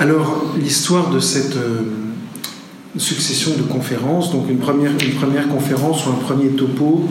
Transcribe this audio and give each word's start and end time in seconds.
Alors, 0.00 0.54
l'histoire 0.58 1.10
de 1.10 1.20
cette 1.20 1.56
euh, 1.56 1.82
succession 2.96 3.50
de 3.58 3.60
conférences, 3.60 4.32
donc 4.32 4.48
une 4.48 4.56
première, 4.56 4.96
conférence 5.46 6.06
ou 6.06 6.08
un 6.08 6.24
premier 6.24 6.48
topo 6.52 7.06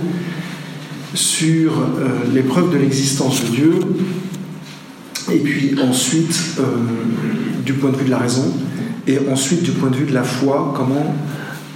sur 1.13 1.73
euh, 1.73 2.07
l'épreuve 2.33 2.73
de 2.73 2.77
l'existence 2.79 3.43
de 3.43 3.49
Dieu, 3.49 3.73
et 5.31 5.37
puis 5.37 5.75
ensuite 5.79 6.35
euh, 6.57 6.63
du 7.63 7.73
point 7.73 7.91
de 7.91 7.95
vue 7.95 8.05
de 8.05 8.09
la 8.09 8.17
raison, 8.17 8.51
et 9.05 9.19
ensuite 9.31 9.61
du 9.61 9.69
point 9.69 9.91
de 9.91 9.95
vue 9.95 10.07
de 10.07 10.13
la 10.15 10.23
foi, 10.23 10.73
comment 10.75 11.15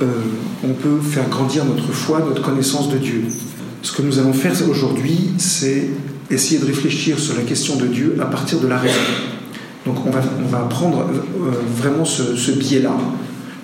on 0.01 0.73
peut 0.73 0.99
faire 0.99 1.29
grandir 1.29 1.63
notre 1.63 1.93
foi, 1.93 2.25
notre 2.27 2.41
connaissance 2.41 2.89
de 2.89 2.97
Dieu. 2.97 3.23
Ce 3.83 3.91
que 3.91 4.01
nous 4.01 4.17
allons 4.17 4.33
faire 4.33 4.53
aujourd'hui, 4.67 5.29
c'est 5.37 5.89
essayer 6.31 6.59
de 6.59 6.65
réfléchir 6.65 7.19
sur 7.19 7.37
la 7.37 7.43
question 7.43 7.75
de 7.75 7.85
Dieu 7.85 8.17
à 8.19 8.25
partir 8.25 8.59
de 8.59 8.67
la 8.67 8.79
raison. 8.79 8.99
Donc 9.85 9.97
on 10.05 10.09
va, 10.11 10.59
prendre 10.69 11.01
euh, 11.01 11.51
vraiment 11.75 12.05
ce, 12.05 12.35
ce 12.35 12.51
biais-là, 12.51 12.95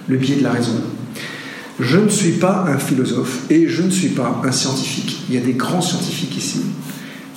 le 0.08 0.18
biais 0.18 0.36
de 0.36 0.44
la 0.44 0.52
raison. 0.52 0.73
Je 1.80 1.98
ne 1.98 2.09
suis 2.09 2.34
pas 2.34 2.66
un 2.68 2.78
philosophe 2.78 3.44
et 3.50 3.68
je 3.70 3.84
ne 3.84 3.90
suis 3.90 4.09
pas 4.09 4.42
un 4.44 4.52
scientifique. 4.52 5.22
Il 5.30 5.36
y 5.36 5.38
a 5.38 5.42
des 5.42 5.54
grands 5.54 5.82
scientifiques 5.82 6.36
ici. 6.36 6.62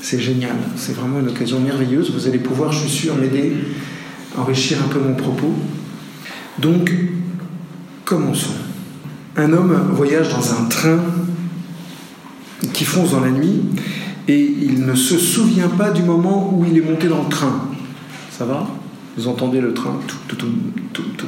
C'est 0.00 0.18
génial, 0.18 0.56
c'est 0.76 0.96
vraiment 0.96 1.20
une 1.20 1.28
occasion 1.28 1.60
merveilleuse. 1.60 2.10
Vous 2.12 2.26
allez 2.26 2.38
pouvoir, 2.38 2.72
je 2.72 2.80
suis 2.80 2.90
sûr, 2.90 3.14
m'aider 3.14 3.52
enrichir 4.36 4.78
un 4.84 4.88
peu 4.88 4.98
mon 4.98 5.14
propos. 5.14 5.54
Donc, 6.58 6.92
commençons. 8.04 8.54
Un 9.36 9.52
homme 9.52 9.90
voyage 9.92 10.28
dans 10.30 10.52
un 10.54 10.64
train 10.64 10.98
qui 12.72 12.84
fonce 12.84 13.12
dans 13.12 13.20
la 13.20 13.30
nuit 13.30 13.62
et 14.26 14.40
il 14.40 14.84
ne 14.84 14.94
se 14.94 15.18
souvient 15.18 15.68
pas 15.68 15.90
du 15.90 16.02
moment 16.02 16.52
où 16.52 16.64
il 16.64 16.76
est 16.76 16.82
monté 16.82 17.08
dans 17.08 17.22
le 17.22 17.28
train. 17.28 17.68
Ça 18.36 18.46
va 18.46 18.66
Vous 19.16 19.28
entendez 19.28 19.60
le 19.60 19.74
train 19.74 20.00
tout, 20.08 20.36
tout, 20.36 20.46
tout, 20.94 21.02
tout, 21.18 21.26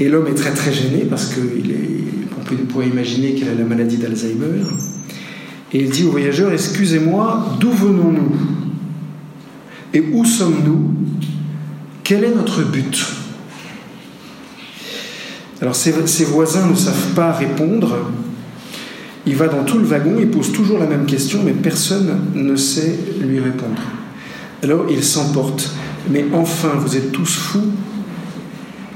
Et 0.00 0.08
l'homme 0.08 0.26
est 0.26 0.34
très 0.34 0.52
très 0.52 0.72
gêné 0.72 1.04
parce 1.08 1.32
qu'il 1.32 1.70
est, 1.70 2.04
on 2.52 2.66
pourrait 2.66 2.88
imaginer 2.88 3.34
qu'il 3.34 3.48
a 3.48 3.54
la 3.54 3.64
maladie 3.64 3.98
d'Alzheimer. 3.98 4.64
Et 5.72 5.84
il 5.84 5.90
dit 5.90 6.04
au 6.04 6.10
voyageur 6.10 6.52
Excusez-moi, 6.52 7.56
d'où 7.60 7.70
venons-nous? 7.70 8.32
Et 9.94 10.00
où 10.00 10.24
sommes-nous? 10.24 10.92
Quel 12.02 12.24
est 12.24 12.34
notre 12.34 12.62
but? 12.64 13.06
Alors 15.62 15.76
ses 15.76 16.24
voisins 16.24 16.66
ne 16.66 16.74
savent 16.74 17.14
pas 17.14 17.32
répondre. 17.32 17.96
Il 19.24 19.36
va 19.36 19.46
dans 19.46 19.62
tout 19.62 19.78
le 19.78 19.84
wagon, 19.84 20.16
il 20.18 20.30
pose 20.30 20.50
toujours 20.50 20.80
la 20.80 20.86
même 20.86 21.06
question, 21.06 21.42
mais 21.44 21.52
personne 21.52 22.18
ne 22.34 22.56
sait 22.56 22.98
lui 23.20 23.38
répondre. 23.38 23.80
Alors 24.62 24.86
il 24.90 25.02
s'emporte. 25.02 25.70
Mais 26.08 26.24
enfin, 26.32 26.70
vous 26.78 26.96
êtes 26.96 27.12
tous 27.12 27.36
fous. 27.36 27.72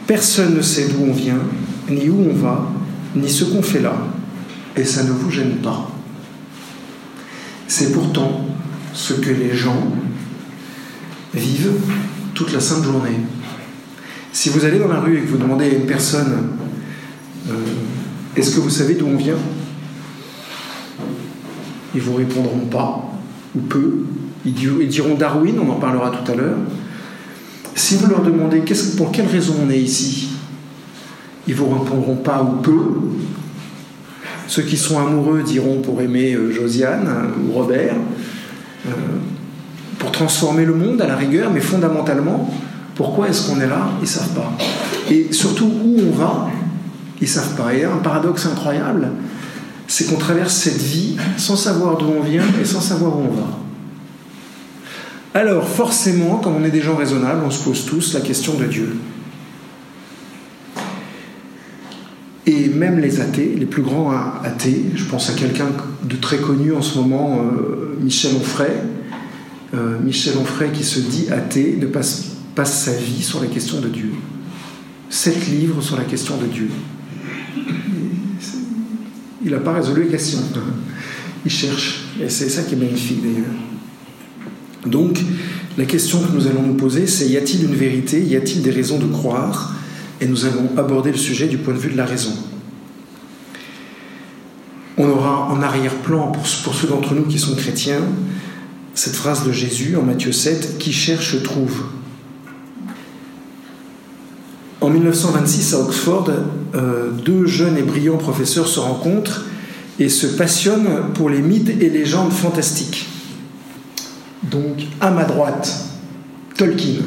Personne 0.06 0.56
ne 0.56 0.62
sait 0.62 0.88
d'où 0.88 1.04
on 1.04 1.12
vient, 1.12 1.40
ni 1.88 2.08
où 2.08 2.28
on 2.30 2.34
va, 2.34 2.70
ni 3.14 3.28
ce 3.28 3.44
qu'on 3.44 3.62
fait 3.62 3.80
là. 3.80 3.94
Et 4.76 4.84
ça 4.84 5.04
ne 5.04 5.10
vous 5.10 5.30
gêne 5.30 5.56
pas. 5.56 5.90
C'est 7.68 7.92
pourtant 7.92 8.46
ce 8.92 9.14
que 9.14 9.30
les 9.30 9.54
gens 9.54 9.92
vivent 11.32 11.72
toute 12.34 12.52
la 12.52 12.60
sainte 12.60 12.84
journée. 12.84 13.20
Si 14.32 14.48
vous 14.48 14.64
allez 14.64 14.78
dans 14.78 14.88
la 14.88 15.00
rue 15.00 15.18
et 15.18 15.20
que 15.22 15.28
vous 15.28 15.38
demandez 15.38 15.64
à 15.66 15.68
une 15.68 15.86
personne 15.86 16.48
euh, 17.48 17.54
Est-ce 18.36 18.56
que 18.56 18.60
vous 18.60 18.70
savez 18.70 18.94
d'où 18.94 19.06
on 19.06 19.16
vient? 19.16 19.38
Ils 21.94 22.00
vous 22.00 22.14
répondront 22.16 22.66
pas, 22.66 23.12
ou 23.54 23.60
peu, 23.60 24.04
ils 24.44 24.88
diront 24.88 25.14
Darwin, 25.14 25.56
on 25.58 25.70
en 25.70 25.76
parlera 25.76 26.10
tout 26.10 26.30
à 26.30 26.34
l'heure. 26.34 26.58
Si 27.74 27.96
vous 27.96 28.06
leur 28.06 28.22
demandez 28.22 28.62
pour 28.96 29.10
quelle 29.10 29.26
raison 29.26 29.54
on 29.66 29.70
est 29.70 29.80
ici, 29.80 30.28
ils 31.46 31.54
vous 31.54 31.68
répondront 31.68 32.16
pas 32.16 32.42
ou 32.42 32.60
peu. 32.62 32.80
Ceux 34.46 34.62
qui 34.62 34.76
sont 34.76 34.98
amoureux 34.98 35.42
diront 35.42 35.80
pour 35.80 36.00
aimer 36.00 36.34
euh, 36.34 36.52
Josiane 36.52 37.08
ou 37.48 37.52
Robert, 37.52 37.94
euh, 38.86 38.90
pour 39.98 40.12
transformer 40.12 40.64
le 40.64 40.74
monde 40.74 41.00
à 41.00 41.06
la 41.06 41.16
rigueur, 41.16 41.50
mais 41.50 41.60
fondamentalement, 41.60 42.52
pourquoi 42.94 43.28
est-ce 43.28 43.48
qu'on 43.48 43.60
est 43.60 43.66
là 43.66 43.88
Ils 44.00 44.06
savent 44.06 44.34
pas. 44.34 44.52
Et 45.10 45.32
surtout 45.32 45.66
où 45.66 45.96
on 45.98 46.12
va, 46.12 46.48
ils 47.20 47.28
savent 47.28 47.56
pas. 47.56 47.74
Et 47.74 47.84
un 47.84 47.96
paradoxe 47.96 48.46
incroyable, 48.46 49.10
c'est 49.86 50.06
qu'on 50.08 50.16
traverse 50.16 50.54
cette 50.54 50.80
vie 50.80 51.16
sans 51.36 51.56
savoir 51.56 51.96
d'où 51.96 52.06
on 52.06 52.22
vient 52.22 52.44
et 52.60 52.64
sans 52.64 52.80
savoir 52.80 53.16
où 53.18 53.22
on 53.22 53.34
va. 53.34 53.63
Alors 55.36 55.68
forcément, 55.68 56.36
comme 56.36 56.54
on 56.54 56.64
est 56.64 56.70
des 56.70 56.80
gens 56.80 56.94
raisonnables, 56.94 57.42
on 57.44 57.50
se 57.50 57.64
pose 57.64 57.84
tous 57.84 58.14
la 58.14 58.20
question 58.20 58.54
de 58.54 58.66
Dieu. 58.66 58.96
Et 62.46 62.68
même 62.68 63.00
les 63.00 63.20
athées, 63.20 63.52
les 63.56 63.66
plus 63.66 63.82
grands 63.82 64.12
athées, 64.44 64.84
je 64.94 65.04
pense 65.06 65.30
à 65.30 65.32
quelqu'un 65.32 65.66
de 66.04 66.14
très 66.16 66.38
connu 66.38 66.72
en 66.72 66.82
ce 66.82 66.98
moment, 66.98 67.40
euh, 67.40 67.96
Michel 68.00 68.36
Onfray, 68.36 68.70
euh, 69.74 69.98
Michel 70.04 70.36
Onfray 70.38 70.70
qui 70.70 70.84
se 70.84 71.00
dit 71.00 71.26
athée, 71.32 71.78
ne 71.80 71.86
passe, 71.86 72.36
passe 72.54 72.84
sa 72.84 72.92
vie 72.92 73.22
sur 73.22 73.40
la 73.40 73.48
question 73.48 73.80
de 73.80 73.88
Dieu. 73.88 74.12
Sept 75.10 75.48
livres 75.48 75.82
sur 75.82 75.96
la 75.96 76.04
question 76.04 76.36
de 76.36 76.46
Dieu. 76.46 76.70
Il 79.44 79.50
n'a 79.50 79.58
pas 79.58 79.72
résolu 79.72 80.04
la 80.04 80.10
question. 80.10 80.38
Il 81.44 81.50
cherche. 81.50 82.04
Et 82.22 82.28
c'est 82.28 82.48
ça 82.48 82.62
qui 82.62 82.74
est 82.74 82.78
magnifique 82.78 83.20
d'ailleurs. 83.20 83.73
Donc, 84.86 85.20
la 85.76 85.84
question 85.84 86.20
que 86.20 86.32
nous 86.32 86.46
allons 86.46 86.62
nous 86.62 86.74
poser, 86.74 87.06
c'est 87.06 87.26
y 87.26 87.36
a-t-il 87.36 87.64
une 87.64 87.74
vérité 87.74 88.22
Y 88.22 88.36
a-t-il 88.36 88.62
des 88.62 88.70
raisons 88.70 88.98
de 88.98 89.06
croire? 89.06 89.74
Et 90.20 90.26
nous 90.26 90.44
allons 90.44 90.70
aborder 90.76 91.10
le 91.10 91.16
sujet 91.16 91.48
du 91.48 91.58
point 91.58 91.74
de 91.74 91.78
vue 91.78 91.90
de 91.90 91.96
la 91.96 92.04
raison. 92.04 92.32
On 94.96 95.08
aura 95.08 95.48
en 95.50 95.60
arrière-plan, 95.60 96.30
pour, 96.30 96.46
ceux 96.46 96.86
d'entre 96.86 97.14
nous 97.14 97.24
qui 97.24 97.38
sont 97.38 97.56
chrétiens, 97.56 98.02
cette 98.94 99.16
phrase 99.16 99.44
de 99.44 99.50
Jésus 99.50 99.96
en 99.96 100.02
Matthieu 100.02 100.30
7, 100.30 100.78
Qui 100.78 100.92
cherche 100.92 101.42
trouve. 101.42 101.82
En 104.80 104.90
1926, 104.90 105.74
à 105.74 105.80
Oxford, 105.80 106.30
euh, 106.74 107.10
deux 107.10 107.46
jeunes 107.46 107.76
et 107.76 107.82
brillants 107.82 108.18
professeurs 108.18 108.68
se 108.68 108.78
rencontrent 108.78 109.46
et 109.98 110.08
se 110.08 110.26
passionnent 110.26 111.12
pour 111.14 111.30
les 111.30 111.40
mythes 111.40 111.70
et 111.80 111.88
légendes 111.88 112.32
fantastiques. 112.32 113.08
Donc, 114.54 114.86
à 115.00 115.10
ma 115.10 115.24
droite, 115.24 115.84
Tolkien. 116.56 117.02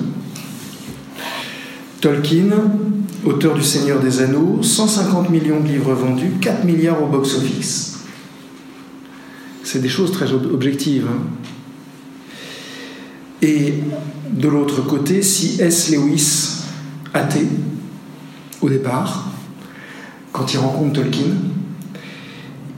Tolkien, 2.02 2.50
auteur 3.24 3.54
du 3.54 3.64
Seigneur 3.64 4.02
des 4.02 4.20
Anneaux, 4.22 4.60
150 4.62 5.30
millions 5.30 5.62
de 5.62 5.68
livres 5.70 5.94
vendus, 5.94 6.34
4 6.42 6.66
milliards 6.66 7.02
au 7.02 7.08
box-office. 7.08 8.00
C'est 9.64 9.82
des 9.82 9.88
choses 9.88 10.12
très 10.12 10.30
objectives. 10.34 11.08
Hein. 11.10 11.22
Et 13.42 13.76
de 14.30 14.48
l'autre 14.50 14.82
côté, 14.82 15.22
C.S. 15.22 15.92
Lewis, 15.92 16.64
athée, 17.14 17.48
au 18.62 18.68
départ, 18.68 19.30
quand 20.34 20.54
il 20.54 20.58
rencontre 20.58 21.02
Tolkien, 21.02 21.34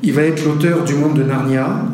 il 0.03 0.13
va 0.13 0.21
être 0.21 0.45
l'auteur 0.45 0.83
du 0.83 0.93
monde 0.93 1.15
de 1.15 1.23
Narnia, 1.23 1.87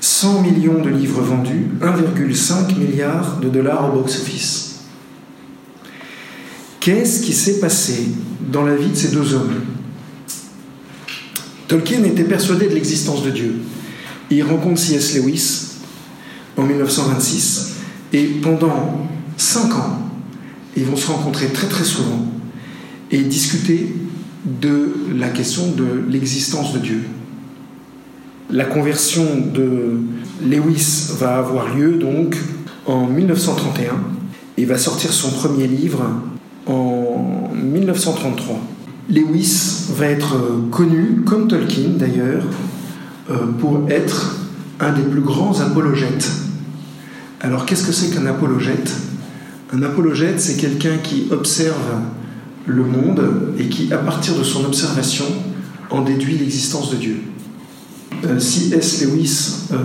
100 0.00 0.42
millions 0.42 0.82
de 0.82 0.88
livres 0.88 1.22
vendus, 1.22 1.66
1,5 1.80 2.76
milliard 2.78 3.38
de 3.40 3.48
dollars 3.48 3.88
au 3.88 3.98
box-office. 3.98 4.80
Qu'est-ce 6.80 7.22
qui 7.22 7.32
s'est 7.32 7.60
passé 7.60 8.08
dans 8.40 8.64
la 8.64 8.76
vie 8.76 8.90
de 8.90 8.96
ces 8.96 9.08
deux 9.08 9.34
hommes? 9.34 9.54
Tolkien 11.66 12.02
était 12.04 12.24
persuadé 12.24 12.68
de 12.68 12.74
l'existence 12.74 13.22
de 13.22 13.30
Dieu. 13.30 13.56
Il 14.30 14.42
rencontre 14.42 14.80
C.S. 14.80 15.16
Lewis 15.16 15.66
en 16.56 16.62
1926 16.62 17.74
et 18.12 18.24
pendant 18.42 19.06
5 19.36 19.74
ans, 19.74 20.02
ils 20.76 20.84
vont 20.84 20.96
se 20.96 21.08
rencontrer 21.08 21.48
très 21.48 21.66
très 21.66 21.84
souvent 21.84 22.24
et 23.10 23.18
discuter 23.22 23.94
de 24.44 24.94
la 25.14 25.28
question 25.28 25.72
de 25.72 26.04
l'existence 26.08 26.72
de 26.72 26.78
Dieu. 26.78 27.00
La 28.50 28.64
conversion 28.64 29.26
de 29.52 29.98
Lewis 30.42 31.10
va 31.18 31.36
avoir 31.36 31.76
lieu 31.76 31.98
donc 31.98 32.34
en 32.86 33.06
1931 33.06 33.92
et 34.56 34.64
va 34.64 34.78
sortir 34.78 35.12
son 35.12 35.30
premier 35.32 35.66
livre 35.66 36.02
en 36.66 37.50
1933. 37.62 38.58
Lewis 39.10 39.88
va 39.94 40.06
être 40.06 40.34
connu, 40.70 41.22
comme 41.26 41.46
Tolkien 41.46 41.90
d'ailleurs, 41.98 42.44
euh, 43.30 43.36
pour 43.58 43.82
être 43.90 44.38
un 44.80 44.92
des 44.94 45.02
plus 45.02 45.20
grands 45.20 45.60
apologètes. 45.60 46.30
Alors 47.42 47.66
qu'est-ce 47.66 47.86
que 47.86 47.92
c'est 47.92 48.14
qu'un 48.14 48.24
apologète? 48.24 48.94
Un 49.74 49.82
apologète, 49.82 50.40
c'est 50.40 50.56
quelqu'un 50.56 50.96
qui 51.02 51.26
observe 51.30 52.00
le 52.64 52.82
monde 52.82 53.52
et 53.58 53.68
qui, 53.68 53.92
à 53.92 53.98
partir 53.98 54.34
de 54.36 54.42
son 54.42 54.64
observation, 54.64 55.26
en 55.90 56.00
déduit 56.00 56.38
l'existence 56.38 56.90
de 56.90 56.96
Dieu. 56.96 57.20
Euh, 58.24 58.38
C.S. 58.38 59.04
Lewis 59.04 59.68
euh, 59.72 59.76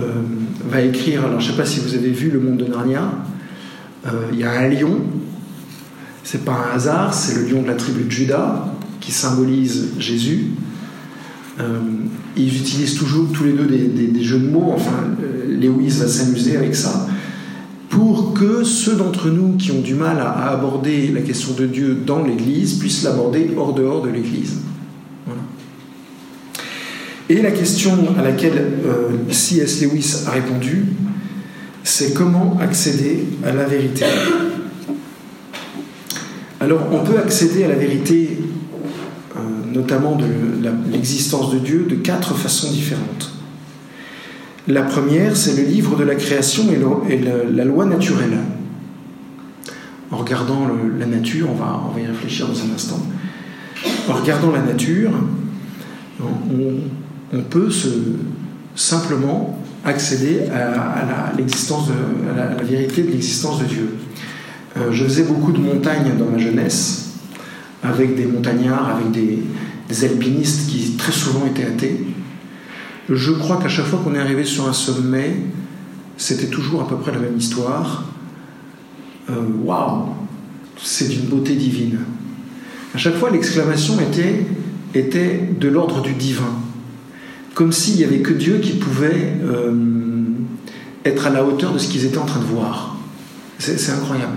va 0.68 0.80
écrire, 0.80 1.24
alors 1.24 1.40
je 1.40 1.46
ne 1.46 1.52
sais 1.52 1.58
pas 1.58 1.66
si 1.66 1.80
vous 1.80 1.94
avez 1.94 2.10
vu 2.10 2.30
Le 2.30 2.40
Monde 2.40 2.58
de 2.58 2.66
Narnia, 2.66 3.02
Euh, 4.06 4.10
il 4.34 4.38
y 4.38 4.44
a 4.44 4.50
un 4.50 4.68
lion, 4.68 4.98
c'est 6.24 6.44
pas 6.44 6.52
un 6.52 6.76
hasard, 6.76 7.14
c'est 7.14 7.36
le 7.36 7.48
lion 7.48 7.62
de 7.62 7.68
la 7.68 7.74
tribu 7.74 8.04
de 8.04 8.10
Judas 8.10 8.66
qui 9.00 9.12
symbolise 9.12 9.92
Jésus. 9.98 10.50
Ils 12.36 12.56
utilisent 12.56 12.96
toujours 12.96 13.32
tous 13.32 13.44
les 13.44 13.52
deux 13.52 13.64
des, 13.64 14.22
jeux 14.22 14.40
de 14.40 14.48
mots, 14.48 14.72
enfin, 14.74 15.04
Lewis 15.48 16.00
va 16.00 16.06
s'amuser 16.06 16.58
avec 16.58 16.74
ça, 16.74 17.06
pour 17.88 18.34
que 18.34 18.62
ceux 18.62 18.96
d'entre 18.96 19.30
nous 19.30 19.56
qui 19.56 19.72
ont 19.72 19.80
du 19.80 19.94
mal 19.94 20.18
à, 20.18 20.50
aborder 20.50 21.08
la 21.08 21.22
question 21.22 21.54
de 21.54 21.64
Dieu 21.64 21.96
dans 22.04 22.22
l'Église 22.22 22.74
puissent 22.74 23.04
l'aborder 23.04 23.52
hors 23.56 23.72
dehors 23.72 24.02
de 24.02 24.10
l'Église. 24.10 24.58
Et 27.30 27.40
la 27.40 27.50
question 27.50 27.92
à 28.18 28.22
laquelle 28.22 28.58
euh, 28.86 29.08
C.S. 29.30 29.82
Lewis 29.82 30.24
a 30.26 30.30
répondu, 30.30 30.86
c'est 31.82 32.12
comment 32.12 32.58
accéder 32.60 33.24
à 33.44 33.52
la 33.52 33.64
vérité. 33.64 34.04
Alors, 36.60 36.80
on 36.92 37.04
peut 37.04 37.18
accéder 37.18 37.64
à 37.64 37.68
la 37.68 37.74
vérité 37.74 38.38
notamment 39.74 40.16
de 40.16 40.24
l'existence 40.90 41.52
de 41.52 41.58
Dieu, 41.58 41.86
de 41.88 41.96
quatre 41.96 42.34
façons 42.34 42.70
différentes. 42.70 43.32
La 44.66 44.82
première, 44.82 45.36
c'est 45.36 45.56
le 45.56 45.68
livre 45.68 45.96
de 45.96 46.04
la 46.04 46.14
création 46.14 46.64
et, 47.08 47.18
la 47.18 47.64
loi 47.64 47.84
naturelle. 47.84 48.38
En 50.10 50.18
regardant 50.18 50.68
la 50.98 51.06
nature, 51.06 51.48
on 51.50 51.54
va, 51.54 51.82
on 51.88 51.92
va 51.92 52.00
y 52.00 52.06
réfléchir 52.06 52.46
dans 52.46 52.58
un 52.60 52.74
instant. 52.74 53.00
En 54.08 54.14
regardant 54.14 54.52
la 54.52 54.62
nature, 54.62 55.10
on, 56.22 56.26
peut 57.50 57.70
se, 57.70 57.88
simplement 58.74 59.58
accéder 59.84 60.40
à, 60.52 61.04
la, 61.06 62.62
vérité 62.62 63.02
de 63.02 63.10
l'existence 63.10 63.60
de 63.60 63.64
Dieu. 63.64 63.94
Euh, 64.76 64.90
je 64.90 65.04
faisais 65.04 65.24
beaucoup 65.24 65.52
de 65.52 65.58
montagnes 65.58 66.16
dans 66.18 66.26
ma 66.26 66.38
jeunesse, 66.38 67.12
avec 67.82 68.16
des 68.16 68.26
montagnards, 68.26 68.96
avec 68.96 69.10
des, 69.12 69.42
alpinistes 70.02 70.68
qui 70.68 70.96
très 70.96 71.12
souvent 71.12 71.46
étaient 71.46 71.66
athées. 71.66 72.04
Je 73.08 73.30
crois 73.32 73.58
qu'à 73.58 73.68
chaque 73.68 73.84
fois 73.84 74.00
qu'on 74.02 74.14
est 74.14 74.18
arrivé 74.18 74.44
sur 74.44 74.68
un 74.68 74.72
sommet, 74.72 75.36
c'était 76.16 76.48
toujours 76.48 76.82
à 76.82 76.88
peu 76.88 76.96
près 76.96 77.12
la 77.12 77.18
même 77.18 77.36
histoire. 77.36 78.04
Euh, 79.30 79.34
waouh 79.62 80.08
C'est 80.82 81.08
d'une 81.08 81.26
beauté 81.26 81.54
divine. 81.54 81.98
À 82.92 82.98
chaque 82.98 83.14
fois, 83.14 83.30
l'exclamation 83.30 83.94
était 84.94 85.48
de 85.60 85.68
l'ordre 85.68 86.02
du 86.02 86.14
divin. 86.14 86.63
Comme 87.54 87.72
s'il 87.72 87.96
n'y 87.96 88.04
avait 88.04 88.20
que 88.20 88.32
Dieu 88.32 88.58
qui 88.58 88.72
pouvait 88.72 89.36
euh, 89.44 89.72
être 91.04 91.26
à 91.26 91.30
la 91.30 91.44
hauteur 91.44 91.72
de 91.72 91.78
ce 91.78 91.88
qu'ils 91.88 92.04
étaient 92.04 92.18
en 92.18 92.26
train 92.26 92.40
de 92.40 92.46
voir. 92.46 92.96
C'est 93.58 93.92
incroyable 93.92 94.36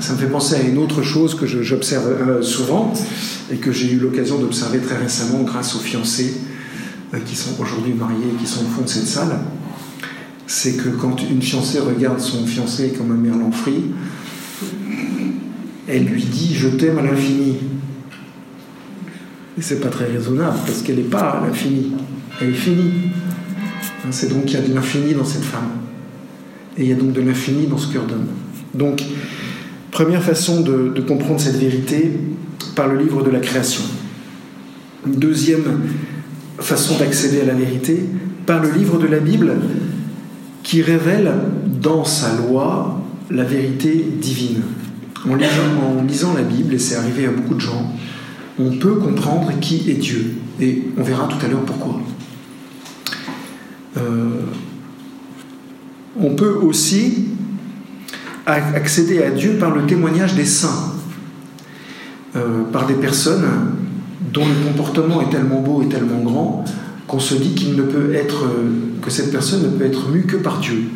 ça 0.00 0.12
me 0.14 0.18
fait 0.18 0.26
penser 0.26 0.56
à 0.56 0.60
une 0.60 0.78
autre 0.78 1.02
chose 1.02 1.34
que 1.34 1.46
j'observe 1.46 2.06
euh, 2.06 2.42
souvent 2.42 2.92
et 3.52 3.56
que 3.56 3.70
j'ai 3.70 3.92
eu 3.92 3.98
l'occasion 3.98 4.38
d'observer 4.38 4.78
très 4.78 4.96
récemment 4.96 5.42
grâce 5.42 5.76
aux 5.76 5.80
fiancés 5.80 6.34
euh, 7.14 7.18
qui 7.24 7.36
sont 7.36 7.60
aujourd'hui 7.60 7.92
mariés 7.92 8.26
et 8.34 8.42
qui 8.42 8.46
sont 8.46 8.62
au 8.62 8.68
fond 8.68 8.82
de 8.82 8.88
cette 8.88 9.06
salle. 9.06 9.38
C'est 10.46 10.74
que 10.74 10.88
quand 10.88 11.22
une 11.22 11.42
fiancée 11.42 11.78
regarde 11.78 12.20
son 12.20 12.44
fiancé 12.46 12.92
comme 12.96 13.12
un 13.12 13.16
merlan 13.16 13.52
frit, 13.52 13.84
elle 15.86 16.04
lui 16.04 16.24
dit 16.24 16.54
Je 16.54 16.68
t'aime 16.68 16.98
à 16.98 17.02
l'infini. 17.02 17.56
Et 19.58 19.62
c'est 19.62 19.80
pas 19.80 19.88
très 19.88 20.06
raisonnable 20.06 20.58
parce 20.64 20.82
qu'elle 20.82 20.96
n'est 20.96 21.02
pas 21.02 21.30
à 21.30 21.46
l'infini, 21.46 21.92
elle 22.40 22.50
est 22.50 22.52
finie. 22.52 22.92
Hein, 24.04 24.08
c'est 24.10 24.28
donc 24.28 24.44
qu'il 24.44 24.60
y 24.60 24.62
a 24.62 24.66
de 24.66 24.72
l'infini 24.72 25.14
dans 25.14 25.24
cette 25.24 25.44
femme. 25.44 25.70
Et 26.76 26.84
il 26.84 26.88
y 26.88 26.92
a 26.92 26.96
donc 26.96 27.12
de 27.12 27.20
l'infini 27.20 27.66
dans 27.66 27.78
ce 27.78 27.92
cœur 27.92 28.06
d'homme. 28.06 28.28
Donc, 28.72 29.02
Première 29.98 30.22
façon 30.22 30.60
de, 30.60 31.00
comprendre 31.00 31.40
cette 31.40 31.56
vérité 31.56 32.12
par 32.76 32.86
le 32.88 32.98
livre 32.98 33.24
de 33.24 33.30
la 33.30 33.40
création. 33.40 33.82
Deuxième 35.04 35.80
façon 36.60 36.98
d'accéder 36.98 37.40
à 37.40 37.46
la 37.46 37.54
vérité 37.54 38.04
par 38.46 38.62
le 38.62 38.70
livre 38.70 38.98
de 38.98 39.06
la 39.06 39.18
Bible 39.18 39.56
qui 40.62 40.82
révèle 40.82 41.32
dans 41.80 42.04
sa 42.04 42.36
loi 42.36 43.02
la 43.30 43.44
vérité 43.44 44.06
divine. 44.20 44.62
En 45.28 45.34
lisant, 45.34 45.98
en 45.98 46.04
lisant 46.04 46.34
la 46.34 46.42
Bible, 46.42 46.74
et 46.74 46.78
c'est 46.78 46.94
arrivé 46.94 47.26
à 47.26 47.30
beaucoup 47.30 47.54
de 47.54 47.60
gens, 47.60 47.92
on 48.58 48.76
peut 48.78 48.96
comprendre 48.96 49.52
qui 49.60 49.90
est 49.90 49.94
Dieu. 49.94 50.34
Et 50.60 50.82
on 50.96 51.02
verra 51.02 51.28
tout 51.28 51.44
à 51.44 51.48
l'heure 51.48 51.64
pourquoi. 51.64 52.00
Euh, 53.96 54.40
on 56.20 56.34
peut 56.34 56.54
aussi 56.54 57.28
accéder 58.46 59.22
à 59.22 59.30
Dieu 59.30 59.56
par 59.58 59.74
le 59.74 59.86
témoignage 59.86 60.34
des 60.34 60.44
saints, 60.44 60.94
euh, 62.34 62.64
par 62.72 62.86
des 62.86 62.94
personnes 62.94 63.44
dont 64.32 64.46
le 64.46 64.70
comportement 64.70 65.20
est 65.22 65.30
tellement 65.30 65.60
beau 65.60 65.82
et 65.82 65.88
tellement 65.88 66.20
grand 66.20 66.64
qu'on 67.06 67.20
se 67.20 67.34
dit 67.34 67.54
euh, 67.78 68.22
que 69.02 69.10
cette 69.10 69.30
personne 69.30 69.62
ne 69.62 69.68
peut 69.68 69.84
être 69.84 70.10
mue 70.10 70.24
que 70.24 70.36
par 70.36 70.58
Dieu. 70.58 70.90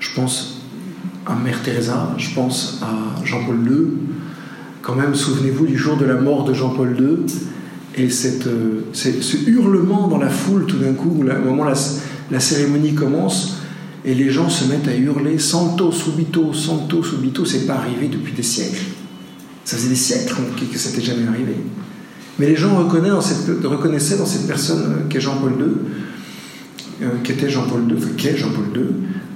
Je 0.00 0.14
pense 0.14 0.62
à 1.26 1.34
Mère 1.34 1.62
Teresa, 1.62 2.14
je 2.16 2.34
pense 2.34 2.80
à 2.82 3.24
Jean-Paul 3.24 3.58
II. 3.64 3.86
Quand 4.82 4.96
même, 4.96 5.14
souvenez-vous 5.14 5.66
du 5.66 5.78
jour 5.78 5.96
de 5.96 6.04
la 6.04 6.16
mort 6.16 6.44
de 6.44 6.52
Jean-Paul 6.52 6.96
II 6.98 7.24
et 7.96 8.08
euh, 8.46 8.80
ce 8.92 9.36
hurlement 9.46 10.08
dans 10.08 10.18
la 10.18 10.28
foule 10.28 10.66
tout 10.66 10.78
d'un 10.78 10.92
coup, 10.92 11.20
au 11.20 11.48
moment 11.48 11.62
où 11.62 12.30
la, 12.30 12.40
cérémonie 12.40 12.94
commence, 12.94 13.58
et 14.04 14.14
les 14.14 14.30
gens 14.30 14.48
se 14.48 14.64
mettent 14.64 14.88
à 14.88 14.96
hurler 14.96 15.38
Santo 15.38 15.92
subito, 15.92 16.52
Santo 16.52 17.04
subito, 17.04 17.44
c'est 17.44 17.66
pas 17.66 17.74
arrivé 17.74 18.08
depuis 18.08 18.32
des 18.32 18.42
siècles. 18.42 18.82
Ça 19.64 19.76
faisait 19.76 19.90
des 19.90 19.94
siècles 19.94 20.34
que 20.72 20.78
ça 20.78 20.90
n'était 20.90 21.02
jamais 21.02 21.28
arrivé. 21.28 21.54
Mais 22.40 22.48
les 22.48 22.56
gens 22.56 22.76
reconnaissaient 22.76 24.16
dans 24.16 24.26
cette, 24.26 24.46
personne 24.48 24.82
euh, 24.82 25.08
qu'est 25.08 25.20
Jean-Paul 25.20 25.52
II, 25.52 25.66
euh, 27.02 27.08
II, 27.22 27.26
qu'est 28.16 28.36
Jean-Paul 28.36 28.64
II, 28.74 28.82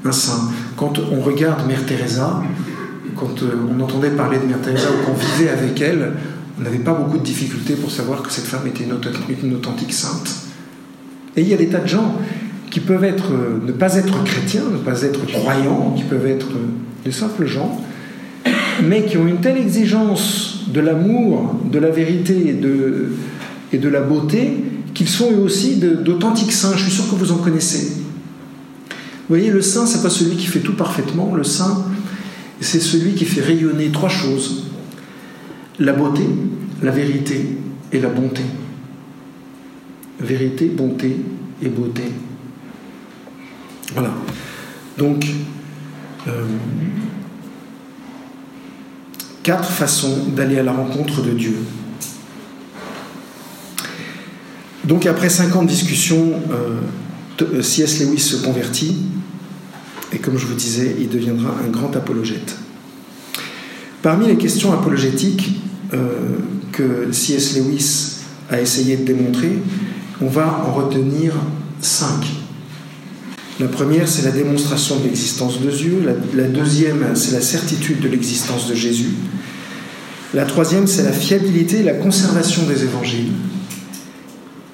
un 0.04 0.12
saint. 0.12 0.50
Quand 0.76 0.98
on 0.98 1.20
regarde 1.20 1.68
Mère 1.68 1.86
Teresa, 1.86 2.42
quand 3.18 3.42
euh, 3.42 3.54
on 3.70 3.80
entendait 3.80 4.10
parler 4.10 4.38
de 4.38 4.44
Mère 4.44 4.60
Teresa 4.60 4.88
ou 4.90 5.06
qu'on 5.06 5.14
vivait 5.14 5.50
avec 5.50 5.80
elle, 5.80 6.12
on 6.58 6.62
n'avait 6.62 6.78
pas 6.78 6.94
beaucoup 6.94 7.18
de 7.18 7.24
difficultés 7.24 7.74
pour 7.74 7.90
savoir 7.90 8.22
que 8.22 8.32
cette 8.32 8.44
femme 8.44 8.66
était 8.66 8.84
une 8.84 9.54
authentique 9.54 9.92
sainte. 9.92 10.34
Et 11.36 11.42
il 11.42 11.48
y 11.48 11.54
a 11.54 11.56
des 11.56 11.68
tas 11.68 11.80
de 11.80 11.88
gens 11.88 12.14
qui 12.70 12.80
peuvent 12.80 13.04
être, 13.04 13.32
euh, 13.32 13.58
ne 13.64 13.72
pas 13.72 13.96
être 13.96 14.22
chrétiens, 14.24 14.64
ne 14.72 14.78
pas 14.78 15.02
être 15.02 15.26
croyants, 15.26 15.94
qui 15.96 16.02
peuvent 16.02 16.26
être 16.26 16.50
euh, 16.50 16.68
des 17.04 17.12
simples 17.12 17.46
gens, 17.46 17.80
mais 18.82 19.04
qui 19.04 19.16
ont 19.16 19.26
une 19.26 19.40
telle 19.40 19.58
exigence 19.58 20.64
de 20.68 20.80
l'amour, 20.80 21.56
de 21.70 21.78
la 21.78 21.90
vérité 21.90 22.48
et 22.48 22.52
de, 22.52 23.12
et 23.72 23.78
de 23.78 23.88
la 23.88 24.00
beauté 24.00 24.64
qu'ils 24.94 25.08
sont 25.08 25.30
eux 25.30 25.42
aussi 25.42 25.76
d'authentiques 25.76 26.52
saints. 26.52 26.72
Je 26.76 26.82
suis 26.84 26.92
sûr 26.92 27.08
que 27.10 27.14
vous 27.14 27.32
en 27.32 27.36
connaissez. 27.36 27.92
Vous 29.28 29.34
voyez, 29.34 29.50
le 29.50 29.60
saint, 29.60 29.86
c'est 29.86 30.02
pas 30.02 30.10
celui 30.10 30.36
qui 30.36 30.46
fait 30.46 30.60
tout 30.60 30.74
parfaitement. 30.74 31.34
Le 31.34 31.44
saint, 31.44 31.84
c'est 32.60 32.80
celui 32.80 33.14
qui 33.14 33.24
fait 33.24 33.42
rayonner 33.42 33.90
trois 33.90 34.08
choses 34.08 34.64
la 35.78 35.92
beauté, 35.92 36.22
la 36.82 36.90
vérité 36.90 37.58
et 37.92 38.00
la 38.00 38.08
bonté. 38.08 38.42
Vérité, 40.20 40.66
bonté 40.66 41.16
et 41.62 41.68
beauté. 41.68 42.04
Voilà. 43.92 44.14
Donc, 44.96 45.26
euh, 46.26 46.46
quatre 49.42 49.68
façons 49.68 50.24
d'aller 50.34 50.58
à 50.58 50.62
la 50.62 50.72
rencontre 50.72 51.22
de 51.22 51.32
Dieu. 51.32 51.56
Donc, 54.84 55.06
après 55.06 55.28
50 55.28 55.66
discussions, 55.66 56.40
euh, 56.50 57.62
C.S. 57.62 58.00
Lewis 58.00 58.20
se 58.20 58.36
convertit, 58.36 58.96
et 60.12 60.18
comme 60.18 60.38
je 60.38 60.46
vous 60.46 60.54
disais, 60.54 60.96
il 60.98 61.08
deviendra 61.08 61.54
un 61.64 61.68
grand 61.68 61.94
apologète. 61.96 62.56
Parmi 64.02 64.26
les 64.26 64.36
questions 64.36 64.72
apologétiques 64.72 65.60
euh, 65.92 66.38
que 66.72 67.12
C.S. 67.12 67.56
Lewis 67.56 68.18
a 68.50 68.60
essayé 68.60 68.96
de 68.96 69.04
démontrer, 69.04 69.58
on 70.20 70.28
va 70.28 70.64
en 70.66 70.72
retenir 70.72 71.32
cinq. 71.80 72.24
La 73.58 73.68
première, 73.68 74.06
c'est 74.06 74.22
la 74.22 74.30
démonstration 74.30 74.98
de 74.98 75.04
l'existence 75.04 75.60
de 75.60 75.70
Dieu. 75.70 76.04
La, 76.34 76.44
deuxième, 76.44 77.16
c'est 77.16 77.32
la 77.32 77.40
certitude 77.40 78.00
de 78.00 78.08
l'existence 78.08 78.68
de 78.68 78.74
Jésus. 78.74 79.14
La 80.34 80.44
troisième, 80.44 80.86
c'est 80.86 81.02
la 81.02 81.12
fiabilité 81.12 81.78
et 81.78 81.82
la 81.82 81.94
conservation 81.94 82.64
des 82.64 82.84
évangiles. 82.84 83.32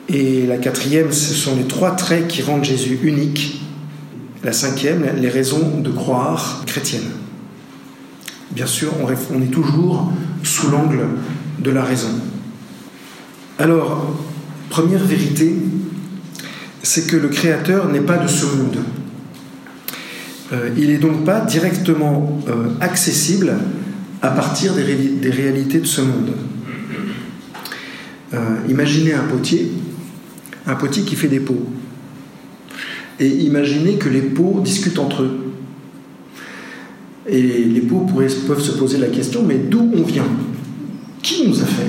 Et 0.09 0.47
la 0.47 0.57
quatrième, 0.57 1.13
ce 1.13 1.33
sont 1.33 1.55
les 1.55 1.65
trois 1.65 1.93
traits 1.93 2.27
qui 2.27 2.43
rendent 2.43 2.65
Jésus 2.65 2.99
unique. 3.05 3.63
La 4.45 4.53
cinquième, 4.53 5.07
les 5.17 5.29
raisons 5.29 5.81
de 5.81 5.91
croire 5.91 6.63
chrétienne. 6.67 7.11
Bien 8.51 8.67
sûr, 8.67 8.93
on 9.01 9.41
est 9.43 9.51
toujours 9.51 10.13
sous 10.43 10.71
l'angle 10.71 11.07
de 11.61 11.71
la 11.71 11.83
raison. 11.83 12.11
Alors, 13.59 14.19
première 14.69 15.05
vérité, 15.05 15.55
c'est 16.83 17.07
que 17.07 17.17
le 17.17 17.29
Créateur 17.29 17.89
n'est 17.89 18.01
pas 18.01 18.19
de 18.19 18.27
ce 18.27 18.45
monde. 18.47 18.79
Euh, 20.53 20.71
il 20.77 20.89
n'est 20.89 20.99
donc 20.99 21.25
pas 21.25 21.41
directement 21.41 22.41
euh, 22.49 22.69
accessible 22.81 23.55
à 24.21 24.31
partir 24.31 24.75
des, 24.75 24.83
réalités 25.31 25.79
de 25.79 25.87
ce 25.87 26.01
monde. 26.01 26.33
Euh, 28.35 28.39
imaginez 28.69 29.15
un 29.15 29.25
potier, 29.25 29.71
un 30.67 30.75
potier 30.75 31.03
qui 31.05 31.17
fait 31.17 31.29
des 31.29 31.41
pots. 31.41 31.67
Et 33.23 33.29
imaginez 33.45 33.99
que 33.99 34.09
les 34.09 34.21
pots 34.21 34.61
discutent 34.65 34.99
entre 34.99 35.23
eux. 35.23 35.39
Et 37.29 37.41
les 37.41 37.81
pots 37.81 38.01
pourraient, 38.01 38.27
peuvent 38.49 38.61
se 38.61 38.73
poser 38.73 38.99
la 38.99 39.07
question, 39.07 39.45
mais 39.47 39.59
d'où 39.59 39.89
on 39.97 40.03
vient? 40.03 40.27
Qui 41.23 41.47
nous 41.47 41.63
a 41.63 41.65
fait? 41.65 41.87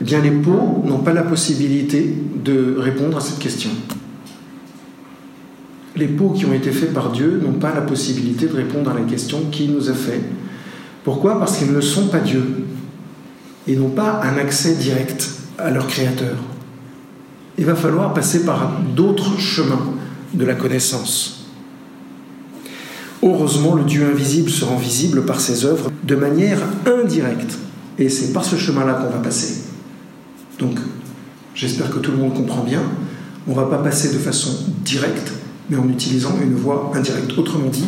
Eh 0.00 0.04
bien, 0.04 0.20
les 0.20 0.32
pots 0.32 0.82
n'ont 0.84 0.98
pas 0.98 1.12
la 1.12 1.22
possibilité 1.22 2.12
de 2.44 2.74
répondre 2.76 3.18
à 3.18 3.20
cette 3.20 3.38
question. 3.38 3.70
Les 5.94 6.08
pots 6.08 6.30
qui 6.30 6.44
ont 6.44 6.54
été 6.54 6.72
faits 6.72 6.92
par 6.92 7.12
Dieu 7.12 7.40
n'ont 7.40 7.60
pas 7.60 7.72
la 7.72 7.82
possibilité 7.82 8.46
de 8.46 8.56
répondre 8.56 8.90
à 8.90 8.94
la 8.94 9.02
question 9.02 9.42
qui 9.52 9.68
nous 9.68 9.90
a 9.90 9.94
fait? 9.94 10.22
Pourquoi? 11.04 11.38
Parce 11.38 11.56
qu'ils 11.56 11.72
ne 11.72 11.80
sont 11.80 12.08
pas 12.08 12.18
Dieu. 12.18 12.42
Ils 13.68 13.78
n'ont 13.78 13.90
pas 13.90 14.20
un 14.24 14.38
accès 14.38 14.74
direct 14.74 15.30
à 15.56 15.70
leur 15.70 15.86
Créateur. 15.86 16.34
Il 17.58 17.66
va 17.66 17.74
falloir 17.74 18.14
passer 18.14 18.44
par 18.44 18.80
d'autres 18.94 19.38
chemins 19.38 19.94
de 20.34 20.44
la 20.44 20.54
connaissance. 20.54 21.46
Heureusement, 23.22 23.74
le 23.74 23.84
Dieu 23.84 24.06
invisible 24.10 24.48
se 24.48 24.64
rend 24.64 24.76
visible 24.76 25.26
par 25.26 25.40
ses 25.40 25.66
œuvres 25.66 25.90
de 26.04 26.16
manière 26.16 26.58
indirecte. 26.86 27.58
Et 27.98 28.08
c'est 28.08 28.32
par 28.32 28.44
ce 28.44 28.56
chemin-là 28.56 28.94
qu'on 28.94 29.10
va 29.10 29.18
passer. 29.18 29.64
Donc, 30.58 30.78
j'espère 31.54 31.90
que 31.90 31.98
tout 31.98 32.12
le 32.12 32.16
monde 32.16 32.34
comprend 32.34 32.62
bien. 32.62 32.80
On 33.46 33.50
ne 33.50 33.56
va 33.56 33.66
pas 33.66 33.78
passer 33.78 34.12
de 34.12 34.18
façon 34.18 34.50
directe, 34.84 35.32
mais 35.68 35.76
en 35.76 35.88
utilisant 35.88 36.34
une 36.42 36.54
voie 36.54 36.92
indirecte. 36.94 37.36
Autrement 37.36 37.68
dit, 37.68 37.84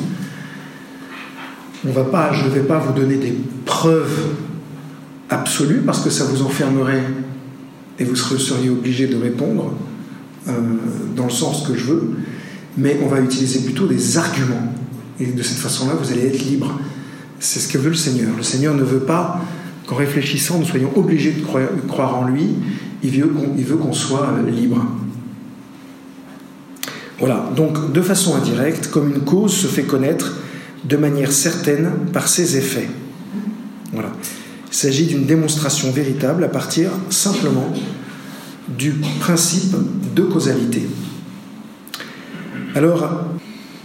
on 1.87 1.93
va 1.93 2.05
pas, 2.05 2.33
je 2.33 2.45
ne 2.45 2.51
vais 2.51 2.63
pas 2.63 2.79
vous 2.79 2.93
donner 2.93 3.17
des 3.17 3.35
preuves 3.65 4.35
absolues 5.31 5.83
parce 5.85 6.01
que 6.01 6.11
ça 6.11 6.25
vous 6.25 6.43
enfermerait 6.43 7.05
et 7.99 8.05
vous 8.05 8.17
seriez 8.17 8.71
obligé 8.71 9.07
de 9.07 9.17
répondre 9.17 9.73
euh, 10.49 10.53
dans 11.15 11.25
le 11.25 11.31
sens 11.31 11.67
que 11.67 11.77
je 11.77 11.85
veux, 11.85 12.11
mais 12.77 12.99
on 13.05 13.09
va 13.09 13.21
utiliser 13.21 13.61
plutôt 13.61 13.87
des 13.87 14.19
arguments. 14.19 14.73
Et 15.21 15.27
de 15.27 15.43
cette 15.43 15.59
façon-là, 15.59 15.95
vous 15.95 16.11
allez 16.11 16.27
être 16.27 16.45
libre. 16.45 16.79
C'est 17.39 17.61
ce 17.61 17.69
que 17.69 17.79
veut 17.79 17.91
le 17.91 17.97
Seigneur. 17.97 18.31
Le 18.37 18.43
Seigneur 18.43 18.75
ne 18.75 18.83
veut 18.83 19.01
pas 19.01 19.41
qu'en 19.87 19.97
réfléchissant, 19.97 20.59
nous 20.59 20.65
soyons 20.65 20.91
obligés 20.97 21.33
de 21.33 21.43
croire, 21.87 22.17
en 22.17 22.27
lui. 22.27 22.51
Il 23.03 23.11
veut 23.21 23.77
qu'on 23.77 23.93
soit 23.93 24.37
libre. 24.49 24.85
Voilà, 27.19 27.51
donc 27.55 27.93
de 27.93 28.01
façon 28.01 28.35
indirecte, 28.35 28.89
comme 28.89 29.11
une 29.11 29.21
cause 29.21 29.53
se 29.53 29.69
fait 29.69 29.85
connaître 29.85 30.39
de 30.85 30.97
manière 30.97 31.31
certaine 31.31 31.91
par 32.13 32.27
ses 32.27 32.57
effets. 32.57 32.89
Voilà. 33.93 34.11
Il 34.73 34.75
s'agit 34.75 35.05
d'une 35.05 35.27
démonstration 35.27 35.93
véritable 35.93 36.43
à 36.45 36.49
partir 36.49 36.89
simplement 37.11 37.71
du 38.79 38.93
principe 39.21 39.77
de 40.17 40.23
causalité. 40.23 40.89
Alors, 42.75 43.27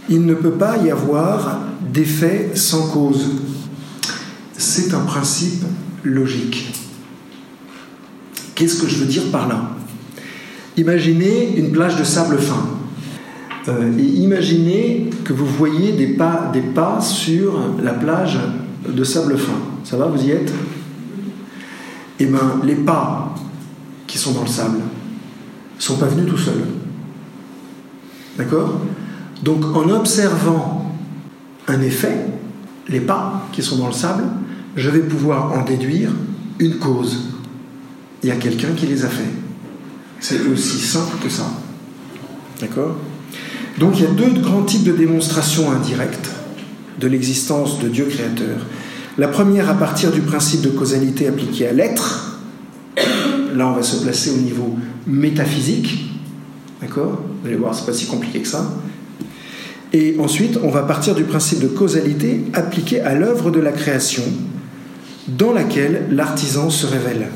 il 0.08 0.24
ne 0.24 0.32
peut 0.32 0.52
pas 0.52 0.78
y 0.78 0.90
avoir 0.90 1.60
d'effet 1.92 2.52
sans 2.54 2.88
cause. 2.88 3.26
C'est 4.56 4.94
un 4.94 5.00
principe 5.00 5.62
logique. 6.04 6.72
Qu'est-ce 8.54 8.80
que 8.80 8.88
je 8.88 8.96
veux 8.96 9.06
dire 9.06 9.30
par 9.30 9.46
là? 9.46 9.76
Imaginez 10.78 11.58
une 11.58 11.70
plage 11.70 11.96
de 11.96 12.04
sable 12.04 12.38
fin. 12.38 12.66
Euh, 13.68 13.92
et 13.98 14.02
imaginez 14.02 15.10
que 15.22 15.34
vous 15.34 15.44
voyez 15.44 15.92
des 15.92 16.14
pas, 16.14 16.50
des 16.50 16.62
pas 16.62 17.02
sur 17.02 17.60
la 17.82 17.92
plage 17.92 18.38
de 18.88 19.04
sable 19.04 19.36
fin. 19.36 19.58
Ça 19.84 19.98
va, 19.98 20.06
vous 20.06 20.24
y 20.24 20.30
êtes? 20.30 20.50
Eh 22.20 22.26
bien, 22.26 22.60
les 22.64 22.74
pas 22.74 23.34
qui 24.06 24.18
sont 24.18 24.32
dans 24.32 24.42
le 24.42 24.48
sable 24.48 24.78
ne 24.78 25.82
sont 25.82 25.96
pas 25.96 26.06
venus 26.06 26.28
tout 26.28 26.38
seuls. 26.38 26.64
D'accord? 28.36 28.80
Donc, 29.42 29.64
en 29.64 29.88
observant 29.90 30.94
un 31.68 31.80
effet, 31.80 32.26
les 32.88 33.00
pas 33.00 33.46
qui 33.52 33.62
sont 33.62 33.76
dans 33.76 33.86
le 33.86 33.92
sable, 33.92 34.24
je 34.76 34.90
vais 34.90 35.00
pouvoir 35.00 35.52
en 35.52 35.64
déduire 35.64 36.10
une 36.58 36.78
cause. 36.78 37.18
Il 38.22 38.28
y 38.28 38.32
a 38.32 38.36
quelqu'un 38.36 38.72
qui 38.76 38.86
les 38.86 39.04
a 39.04 39.08
faits. 39.08 39.26
C'est 40.20 40.40
aussi 40.48 40.78
simple 40.78 41.16
que 41.22 41.28
ça. 41.28 41.50
D'accord? 42.60 42.96
Donc 43.78 43.98
il 43.98 44.02
y 44.02 44.06
a 44.06 44.10
deux 44.10 44.40
grands 44.40 44.64
types 44.64 44.84
de 44.84 44.92
démonstrations 44.92 45.70
indirectes 45.70 46.30
de 46.98 47.06
l'existence 47.06 47.78
de 47.78 47.88
Dieu 47.88 48.06
créateur. 48.06 48.58
La 49.18 49.26
première 49.26 49.68
à 49.68 49.74
partir 49.74 50.12
du 50.12 50.20
principe 50.20 50.60
de 50.60 50.68
causalité 50.68 51.26
appliqué 51.26 51.66
à 51.66 51.72
l'être. 51.72 52.38
Là, 53.52 53.66
on 53.66 53.72
va 53.72 53.82
se 53.82 54.00
placer 54.00 54.30
au 54.30 54.36
niveau 54.36 54.76
métaphysique. 55.08 56.08
D'accord? 56.80 57.20
Vous 57.42 57.48
allez 57.48 57.56
voir, 57.56 57.74
c'est 57.74 57.84
pas 57.84 57.92
si 57.92 58.06
compliqué 58.06 58.40
que 58.40 58.46
ça. 58.46 58.70
Et 59.92 60.14
ensuite, 60.20 60.60
on 60.62 60.70
va 60.70 60.82
partir 60.82 61.16
du 61.16 61.24
principe 61.24 61.58
de 61.58 61.66
causalité 61.66 62.44
appliqué 62.52 63.00
à 63.00 63.16
l'œuvre 63.16 63.50
de 63.50 63.58
la 63.58 63.72
création, 63.72 64.22
dans 65.26 65.52
laquelle 65.52 66.06
l'artisan 66.12 66.70
se 66.70 66.86
révèle. 66.86 67.28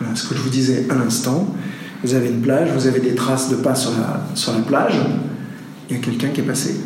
Voilà 0.00 0.16
ce 0.16 0.26
que 0.26 0.34
je 0.34 0.40
vous 0.40 0.50
disais 0.50 0.86
à 0.90 0.96
l'instant. 0.96 1.54
Vous 2.02 2.14
avez 2.14 2.28
une 2.28 2.40
plage, 2.40 2.70
vous 2.72 2.88
avez 2.88 3.00
des 3.00 3.14
traces 3.14 3.48
de 3.48 3.56
pas 3.56 3.76
sur 3.76 3.92
la, 3.92 4.26
sur 4.34 4.52
la 4.52 4.60
plage, 4.60 4.94
il 5.88 5.96
y 5.96 5.98
a 6.00 6.02
quelqu'un 6.02 6.28
qui 6.28 6.40
est 6.40 6.44
passé. 6.44 6.80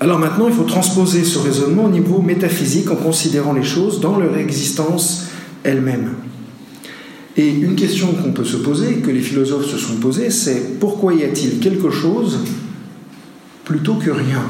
Alors 0.00 0.18
maintenant, 0.18 0.48
il 0.48 0.54
faut 0.54 0.64
transposer 0.64 1.24
ce 1.24 1.38
raisonnement 1.38 1.84
au 1.84 1.90
niveau 1.90 2.22
métaphysique 2.22 2.90
en 2.90 2.96
considérant 2.96 3.52
les 3.52 3.62
choses 3.62 4.00
dans 4.00 4.16
leur 4.16 4.36
existence 4.38 5.26
elle-même. 5.62 6.14
Et 7.36 7.48
une 7.48 7.74
question 7.74 8.12
qu'on 8.14 8.32
peut 8.32 8.44
se 8.44 8.56
poser, 8.56 8.96
que 8.96 9.10
les 9.10 9.20
philosophes 9.20 9.70
se 9.70 9.76
sont 9.76 9.96
posées, 9.96 10.30
c'est 10.30 10.80
pourquoi 10.80 11.12
y 11.12 11.22
a-t-il 11.22 11.60
quelque 11.60 11.90
chose 11.90 12.38
plutôt 13.64 13.94
que 13.94 14.10
rien? 14.10 14.42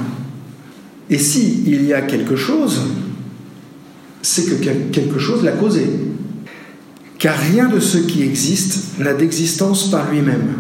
Et 1.11 1.19
si 1.19 1.65
il 1.67 1.85
y 1.85 1.93
a 1.93 2.03
quelque 2.03 2.37
chose, 2.37 2.81
c'est 4.23 4.47
que 4.47 4.65
quelque 4.93 5.19
chose 5.19 5.43
l'a 5.43 5.53
causé 5.53 5.87
car 7.21 7.37
rien 7.37 7.69
de 7.69 7.81
ce 7.81 7.99
qui 7.99 8.23
existe 8.23 8.99
n'a 8.99 9.13
d'existence 9.13 9.91
par 9.91 10.11
lui-même. 10.11 10.55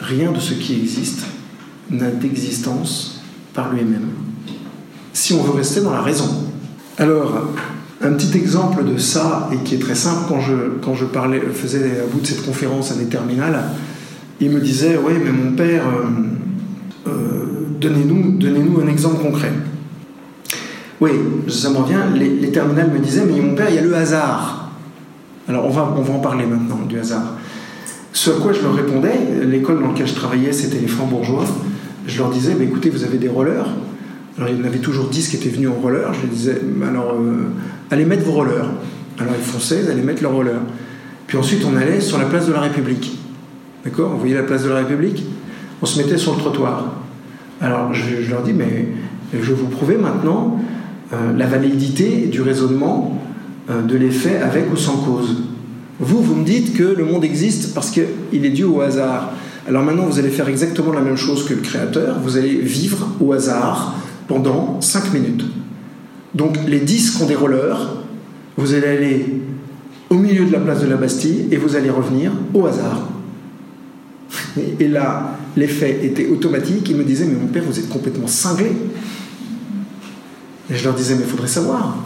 Rien 0.00 0.32
de 0.32 0.40
ce 0.40 0.54
qui 0.54 0.72
existe 0.72 1.20
n'a 1.90 2.10
d'existence 2.10 3.21
par 3.54 3.72
lui-même. 3.72 4.08
Si 5.12 5.34
on 5.34 5.42
veut 5.42 5.52
rester 5.52 5.80
dans 5.80 5.92
la 5.92 6.00
raison. 6.00 6.28
Alors, 6.98 7.48
un 8.00 8.12
petit 8.14 8.36
exemple 8.36 8.84
de 8.84 8.98
ça, 8.98 9.48
et 9.52 9.56
qui 9.58 9.76
est 9.76 9.78
très 9.78 9.94
simple, 9.94 10.24
quand 10.28 10.40
je, 10.40 10.54
quand 10.82 10.94
je 10.94 11.04
parlais, 11.04 11.40
faisais 11.40 12.00
à 12.00 12.06
bout 12.12 12.20
de 12.20 12.26
cette 12.26 12.44
conférence 12.44 12.90
à 12.92 12.94
des 12.94 13.06
terminales, 13.06 13.62
il 14.40 14.50
me 14.50 14.60
disait 14.60 14.98
Oui, 15.02 15.12
mais 15.24 15.30
mon 15.30 15.52
père, 15.52 15.84
euh, 15.86 17.08
euh, 17.08 17.44
donnez-nous 17.80 18.38
donnez 18.38 18.60
un 18.82 18.88
exemple 18.88 19.22
concret. 19.22 19.52
Oui, 21.00 21.10
ça 21.48 21.70
me 21.70 21.76
revient, 21.78 22.00
les, 22.14 22.28
les 22.28 22.50
terminales 22.50 22.90
me 22.90 22.98
disaient 22.98 23.24
Mais 23.24 23.40
mon 23.40 23.54
père, 23.54 23.68
il 23.68 23.76
y 23.76 23.78
a 23.78 23.82
le 23.82 23.94
hasard. 23.94 24.70
Alors 25.48 25.66
on 25.66 25.70
va, 25.70 25.94
on 25.96 26.02
va 26.02 26.14
en 26.14 26.20
parler 26.20 26.46
maintenant 26.46 26.78
du 26.88 26.98
hasard. 26.98 27.36
Ce 28.12 28.30
à 28.30 28.34
quoi 28.34 28.52
je 28.52 28.62
leur 28.62 28.74
répondais, 28.74 29.44
l'école 29.44 29.80
dans 29.80 29.88
laquelle 29.88 30.06
je 30.06 30.14
travaillais, 30.14 30.52
c'était 30.52 30.78
les 30.78 30.86
francs-bourgeois. 30.86 31.44
Je 32.06 32.18
leur 32.18 32.30
disais, 32.30 32.54
bah, 32.54 32.64
écoutez, 32.64 32.90
vous 32.90 33.04
avez 33.04 33.18
des 33.18 33.28
rollers. 33.28 33.66
Alors 34.38 34.48
il 34.48 34.58
y 34.58 34.62
en 34.62 34.64
avait 34.64 34.78
toujours 34.78 35.08
10 35.08 35.28
qui 35.28 35.36
étaient 35.36 35.50
venus 35.50 35.68
en 35.68 35.80
roller. 35.80 36.12
Je 36.14 36.22
leur 36.22 36.30
disais, 36.30 36.60
alors 36.88 37.14
euh, 37.14 37.44
allez 37.90 38.04
mettre 38.04 38.24
vos 38.24 38.32
rollers. 38.32 38.66
Alors 39.18 39.34
ils 39.38 39.44
fonçaient, 39.44 39.82
ils 39.94 40.02
mettre 40.02 40.22
leurs 40.22 40.32
rollers. 40.32 40.62
Puis 41.26 41.36
ensuite 41.36 41.64
on 41.64 41.76
allait 41.76 42.00
sur 42.00 42.18
la 42.18 42.24
place 42.24 42.46
de 42.46 42.52
la 42.52 42.60
République. 42.60 43.18
D'accord? 43.84 44.10
Vous 44.10 44.18
voyez 44.18 44.34
la 44.34 44.42
place 44.42 44.64
de 44.64 44.70
la 44.70 44.76
République? 44.76 45.24
On 45.82 45.86
se 45.86 45.98
mettait 45.98 46.16
sur 46.16 46.34
le 46.34 46.38
trottoir. 46.38 46.94
Alors 47.60 47.92
je, 47.92 48.30
leur 48.30 48.42
dis, 48.42 48.52
mais 48.52 48.88
je 49.32 49.38
vais 49.38 49.54
vous 49.54 49.68
prouver 49.68 49.96
maintenant 49.96 50.58
euh, 51.12 51.36
la 51.36 51.46
validité 51.46 52.26
du 52.26 52.40
raisonnement 52.40 53.20
euh, 53.70 53.82
de 53.82 53.96
l'effet 53.96 54.38
avec 54.38 54.72
ou 54.72 54.76
sans 54.76 54.96
cause. 54.96 55.42
Vous, 56.00 56.22
vous 56.22 56.34
me 56.34 56.44
dites 56.44 56.76
que 56.76 56.82
le 56.82 57.04
monde 57.04 57.24
existe 57.24 57.74
parce 57.74 57.90
qu'il 57.90 58.44
est 58.44 58.50
dû 58.50 58.64
au 58.64 58.80
hasard. 58.80 59.32
Alors 59.68 59.82
maintenant, 59.84 60.06
vous 60.06 60.18
allez 60.18 60.30
faire 60.30 60.48
exactement 60.48 60.92
la 60.92 61.00
même 61.00 61.16
chose 61.16 61.44
que 61.44 61.54
le 61.54 61.60
Créateur. 61.60 62.18
Vous 62.20 62.36
allez 62.36 62.56
vivre 62.56 63.08
au 63.20 63.32
hasard 63.32 63.96
pendant 64.28 64.80
5 64.80 65.12
minutes. 65.12 65.44
Donc 66.34 66.56
les 66.66 66.80
10 66.80 67.10
qui 67.12 67.22
ont 67.22 67.26
des 67.26 67.34
rollers, 67.34 67.96
vous 68.56 68.74
allez 68.74 68.88
aller 68.88 69.26
au 70.10 70.16
milieu 70.16 70.44
de 70.44 70.52
la 70.52 70.60
place 70.60 70.80
de 70.80 70.86
la 70.86 70.96
Bastille 70.96 71.46
et 71.50 71.56
vous 71.56 71.76
allez 71.76 71.90
revenir 71.90 72.32
au 72.54 72.66
hasard. 72.66 73.08
Et 74.80 74.88
là, 74.88 75.38
l'effet 75.56 76.00
était 76.02 76.26
automatique. 76.26 76.88
Ils 76.90 76.96
me 76.96 77.04
disaient, 77.04 77.26
mais 77.26 77.38
mon 77.38 77.46
père, 77.46 77.62
vous 77.66 77.78
êtes 77.78 77.88
complètement 77.88 78.26
cinglé. 78.26 78.72
Et 80.70 80.74
je 80.74 80.84
leur 80.84 80.94
disais, 80.94 81.14
mais 81.14 81.22
il 81.22 81.30
faudrait 81.30 81.48
savoir 81.48 81.96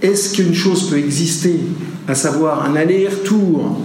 est-ce 0.00 0.34
qu'une 0.34 0.54
chose 0.54 0.88
peut 0.88 0.98
exister, 0.98 1.58
à 2.06 2.14
savoir 2.14 2.64
un 2.64 2.76
aller-retour 2.76 3.78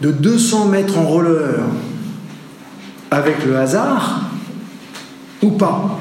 de 0.00 0.10
200 0.10 0.66
mètres 0.66 0.98
en 0.98 1.04
roller 1.04 1.60
avec 3.12 3.44
le 3.44 3.58
hasard 3.58 4.22
ou 5.42 5.50
pas 5.50 5.98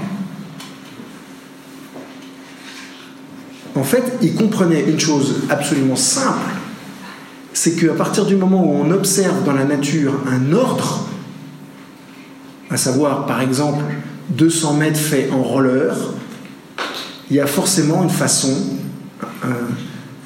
En 3.76 3.84
fait, 3.84 4.18
il 4.22 4.34
comprenait 4.36 4.84
une 4.84 5.00
chose 5.00 5.42
absolument 5.50 5.96
simple, 5.96 6.50
c'est 7.54 7.76
qu'à 7.76 7.94
partir 7.94 8.26
du 8.26 8.36
moment 8.36 8.64
où 8.64 8.76
on 8.76 8.92
observe 8.92 9.44
dans 9.44 9.54
la 9.54 9.66
nature 9.66 10.14
un 10.30 10.54
ordre, 10.54 11.06
à 12.70 12.78
savoir 12.78 13.26
par 13.26 13.42
exemple 13.42 13.84
200 14.30 14.76
mètres 14.76 15.00
faits 15.00 15.32
en 15.34 15.42
roller, 15.42 15.96
il 17.30 17.36
y 17.36 17.40
a 17.42 17.48
forcément 17.48 18.04
une 18.04 18.10
façon, 18.10 18.56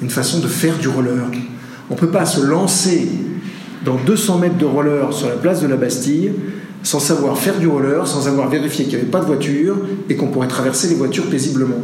une 0.02 0.10
façon 0.10 0.38
de 0.38 0.48
faire 0.48 0.76
du 0.78 0.88
roller. 0.88 1.24
On 1.90 1.94
ne 1.94 1.98
peut 1.98 2.10
pas 2.10 2.26
se 2.26 2.40
lancer 2.40 3.08
dans 3.84 3.96
200 3.96 4.38
mètres 4.38 4.58
de 4.58 4.64
roller 4.64 5.12
sur 5.12 5.28
la 5.28 5.36
place 5.36 5.60
de 5.62 5.66
la 5.66 5.76
Bastille 5.76 6.32
sans 6.86 7.00
savoir 7.00 7.36
faire 7.36 7.58
du 7.58 7.66
roller, 7.66 8.06
sans 8.06 8.28
avoir 8.28 8.48
vérifié 8.48 8.84
qu'il 8.84 8.94
n'y 8.94 9.00
avait 9.00 9.10
pas 9.10 9.18
de 9.18 9.24
voiture 9.24 9.76
et 10.08 10.14
qu'on 10.14 10.28
pourrait 10.28 10.46
traverser 10.46 10.86
les 10.86 10.94
voitures 10.94 11.28
paisiblement. 11.28 11.82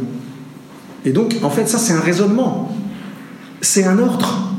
Et 1.03 1.11
donc, 1.11 1.35
en 1.43 1.49
fait, 1.49 1.67
ça, 1.67 1.77
c'est 1.77 1.91
un 1.91 1.99
raisonnement. 1.99 2.73
C'est 3.59 3.83
un 3.83 3.99
ordre. 3.99 4.53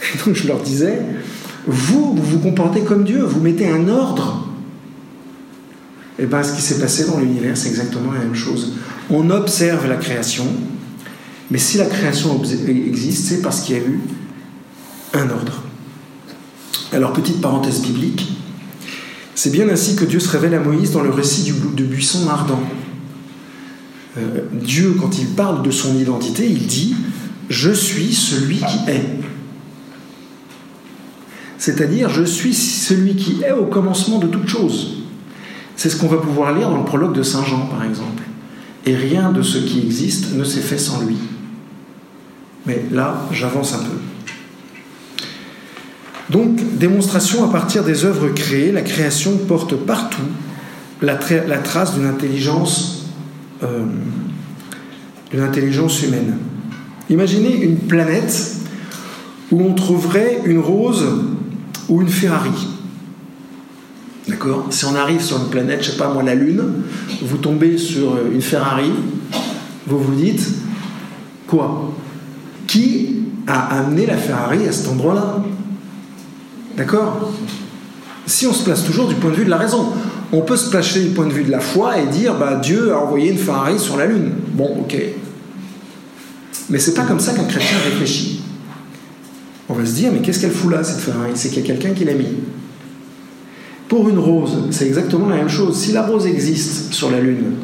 Et 0.00 0.16
donc, 0.24 0.34
je 0.34 0.48
leur 0.48 0.60
disais, 0.60 1.02
vous, 1.66 2.14
vous 2.14 2.22
vous 2.22 2.38
comportez 2.38 2.80
comme 2.80 3.04
Dieu, 3.04 3.22
vous 3.22 3.40
mettez 3.40 3.68
un 3.68 3.86
ordre. 3.86 4.48
Et 6.18 6.24
bien, 6.24 6.42
ce 6.42 6.54
qui 6.54 6.62
s'est 6.62 6.80
passé 6.80 7.04
dans 7.04 7.18
l'univers, 7.18 7.54
c'est 7.54 7.68
exactement 7.68 8.12
la 8.12 8.20
même 8.20 8.34
chose. 8.34 8.76
On 9.10 9.28
observe 9.28 9.86
la 9.88 9.96
création, 9.96 10.46
mais 11.50 11.58
si 11.58 11.76
la 11.76 11.84
création 11.84 12.40
existe, 12.66 13.26
c'est 13.26 13.42
parce 13.42 13.60
qu'il 13.60 13.76
y 13.76 13.78
a 13.78 13.82
eu 13.82 14.00
un 15.12 15.28
ordre. 15.28 15.64
Alors, 16.94 17.12
petite 17.12 17.42
parenthèse 17.42 17.82
biblique, 17.82 18.38
c'est 19.34 19.50
bien 19.50 19.68
ainsi 19.68 19.96
que 19.96 20.04
Dieu 20.04 20.20
se 20.20 20.28
révèle 20.28 20.54
à 20.54 20.60
Moïse 20.60 20.92
dans 20.92 21.02
le 21.02 21.10
récit 21.10 21.42
du, 21.42 21.84
buisson 21.84 22.28
ardent. 22.28 22.62
Euh, 24.18 24.42
Dieu, 24.52 24.94
quand 25.00 25.18
il 25.18 25.28
parle 25.28 25.62
de 25.62 25.70
son 25.70 25.98
identité, 25.98 26.46
il 26.46 26.66
dit 26.66 26.94
Je 27.48 27.70
suis 27.70 28.12
celui 28.12 28.56
qui 28.56 28.90
est. 28.90 29.06
C'est-à-dire, 31.56 32.10
je 32.10 32.24
suis 32.24 32.52
celui 32.54 33.14
qui 33.14 33.42
est 33.42 33.52
au 33.52 33.66
commencement 33.66 34.18
de 34.18 34.26
toute 34.26 34.48
chose. 34.48 34.98
C'est 35.76 35.88
ce 35.88 35.96
qu'on 35.96 36.08
va 36.08 36.18
pouvoir 36.18 36.54
lire 36.54 36.68
dans 36.68 36.78
le 36.78 36.84
prologue 36.84 37.14
de 37.14 37.22
Saint 37.22 37.44
Jean, 37.44 37.66
par 37.66 37.84
exemple. 37.84 38.22
Et 38.84 38.94
rien 38.94 39.32
de 39.32 39.42
ce 39.42 39.58
qui 39.58 39.78
existe 39.78 40.34
ne 40.34 40.44
s'est 40.44 40.60
fait 40.60 40.78
sans 40.78 41.00
lui. 41.02 41.16
Mais 42.66 42.84
là, 42.90 43.28
j'avance 43.32 43.74
un 43.74 43.78
peu. 43.78 44.11
Donc, 46.32 46.78
démonstration 46.78 47.44
à 47.44 47.52
partir 47.52 47.84
des 47.84 48.06
œuvres 48.06 48.30
créées, 48.30 48.72
la 48.72 48.80
création 48.80 49.36
porte 49.36 49.76
partout 49.76 50.22
la, 51.02 51.16
trace 51.58 51.94
d'une 51.94 52.06
intelligence, 52.06 53.06
euh, 53.62 53.84
intelligence 55.38 56.02
humaine. 56.02 56.38
Imaginez 57.10 57.62
une 57.62 57.76
planète 57.76 58.56
où 59.50 59.60
on 59.60 59.74
trouverait 59.74 60.40
une 60.46 60.60
rose 60.60 61.04
ou 61.90 62.00
une 62.00 62.08
Ferrari. 62.08 62.68
D'accord? 64.26 64.68
Si 64.70 64.86
on 64.86 64.94
arrive 64.94 65.20
sur 65.20 65.36
une 65.36 65.50
planète, 65.50 65.84
je 65.84 65.90
sais 65.90 65.98
pas 65.98 66.14
moi, 66.14 66.22
la 66.22 66.34
Lune, 66.34 66.62
vous 67.20 67.36
tombez 67.36 67.76
sur 67.76 68.16
une 68.32 68.40
Ferrari, 68.40 68.90
vous 69.86 69.98
vous 69.98 70.14
dites 70.14 70.48
quoi? 71.46 71.92
Qui 72.66 73.16
a 73.46 73.80
amené 73.80 74.06
la 74.06 74.16
Ferrari 74.16 74.66
à 74.66 74.72
cet 74.72 74.88
endroit-là? 74.88 75.44
D'accord? 76.76 77.32
Si 78.26 78.46
on 78.46 78.52
se 78.52 78.64
place 78.64 78.84
toujours 78.84 79.08
du 79.08 79.14
point 79.14 79.30
de 79.30 79.36
vue 79.36 79.44
de 79.44 79.50
la 79.50 79.58
raison, 79.58 79.92
on 80.32 80.40
peut 80.40 80.56
se 80.56 80.70
placer 80.70 81.02
du 81.02 81.10
point 81.10 81.26
de 81.26 81.32
vue 81.32 81.44
de 81.44 81.50
la 81.50 81.60
foi 81.60 81.98
et 81.98 82.06
dire 82.06 82.34
bah, 82.38 82.56
Dieu 82.56 82.92
a 82.92 82.98
envoyé 82.98 83.30
une 83.30 83.38
Ferrari 83.38 83.78
sur 83.78 83.96
la 83.96 84.06
Lune. 84.06 84.32
Bon, 84.54 84.78
ok. 84.80 84.96
Mais 86.70 86.78
c'est 86.78 86.94
pas 86.94 87.02
comme 87.02 87.20
ça 87.20 87.34
qu'un 87.34 87.44
chrétien 87.44 87.76
réfléchit. 87.84 88.40
On 89.68 89.74
va 89.74 89.84
se 89.84 89.92
dire 89.92 90.10
mais 90.12 90.20
qu'est-ce 90.20 90.40
qu'elle 90.40 90.52
fout 90.52 90.70
là, 90.70 90.82
cette 90.82 91.00
Ferrari? 91.00 91.32
C'est 91.34 91.48
qu'il 91.48 91.58
y 91.58 91.64
a 91.64 91.66
quelqu'un 91.66 91.90
qui 91.90 92.04
l'a 92.04 92.14
mis. 92.14 92.28
Pour 93.88 94.08
une 94.08 94.18
rose, 94.18 94.68
c'est 94.70 94.86
exactement 94.86 95.28
la 95.28 95.36
même 95.36 95.50
chose. 95.50 95.76
Si 95.76 95.92
la 95.92 96.06
rose 96.06 96.26
existe 96.26 96.94
sur 96.94 97.10
la 97.10 97.20
Lune, 97.20 97.56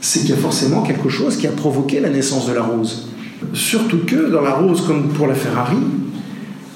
c'est 0.00 0.20
qu'il 0.20 0.30
y 0.30 0.34
a 0.34 0.36
forcément 0.36 0.82
quelque 0.82 1.08
chose 1.08 1.36
qui 1.36 1.48
a 1.48 1.50
provoqué 1.50 1.98
la 1.98 2.10
naissance 2.10 2.46
de 2.46 2.52
la 2.52 2.62
rose. 2.62 3.08
Surtout 3.52 4.04
que 4.06 4.30
dans 4.30 4.40
la 4.40 4.52
rose, 4.52 4.82
comme 4.86 5.08
pour 5.08 5.26
la 5.26 5.34
Ferrari, 5.34 5.76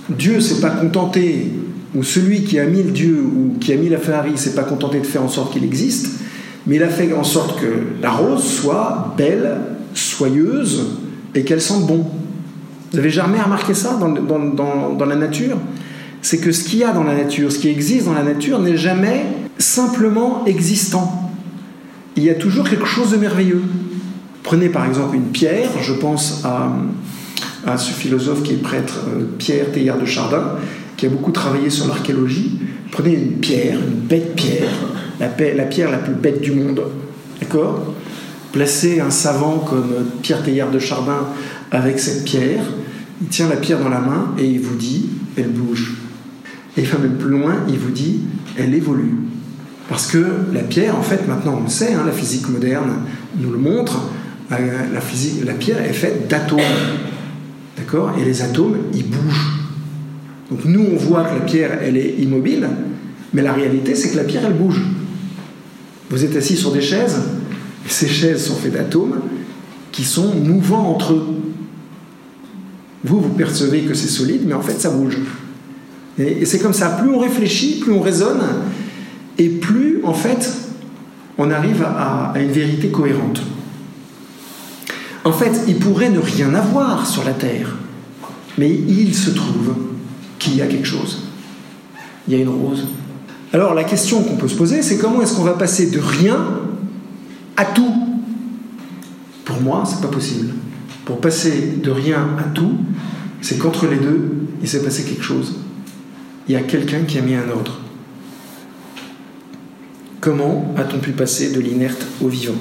Dieu 0.08 0.40
s'est 0.40 0.60
pas 0.60 0.70
contenté, 0.70 1.52
ou 1.94 2.02
celui 2.02 2.44
qui 2.44 2.58
a 2.58 2.66
mis 2.66 2.82
le 2.82 2.90
Dieu 2.90 3.22
ou 3.22 3.58
qui 3.58 3.72
a 3.72 3.76
mis 3.76 3.88
la 3.88 3.98
Ferrari 3.98 4.36
s'est 4.36 4.54
pas 4.54 4.64
contenté 4.64 4.98
de 4.98 5.06
faire 5.06 5.22
en 5.22 5.28
sorte 5.28 5.52
qu'il 5.52 5.64
existe, 5.64 6.20
mais 6.66 6.76
il 6.76 6.82
a 6.82 6.88
fait 6.88 7.12
en 7.12 7.24
sorte 7.24 7.60
que 7.60 8.00
la 8.00 8.10
rose 8.10 8.42
soit 8.42 9.14
belle, 9.16 9.58
soyeuse 9.94 10.96
et 11.34 11.44
qu'elle 11.44 11.60
sente 11.60 11.86
bon. 11.86 12.06
Vous 12.92 12.98
avez 12.98 13.10
jamais 13.10 13.40
remarqué 13.40 13.74
ça 13.74 13.98
dans, 13.98 14.10
dans, 14.10 14.94
dans 14.94 15.06
la 15.06 15.16
nature? 15.16 15.56
C'est 16.20 16.38
que 16.38 16.52
ce 16.52 16.64
qu'il 16.64 16.78
y 16.78 16.84
a 16.84 16.92
dans 16.92 17.04
la 17.04 17.14
nature, 17.14 17.50
ce 17.50 17.58
qui 17.58 17.68
existe 17.68 18.06
dans 18.06 18.12
la 18.12 18.22
nature 18.22 18.60
n'est 18.60 18.76
jamais 18.76 19.24
simplement 19.58 20.44
existant. 20.46 21.30
Il 22.16 22.24
y 22.24 22.30
a 22.30 22.34
toujours 22.34 22.68
quelque 22.68 22.84
chose 22.84 23.10
de 23.10 23.16
merveilleux. 23.16 23.62
Prenez 24.42 24.68
par 24.68 24.86
exemple 24.86 25.16
une 25.16 25.30
pierre, 25.30 25.70
je 25.80 25.92
pense 25.92 26.42
à 26.44 26.72
à 27.66 27.78
ce 27.78 27.92
philosophe 27.92 28.42
qui 28.42 28.54
est 28.54 28.62
prêtre, 28.62 29.00
euh, 29.08 29.24
Pierre 29.38 29.70
Teilhard 29.72 29.98
de 29.98 30.06
Chardin, 30.06 30.56
qui 30.96 31.06
a 31.06 31.08
beaucoup 31.08 31.30
travaillé 31.30 31.70
sur 31.70 31.86
l'archéologie. 31.86 32.58
Prenez 32.90 33.14
une 33.14 33.32
pierre, 33.38 33.78
une 33.78 34.00
bête 34.00 34.34
pierre, 34.34 34.70
la, 35.20 35.28
pierre 35.28 35.90
la 35.90 35.98
plus 35.98 36.14
bête 36.14 36.40
du 36.40 36.52
monde, 36.52 36.82
d'accord? 37.40 37.94
Placez 38.52 39.00
un 39.00 39.10
savant 39.10 39.58
comme 39.58 39.94
Pierre 40.20 40.42
Teilhard 40.42 40.70
de 40.70 40.78
Chardin 40.78 41.26
avec 41.70 41.98
cette 41.98 42.24
pierre, 42.24 42.62
il 43.22 43.28
tient 43.28 43.48
la 43.48 43.56
pierre 43.56 43.78
dans 43.78 43.88
la 43.88 44.00
main 44.00 44.34
et 44.38 44.44
il 44.44 44.60
vous 44.60 44.76
dit, 44.76 45.06
elle 45.36 45.48
bouge. 45.48 45.94
Et 46.76 46.82
va 46.82 46.98
même 46.98 47.16
plus 47.16 47.30
loin, 47.30 47.54
il 47.68 47.78
vous 47.78 47.90
dit, 47.90 48.20
elle 48.58 48.74
évolue. 48.74 49.14
Parce 49.88 50.06
que 50.06 50.24
la 50.52 50.60
pierre, 50.60 50.98
en 50.98 51.02
fait, 51.02 51.26
maintenant 51.28 51.58
on 51.60 51.64
le 51.64 51.68
sait, 51.68 51.94
hein, 51.94 52.02
la 52.04 52.12
physique 52.12 52.48
moderne 52.48 52.92
nous 53.38 53.50
le 53.50 53.58
montre, 53.58 54.02
euh, 54.50 54.56
la 55.44 55.52
pierre 55.54 55.82
est 55.82 55.92
faite 55.92 56.28
d'atomes. 56.28 56.60
D'accord 57.76 58.12
Et 58.20 58.24
les 58.24 58.42
atomes, 58.42 58.76
ils 58.94 59.08
bougent. 59.08 59.52
Donc 60.50 60.64
nous, 60.64 60.86
on 60.92 60.96
voit 60.96 61.24
que 61.24 61.34
la 61.34 61.40
pierre, 61.40 61.78
elle 61.82 61.96
est 61.96 62.16
immobile, 62.18 62.68
mais 63.32 63.42
la 63.42 63.52
réalité, 63.52 63.94
c'est 63.94 64.10
que 64.10 64.16
la 64.16 64.24
pierre, 64.24 64.44
elle 64.46 64.54
bouge. 64.54 64.82
Vous 66.10 66.24
êtes 66.24 66.36
assis 66.36 66.56
sur 66.56 66.72
des 66.72 66.82
chaises, 66.82 67.22
et 67.86 67.90
ces 67.90 68.08
chaises 68.08 68.44
sont 68.44 68.56
faites 68.56 68.74
d'atomes 68.74 69.20
qui 69.92 70.04
sont 70.04 70.34
mouvants 70.34 70.90
entre 70.90 71.14
eux. 71.14 71.26
Vous, 73.04 73.20
vous 73.20 73.30
percevez 73.30 73.80
que 73.82 73.94
c'est 73.94 74.08
solide, 74.08 74.42
mais 74.46 74.54
en 74.54 74.60
fait, 74.60 74.78
ça 74.78 74.90
bouge. 74.90 75.18
Et, 76.18 76.44
c'est 76.44 76.58
comme 76.58 76.74
ça, 76.74 76.90
plus 76.90 77.10
on 77.10 77.18
réfléchit, 77.18 77.80
plus 77.80 77.92
on 77.92 78.00
raisonne, 78.00 78.42
et 79.38 79.48
plus, 79.48 80.00
en 80.04 80.12
fait, 80.12 80.52
on 81.38 81.50
arrive 81.50 81.82
à 81.82 82.34
une 82.36 82.50
vérité 82.50 82.88
cohérente. 82.88 83.42
En 85.24 85.32
fait, 85.32 85.62
il 85.68 85.76
pourrait 85.76 86.10
ne 86.10 86.18
rien 86.18 86.54
avoir 86.54 87.06
sur 87.06 87.24
la 87.24 87.32
Terre, 87.32 87.76
mais 88.58 88.70
il 88.70 89.14
se 89.14 89.30
trouve 89.30 89.74
qu'il 90.38 90.56
y 90.56 90.62
a 90.62 90.66
quelque 90.66 90.86
chose. 90.86 91.22
Il 92.26 92.34
y 92.34 92.36
a 92.36 92.42
une 92.42 92.48
rose. 92.48 92.86
Alors 93.52 93.74
la 93.74 93.84
question 93.84 94.22
qu'on 94.22 94.36
peut 94.36 94.48
se 94.48 94.56
poser, 94.56 94.82
c'est 94.82 94.98
comment 94.98 95.22
est-ce 95.22 95.34
qu'on 95.34 95.44
va 95.44 95.52
passer 95.52 95.90
de 95.90 95.98
rien 95.98 96.38
à 97.56 97.64
tout? 97.66 97.94
Pour 99.44 99.60
moi, 99.60 99.84
c'est 99.86 100.00
pas 100.00 100.08
possible. 100.08 100.54
Pour 101.04 101.20
passer 101.20 101.74
de 101.82 101.90
rien 101.90 102.28
à 102.38 102.44
tout, 102.44 102.78
c'est 103.40 103.58
qu'entre 103.58 103.86
les 103.86 103.98
deux, 103.98 104.46
il 104.62 104.68
s'est 104.68 104.82
passé 104.82 105.04
quelque 105.04 105.22
chose. 105.22 105.56
Il 106.48 106.54
y 106.54 106.56
a 106.56 106.62
quelqu'un 106.62 107.02
qui 107.02 107.18
a 107.18 107.22
mis 107.22 107.34
un 107.34 107.48
ordre. 107.50 107.80
Comment 110.20 110.72
a-t-on 110.76 110.98
pu 110.98 111.10
passer 111.10 111.52
de 111.52 111.60
l'inerte 111.60 112.06
au 112.20 112.28
vivant? 112.28 112.54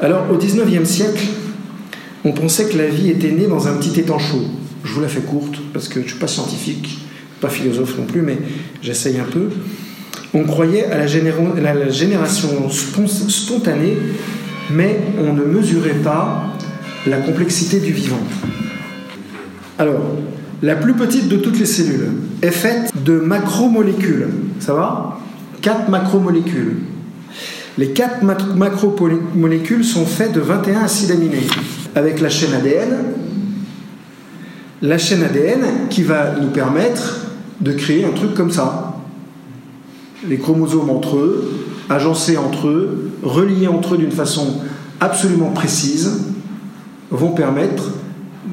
Alors, 0.00 0.30
au 0.30 0.36
XIXe 0.36 0.88
siècle, 0.88 1.26
on 2.24 2.32
pensait 2.32 2.66
que 2.66 2.78
la 2.78 2.86
vie 2.86 3.10
était 3.10 3.30
née 3.30 3.46
dans 3.46 3.68
un 3.68 3.74
petit 3.74 4.00
étang 4.00 4.18
chaud. 4.18 4.44
Je 4.82 4.92
vous 4.92 5.00
la 5.00 5.08
fais 5.08 5.20
courte 5.20 5.58
parce 5.72 5.88
que 5.88 6.00
je 6.00 6.04
ne 6.04 6.08
suis 6.08 6.18
pas 6.18 6.26
scientifique, 6.26 6.98
pas 7.40 7.50
philosophe 7.50 7.98
non 7.98 8.06
plus, 8.06 8.22
mais 8.22 8.38
j'essaye 8.82 9.18
un 9.18 9.24
peu. 9.24 9.48
On 10.32 10.44
croyait 10.44 10.86
à 10.86 10.98
la, 10.98 11.06
génération 11.88 12.48
spontanée, 12.70 13.96
mais 14.70 15.00
on 15.18 15.32
ne 15.34 15.44
mesurait 15.44 16.00
pas 16.02 16.44
la 17.06 17.18
complexité 17.18 17.78
du 17.78 17.92
vivant. 17.92 18.20
Alors, 19.78 20.16
la 20.62 20.76
plus 20.76 20.94
petite 20.94 21.28
de 21.28 21.36
toutes 21.36 21.58
les 21.58 21.66
cellules 21.66 22.12
est 22.42 22.50
faite 22.50 22.90
de 23.04 23.18
macromolécules. 23.18 24.28
Ça 24.60 24.72
va? 24.72 25.20
Quatre 25.60 25.88
macromolécules. 25.88 26.76
Les 27.76 27.88
quatre 27.90 28.22
macromolécules 28.22 29.84
sont 29.84 30.06
faites 30.06 30.32
de 30.32 30.40
21 30.40 30.80
acides 30.80 31.10
aminés 31.10 31.46
avec 31.94 32.20
la 32.20 32.28
chaîne 32.28 32.52
ADN, 32.54 32.96
la 34.82 34.98
chaîne 34.98 35.22
ADN 35.22 35.88
qui 35.88 36.02
va 36.02 36.36
nous 36.40 36.50
permettre 36.50 37.26
de 37.60 37.72
créer 37.72 38.04
un 38.04 38.10
truc 38.10 38.34
comme 38.34 38.50
ça. 38.50 38.96
Les 40.26 40.38
chromosomes 40.38 40.90
entre 40.90 41.16
eux 41.16 41.64
agencés 41.88 42.36
entre 42.36 42.68
eux, 42.68 43.10
reliés 43.22 43.68
entre 43.68 43.94
eux 43.94 43.98
d'une 43.98 44.10
façon 44.10 44.60
absolument 45.00 45.50
précise, 45.50 46.24
vont 47.10 47.32
permettre 47.32 47.90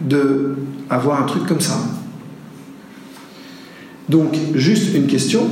d'avoir 0.07 1.21
un 1.21 1.25
truc 1.25 1.45
comme 1.45 1.61
ça. 1.61 1.77
Donc, 4.09 4.35
juste 4.55 4.93
une 4.93 5.07
question, 5.07 5.47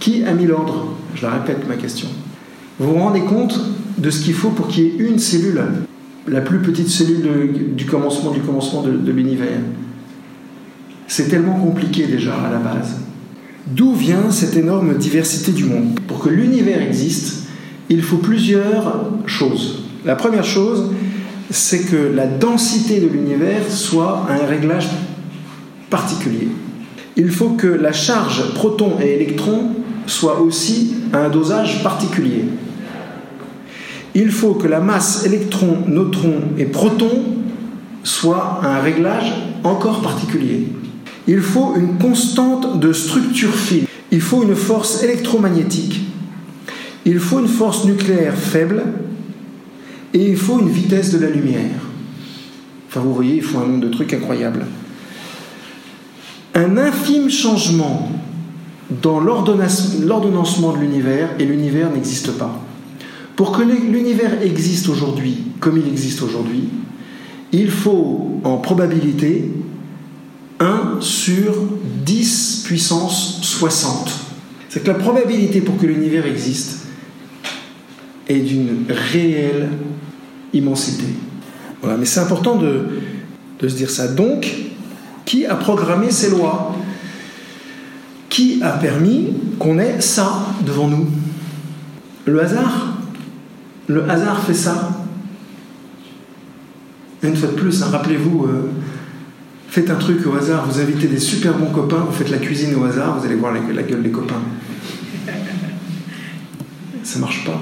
qui 0.00 0.24
a 0.24 0.32
mis 0.32 0.46
l'ordre? 0.46 0.94
Je 1.14 1.22
la 1.22 1.32
répète 1.32 1.68
ma 1.68 1.76
question. 1.76 2.08
Vous 2.78 2.92
vous 2.92 2.98
rendez 2.98 3.20
compte 3.20 3.60
de 3.98 4.10
ce 4.10 4.22
qu'il 4.22 4.34
faut 4.34 4.50
pour 4.50 4.68
qu'il 4.68 4.84
y 4.84 4.86
ait 4.86 5.08
une 5.08 5.18
cellule, 5.18 5.62
la 6.26 6.40
plus 6.40 6.58
petite 6.58 6.88
cellule 6.88 7.74
du 7.76 7.86
commencement 7.86 8.30
du 8.30 8.40
commencement 8.40 8.82
de 8.82 9.12
l'univers 9.12 9.58
C'est 11.06 11.28
tellement 11.28 11.58
compliqué 11.58 12.06
déjà 12.06 12.34
à 12.34 12.50
la 12.50 12.58
base. 12.58 12.96
D'où 13.66 13.94
vient 13.94 14.30
cette 14.30 14.56
énorme 14.56 14.94
diversité 14.94 15.52
du 15.52 15.64
monde? 15.64 15.98
Pour 16.06 16.20
que 16.20 16.28
l'univers 16.28 16.82
existe, 16.82 17.44
il 17.88 18.02
faut 18.02 18.18
plusieurs 18.18 19.10
choses. 19.26 19.84
La 20.04 20.16
première 20.16 20.44
chose, 20.44 20.90
c'est 21.50 21.80
que 21.80 21.96
la 21.96 22.26
densité 22.26 23.00
de 23.00 23.06
l'univers 23.06 23.70
soit 23.70 24.26
un 24.30 24.46
réglage 24.46 24.88
particulier. 25.90 26.48
Il 27.16 27.30
faut 27.30 27.50
que 27.50 27.66
la 27.66 27.92
charge 27.92 28.54
proton 28.54 28.94
et 29.00 29.14
électron 29.14 29.70
soit 30.06 30.40
aussi 30.40 30.94
à 31.12 31.18
un 31.18 31.28
dosage 31.28 31.82
particulier. 31.82 32.44
Il 34.14 34.30
faut 34.30 34.54
que 34.54 34.68
la 34.68 34.80
masse 34.80 35.26
électron, 35.26 35.78
neutron 35.88 36.34
et 36.56 36.66
proton 36.66 37.10
soit 38.04 38.60
un 38.62 38.78
réglage 38.80 39.32
encore 39.64 40.02
particulier. 40.02 40.68
Il 41.26 41.40
faut 41.40 41.74
une 41.74 41.98
constante 41.98 42.78
de 42.78 42.92
structure 42.92 43.54
fine. 43.54 43.86
Il 44.12 44.20
faut 44.20 44.44
une 44.44 44.54
force 44.54 45.02
électromagnétique. 45.02 46.00
Il 47.04 47.18
faut 47.18 47.40
une 47.40 47.48
force 47.48 47.84
nucléaire 47.84 48.36
faible. 48.36 48.84
Et 50.12 50.30
il 50.30 50.36
faut 50.36 50.60
une 50.60 50.68
vitesse 50.68 51.12
de 51.12 51.18
la 51.18 51.30
lumière. 51.30 51.80
Enfin, 52.88 53.00
vous 53.00 53.14
voyez, 53.14 53.36
il 53.36 53.42
faut 53.42 53.58
un 53.58 53.66
nombre 53.66 53.80
de 53.80 53.88
trucs 53.88 54.12
incroyables. 54.14 54.64
Un 56.54 56.76
infime 56.76 57.28
changement 57.28 58.12
dans 59.02 59.18
l'ordonnancement 59.18 60.72
de 60.72 60.78
l'univers 60.78 61.30
et 61.40 61.44
l'univers 61.44 61.90
n'existe 61.90 62.30
pas. 62.32 62.62
Pour 63.36 63.52
que 63.52 63.62
l'univers 63.62 64.42
existe 64.42 64.88
aujourd'hui 64.88 65.44
comme 65.60 65.78
il 65.78 65.88
existe 65.88 66.22
aujourd'hui, 66.22 66.68
il 67.52 67.70
faut 67.70 68.40
en 68.44 68.58
probabilité 68.58 69.50
1 70.60 70.98
sur 71.00 71.54
10 72.04 72.64
puissance 72.66 73.38
60. 73.42 74.10
C'est 74.68 74.82
que 74.82 74.88
la 74.88 74.94
probabilité 74.94 75.60
pour 75.60 75.78
que 75.78 75.86
l'univers 75.86 76.26
existe 76.26 76.86
est 78.28 78.40
d'une 78.40 78.84
réelle 78.88 79.70
immensité. 80.52 81.06
Voilà, 81.80 81.96
mais 81.96 82.06
c'est 82.06 82.20
important 82.20 82.56
de, 82.56 82.88
se 83.60 83.74
dire 83.74 83.88
ça. 83.88 84.08
Donc, 84.08 84.52
qui 85.24 85.46
a 85.46 85.54
programmé 85.54 86.10
ces 86.10 86.30
lois? 86.30 86.76
Qui 88.28 88.62
a 88.62 88.70
permis 88.70 89.32
qu'on 89.58 89.78
ait 89.78 90.00
ça 90.00 90.46
devant 90.66 90.88
nous? 90.88 91.06
Le 92.26 92.42
hasard? 92.42 92.93
Le 93.86 94.08
hasard 94.08 94.42
fait 94.42 94.54
ça. 94.54 94.90
Une 97.22 97.36
fois 97.36 97.48
de 97.48 97.54
plus, 97.54 97.82
hein, 97.82 97.88
rappelez-vous, 97.90 98.44
euh, 98.46 98.70
Faites 99.74 99.90
un 99.90 99.96
truc 99.96 100.24
au 100.24 100.36
hasard, 100.36 100.68
vous 100.68 100.78
invitez 100.78 101.08
des 101.08 101.18
super 101.18 101.58
bons 101.58 101.72
copains, 101.72 102.06
vous 102.08 102.12
faites 102.12 102.30
la 102.30 102.38
cuisine 102.38 102.76
au 102.76 102.84
hasard, 102.84 103.18
vous 103.18 103.26
allez 103.26 103.34
voir 103.34 103.52
la, 103.52 103.82
gueule 103.82 104.04
des 104.04 104.10
copains. 104.12 104.40
Ça 107.02 107.18
marche 107.18 107.44
pas, 107.44 107.60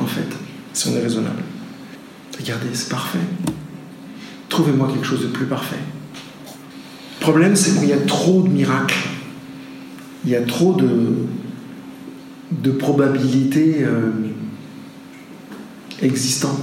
en 0.00 0.06
fait, 0.06 0.28
si 0.72 0.90
on 0.90 0.96
est 0.96 1.02
raisonnable. 1.02 1.42
Regardez, 2.38 2.68
c'est 2.72 2.88
parfait. 2.88 3.18
Trouvez-moi 4.48 4.88
quelque 4.92 5.04
chose 5.04 5.22
de 5.22 5.26
plus 5.26 5.46
parfait. 5.46 5.80
Le 7.18 7.20
problème, 7.20 7.56
c'est 7.56 7.80
qu'il 7.80 7.88
y 7.88 7.92
a 7.92 8.00
trop 8.06 8.42
de 8.42 8.48
miracles. 8.50 9.08
Il 10.24 10.30
y 10.30 10.36
a 10.36 10.42
trop 10.42 10.74
de, 10.74 11.16
de 12.52 12.70
probabilités 12.70 13.78
euh, 13.82 14.12
existantes. 16.04 16.60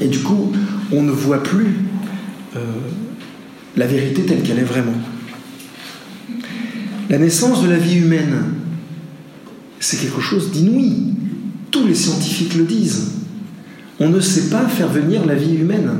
Et 0.00 0.08
du 0.08 0.18
coup, 0.20 0.52
on 0.92 1.02
ne 1.02 1.10
voit 1.10 1.42
plus 1.42 1.76
euh, 2.56 2.60
la 3.76 3.86
vérité 3.86 4.22
telle 4.22 4.42
qu'elle 4.42 4.58
est 4.58 4.64
vraiment. 4.64 4.96
La 7.08 7.18
naissance 7.18 7.62
de 7.62 7.68
la 7.68 7.76
vie 7.76 7.98
humaine, 7.98 8.42
c'est 9.78 9.98
quelque 9.98 10.20
chose 10.20 10.50
d'inouï. 10.50 11.14
Tous 11.70 11.86
les 11.86 11.94
scientifiques 11.94 12.54
le 12.54 12.64
disent. 12.64 13.12
On 14.00 14.08
ne 14.08 14.20
sait 14.20 14.50
pas 14.50 14.66
faire 14.66 14.88
venir 14.88 15.24
la 15.24 15.34
vie 15.34 15.54
humaine. 15.54 15.90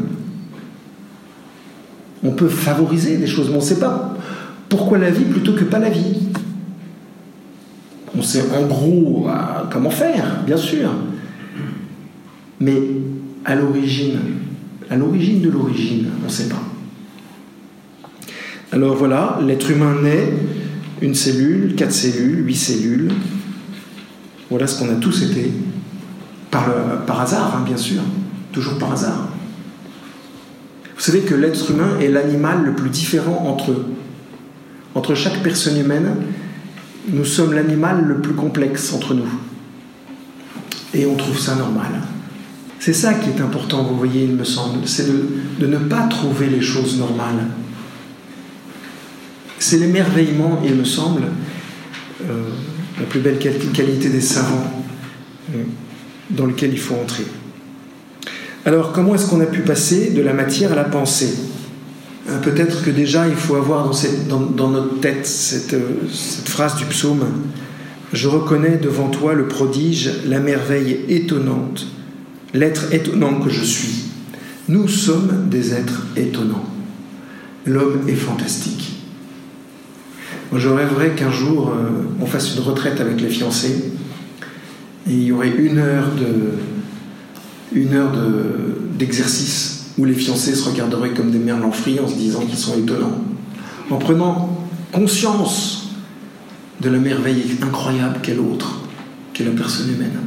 On 2.23 2.33
peut 2.33 2.49
favoriser 2.49 3.17
des 3.17 3.27
choses, 3.27 3.49
mais 3.49 3.57
on 3.57 3.61
ne 3.61 3.65
sait 3.65 3.79
pas 3.79 4.17
pourquoi 4.69 4.99
la 4.99 5.11
vie 5.11 5.25
plutôt 5.25 5.55
que 5.55 5.65
pas 5.65 5.79
la 5.79 5.91
vie. 5.91 6.17
On 8.17 8.23
sait 8.23 8.45
en 8.51 8.67
gros 8.67 9.27
euh, 9.29 9.33
comment 9.71 9.91
faire, 9.91 10.43
bien 10.45 10.57
sûr. 10.57 10.91
Mais 12.61 12.81
à 13.45 13.55
l'origine, 13.55 14.19
à 14.89 14.97
l'origine 14.97 15.43
de 15.43 15.51
l'origine, 15.51 16.07
on 16.23 16.27
ne 16.27 16.31
sait 16.31 16.49
pas. 16.49 16.63
Alors 18.73 18.97
voilà, 18.97 19.39
l'être 19.45 19.71
humain 19.71 19.97
naît, 20.03 20.33
une 21.03 21.15
cellule, 21.15 21.75
quatre 21.77 21.93
cellules, 21.93 22.47
huit 22.47 22.57
cellules. 22.57 23.13
Voilà 24.51 24.67
ce 24.67 24.79
qu'on 24.79 24.89
a 24.89 24.95
tous 24.95 25.23
été, 25.23 25.53
par, 26.51 26.73
par 27.07 27.21
hasard, 27.21 27.57
hein, 27.57 27.65
bien 27.67 27.77
sûr, 27.77 28.01
toujours 28.53 28.79
par 28.79 28.93
hasard. 28.93 29.29
Vous 30.97 31.03
savez 31.03 31.21
que 31.21 31.35
l'être 31.35 31.71
humain 31.71 31.99
est 32.01 32.09
l'animal 32.09 32.65
le 32.65 32.75
plus 32.75 32.89
différent 32.89 33.45
entre 33.47 33.73
eux. 33.73 33.85
Entre 34.95 35.15
chaque 35.15 35.43
personne 35.43 35.79
humaine, 35.79 36.17
nous 37.09 37.25
sommes 37.25 37.53
l'animal 37.53 38.05
le 38.05 38.21
plus 38.21 38.35
complexe 38.35 38.93
entre 38.93 39.15
nous. 39.15 39.29
Et 40.95 41.07
on 41.07 41.15
trouve 41.15 41.39
ça 41.39 41.55
normal. 41.55 42.03
C'est 42.79 42.93
ça 42.93 43.15
qui 43.15 43.31
est 43.31 43.41
important, 43.41 43.83
vous 43.85 43.97
voyez, 43.97 44.25
il 44.25 44.35
me 44.35 44.45
semble, 44.45 44.87
c'est 44.87 45.07
de, 45.07 45.67
ne 45.67 45.79
pas 45.79 46.03
trouver 46.09 46.47
les 46.47 46.61
choses 46.61 46.99
normales. 46.99 47.47
C'est 49.59 49.79
l'émerveillement, 49.79 50.61
il 50.65 50.75
me 50.75 50.85
semble, 50.85 51.23
euh, 52.29 52.43
la 52.99 53.07
plus 53.07 53.21
belle 53.21 53.39
qualité 53.39 54.09
des 54.09 54.21
savants 54.21 54.85
euh, 55.55 55.63
dans 56.31 56.47
lequel 56.47 56.73
il 56.73 56.79
faut 56.79 56.95
entrer. 56.95 57.25
Alors, 58.65 58.93
comment 58.93 59.15
est-ce 59.15 59.27
qu'on 59.27 59.41
a 59.41 59.47
pu 59.47 59.61
passer 59.61 60.11
de 60.11 60.21
la 60.21 60.33
matière 60.33 60.73
à 60.73 60.77
la 60.77 60.85
pensée? 60.85 61.35
Euh, 62.29 62.39
Peut-être 62.41 62.85
que 62.85 62.91
déjà, 62.91 63.29
il 63.29 63.37
faut 63.37 63.57
avoir 63.57 63.91
dans, 64.29 64.71
notre 64.71 65.01
tête 65.01 65.27
cette 65.27 65.77
phrase 66.45 66.77
du 66.77 66.85
psaume 66.85 67.25
Je 68.13 68.29
reconnais 68.29 68.77
devant 68.77 69.09
toi 69.09 69.35
le 69.35 69.49
prodige, 69.49 70.11
la 70.27 70.41
merveille 70.41 71.01
étonnante 71.09 71.87
l'être 72.57 72.93
étonnant 72.93 73.41
que 73.41 73.51
je 73.51 73.63
suis. 73.63 74.05
Nous 74.69 74.89
sommes 74.89 75.49
des 75.49 75.75
êtres 75.75 76.07
étonnants. 76.17 76.65
L'homme 77.67 78.09
est 78.09 78.15
fantastique. 78.15 78.95
je 80.55 80.69
rêverais 80.69 81.11
qu'un 81.11 81.31
jour, 81.31 81.69
euh, 81.69 82.05
on 82.21 82.27
fasse 82.27 82.57
une 82.57 82.63
retraite 82.63 83.01
avec 83.01 83.21
les 83.21 83.29
fiancés 83.29 83.93
et 85.09 85.13
il 85.13 85.23
y 85.25 85.33
aurait 85.33 85.51
une 85.51 85.79
heure 85.79 86.11
d'exercice 88.99 89.76
où 89.99 90.05
les 90.05 90.15
fiancés 90.15 90.55
se 90.55 90.69
regarderaient 90.69 91.11
comme 91.11 91.31
des 91.31 91.39
merles 91.39 91.65
en 91.65 91.69
en 91.69 92.09
se 92.09 92.15
disant 92.15 92.41
qu'ils 92.41 92.59
sont 92.59 92.79
étonnants. 92.79 93.19
En 93.91 93.97
prenant 93.97 94.59
conscience 94.93 95.91
de 96.81 96.91
la 96.91 96.99
merveille 96.99 97.57
incroyable 97.63 98.19
qu'est 98.23 98.35
l'autre, 98.35 98.81
qu'est 99.33 99.45
la 99.45 99.53
personne 99.53 99.89
humaine. 99.89 100.19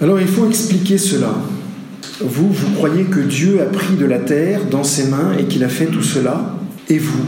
Alors 0.00 0.20
il 0.20 0.26
faut 0.26 0.46
expliquer 0.46 0.98
cela. 0.98 1.34
Vous, 2.20 2.48
vous 2.48 2.70
croyez 2.76 3.04
que 3.04 3.20
Dieu 3.20 3.60
a 3.60 3.66
pris 3.66 3.96
de 3.96 4.04
la 4.04 4.18
terre 4.18 4.66
dans 4.70 4.84
ses 4.84 5.08
mains 5.08 5.32
et 5.38 5.44
qu'il 5.44 5.64
a 5.64 5.68
fait 5.68 5.86
tout 5.86 6.02
cela? 6.02 6.56
Et 6.88 6.98
vous? 6.98 7.24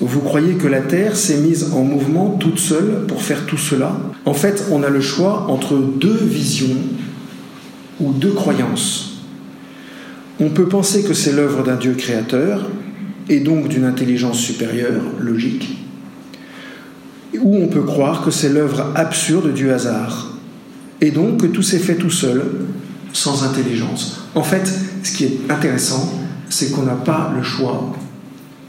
Vous 0.00 0.20
croyez 0.20 0.54
que 0.54 0.66
la 0.66 0.80
terre 0.80 1.16
s'est 1.16 1.38
mise 1.38 1.72
en 1.72 1.82
mouvement 1.82 2.36
toute 2.38 2.58
seule 2.58 3.04
pour 3.08 3.22
faire 3.22 3.46
tout 3.46 3.56
cela? 3.56 3.96
En 4.26 4.34
fait, 4.34 4.64
on 4.70 4.82
a 4.82 4.90
le 4.90 5.00
choix 5.00 5.46
entre 5.48 5.76
deux 5.76 6.16
visions 6.16 6.76
ou 8.00 8.12
deux 8.12 8.32
croyances. 8.32 9.13
On 10.40 10.50
peut 10.50 10.66
penser 10.66 11.04
que 11.04 11.14
c'est 11.14 11.32
l'œuvre 11.32 11.62
d'un 11.62 11.76
Dieu 11.76 11.94
créateur 11.94 12.68
et 13.28 13.40
donc 13.40 13.68
d'une 13.68 13.84
intelligence 13.84 14.38
supérieure, 14.38 15.02
logique, 15.20 15.78
ou 17.40 17.56
on 17.56 17.68
peut 17.68 17.82
croire 17.82 18.24
que 18.24 18.30
c'est 18.30 18.48
l'œuvre 18.48 18.92
absurde 18.94 19.52
du 19.54 19.70
hasard, 19.70 20.36
et 21.00 21.10
donc 21.10 21.40
que 21.40 21.46
tout 21.46 21.62
s'est 21.62 21.78
fait 21.78 21.96
tout 21.96 22.10
seul, 22.10 22.42
sans 23.12 23.44
intelligence. 23.44 24.20
En 24.34 24.42
fait, 24.42 24.72
ce 25.02 25.12
qui 25.16 25.24
est 25.24 25.38
intéressant, 25.48 26.12
c'est 26.48 26.72
qu'on 26.72 26.82
n'a 26.82 26.94
pas 26.94 27.32
le 27.36 27.42
choix 27.42 27.92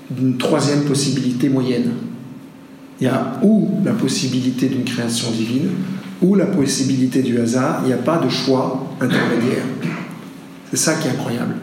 d'une 0.10 0.38
troisième 0.38 0.84
possibilité 0.84 1.49
moyenne. 1.49 1.91
Il 3.01 3.06
y 3.06 3.08
a 3.08 3.39
ou 3.41 3.82
la 3.84 3.93
possibilité 3.93 4.67
d'une 4.67 4.84
création 4.84 5.32
divine, 5.32 5.69
ou 6.21 6.36
la 6.36 6.45
possibilité 6.45 7.21
du 7.21 7.39
hasard. 7.39 7.82
Il 7.84 7.88
n'y 7.88 7.93
a 7.93 7.97
pas 7.97 8.17
de 8.17 8.30
choix 8.30 8.95
intermédiaire. 9.01 9.65
C'est 10.71 10.78
ça 10.78 10.95
qui 10.95 11.08
est 11.08 11.12
incroyable. 11.12 11.56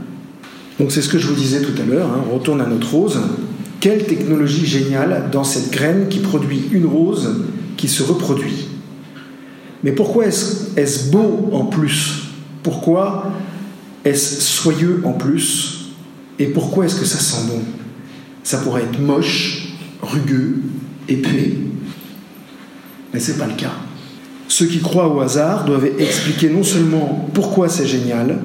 Donc 0.78 0.92
c'est 0.92 1.02
ce 1.02 1.08
que 1.08 1.18
je 1.18 1.26
vous 1.26 1.34
disais 1.34 1.60
tout 1.60 1.80
à 1.80 1.84
l'heure, 1.84 2.08
hein. 2.08 2.24
retourne 2.32 2.60
à 2.60 2.66
notre 2.66 2.90
rose. 2.92 3.20
Quelle 3.80 4.04
technologie 4.04 4.66
géniale 4.66 5.28
dans 5.32 5.44
cette 5.44 5.70
graine 5.70 6.08
qui 6.08 6.20
produit 6.20 6.68
une 6.72 6.86
rose 6.86 7.42
qui 7.76 7.88
se 7.88 8.02
reproduit. 8.02 8.68
Mais 9.82 9.90
pourquoi 9.90 10.26
est-ce 10.26 11.10
beau 11.10 11.50
en 11.52 11.64
plus? 11.64 12.28
Pourquoi 12.62 13.32
est-ce 14.04 14.40
soyeux 14.40 15.02
en 15.04 15.12
plus? 15.12 15.90
Et 16.38 16.46
pourquoi 16.46 16.84
est-ce 16.84 16.94
que 16.94 17.04
ça 17.04 17.18
sent 17.18 17.48
bon? 17.48 17.60
Ça 18.44 18.58
pourrait 18.58 18.82
être 18.82 19.00
moche, 19.00 19.74
rugueux, 20.00 20.62
épais. 21.08 21.54
Mais 23.12 23.18
ce 23.20 23.32
n'est 23.32 23.38
pas 23.38 23.46
le 23.46 23.54
cas. 23.54 23.72
Ceux 24.48 24.66
qui 24.66 24.80
croient 24.80 25.08
au 25.08 25.20
hasard 25.20 25.64
doivent 25.64 25.88
expliquer 25.98 26.50
non 26.50 26.62
seulement 26.62 27.28
pourquoi 27.34 27.68
c'est 27.68 27.86
génial, 27.86 28.38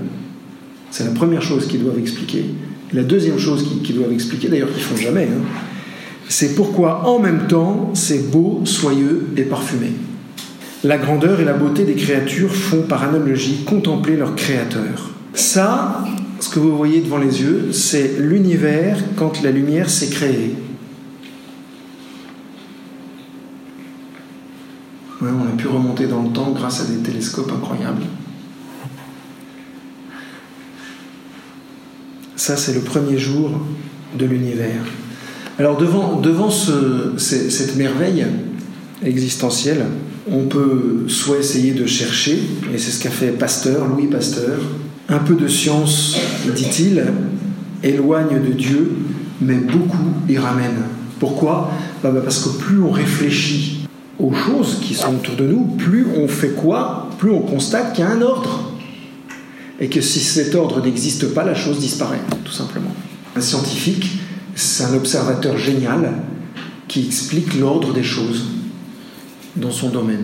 c'est 0.91 1.05
la 1.05 1.11
première 1.11 1.41
chose 1.41 1.67
qu'ils 1.67 1.83
doivent 1.83 1.99
expliquer. 1.99 2.45
La 2.93 3.03
deuxième 3.03 3.37
chose 3.37 3.65
qu'ils 3.83 3.95
doivent 3.95 4.13
expliquer, 4.13 4.47
d'ailleurs 4.47 4.71
qu'ils 4.71 4.83
font 4.83 4.95
jamais, 4.95 5.25
hein, 5.25 5.41
c'est 6.29 6.55
pourquoi 6.55 7.07
en 7.07 7.19
même 7.19 7.47
temps 7.47 7.91
c'est 7.93 8.31
beau, 8.31 8.61
soyeux 8.65 9.27
et 9.37 9.43
parfumé. 9.43 9.91
La 10.83 10.97
grandeur 10.97 11.39
et 11.39 11.45
la 11.45 11.53
beauté 11.53 11.83
des 11.83 11.95
créatures 11.95 12.53
font 12.53 12.83
par 12.83 13.03
analogie 13.03 13.63
contempler 13.65 14.15
leur 14.15 14.35
créateur. 14.35 15.11
Ça, 15.33 16.05
ce 16.39 16.49
que 16.49 16.59
vous 16.59 16.75
voyez 16.75 17.01
devant 17.01 17.17
les 17.17 17.41
yeux, 17.41 17.69
c'est 17.71 18.19
l'univers 18.19 18.97
quand 19.15 19.41
la 19.41 19.51
lumière 19.51 19.89
s'est 19.89 20.09
créée. 20.09 20.55
on 25.19 25.25
a 25.25 25.57
pu 25.57 25.67
remonter 25.67 26.05
dans 26.05 26.21
le 26.21 26.29
temps 26.29 26.51
grâce 26.51 26.81
à 26.81 26.85
des 26.85 26.97
télescopes 26.97 27.51
incroyables. 27.51 28.03
Ça, 32.37 32.55
c'est 32.55 32.73
le 32.73 32.81
premier 32.81 33.17
jour 33.17 33.49
de 34.17 34.25
l'univers. 34.25 34.83
Alors 35.57 35.75
devant, 35.75 36.21
devant 36.21 36.51
cette 36.51 37.75
merveille 37.75 38.27
existentielle, 39.03 39.85
on 40.31 40.43
peut 40.43 41.05
soit 41.07 41.39
essayer 41.39 41.73
de 41.73 41.87
chercher, 41.87 42.39
et 42.71 42.77
c'est 42.77 42.91
ce 42.91 43.01
qu'a 43.01 43.09
fait 43.09 43.29
Pasteur, 43.29 43.87
Louis 43.87 44.05
Pasteur, 44.05 44.59
un 45.09 45.17
peu 45.17 45.33
de 45.33 45.47
science, 45.47 46.15
dit-il, 46.55 47.05
éloigne 47.81 48.39
de 48.39 48.53
Dieu, 48.53 48.91
mais 49.41 49.55
beaucoup 49.55 49.97
y 50.29 50.37
ramène. 50.37 50.83
Pourquoi? 51.19 51.71
Bah, 52.03 52.11
bah, 52.11 52.21
Parce 52.23 52.43
que 52.43 52.49
plus 52.49 52.79
on 52.79 52.91
réfléchit 52.91 53.87
aux 54.19 54.33
choses 54.33 54.77
qui 54.83 54.93
sont 54.93 55.15
autour 55.15 55.37
de 55.37 55.47
nous, 55.47 55.63
plus 55.63 56.05
on 56.15 56.27
fait 56.27 56.49
quoi? 56.49 57.09
Plus 57.17 57.31
on 57.31 57.39
constate 57.39 57.93
qu'il 57.93 58.03
y 58.03 58.07
a 58.07 58.11
un 58.11 58.21
ordre. 58.21 58.66
Et 59.79 59.89
que 59.89 60.01
si 60.01 60.19
cet 60.19 60.55
ordre 60.55 60.83
n'existe 60.83 61.33
pas, 61.33 61.43
la 61.43 61.55
chose 61.55 61.79
disparaît, 61.79 62.21
tout 62.43 62.51
simplement. 62.51 62.93
Un 63.35 63.41
scientifique, 63.41 64.19
c'est 64.55 64.83
un 64.83 64.93
observateur 64.95 65.57
génial 65.57 66.13
qui 66.87 67.05
explique 67.05 67.53
l'ordre 67.55 67.93
des 67.93 68.03
choses 68.03 68.45
dans 69.55 69.71
son 69.71 69.89
domaine. 69.89 70.23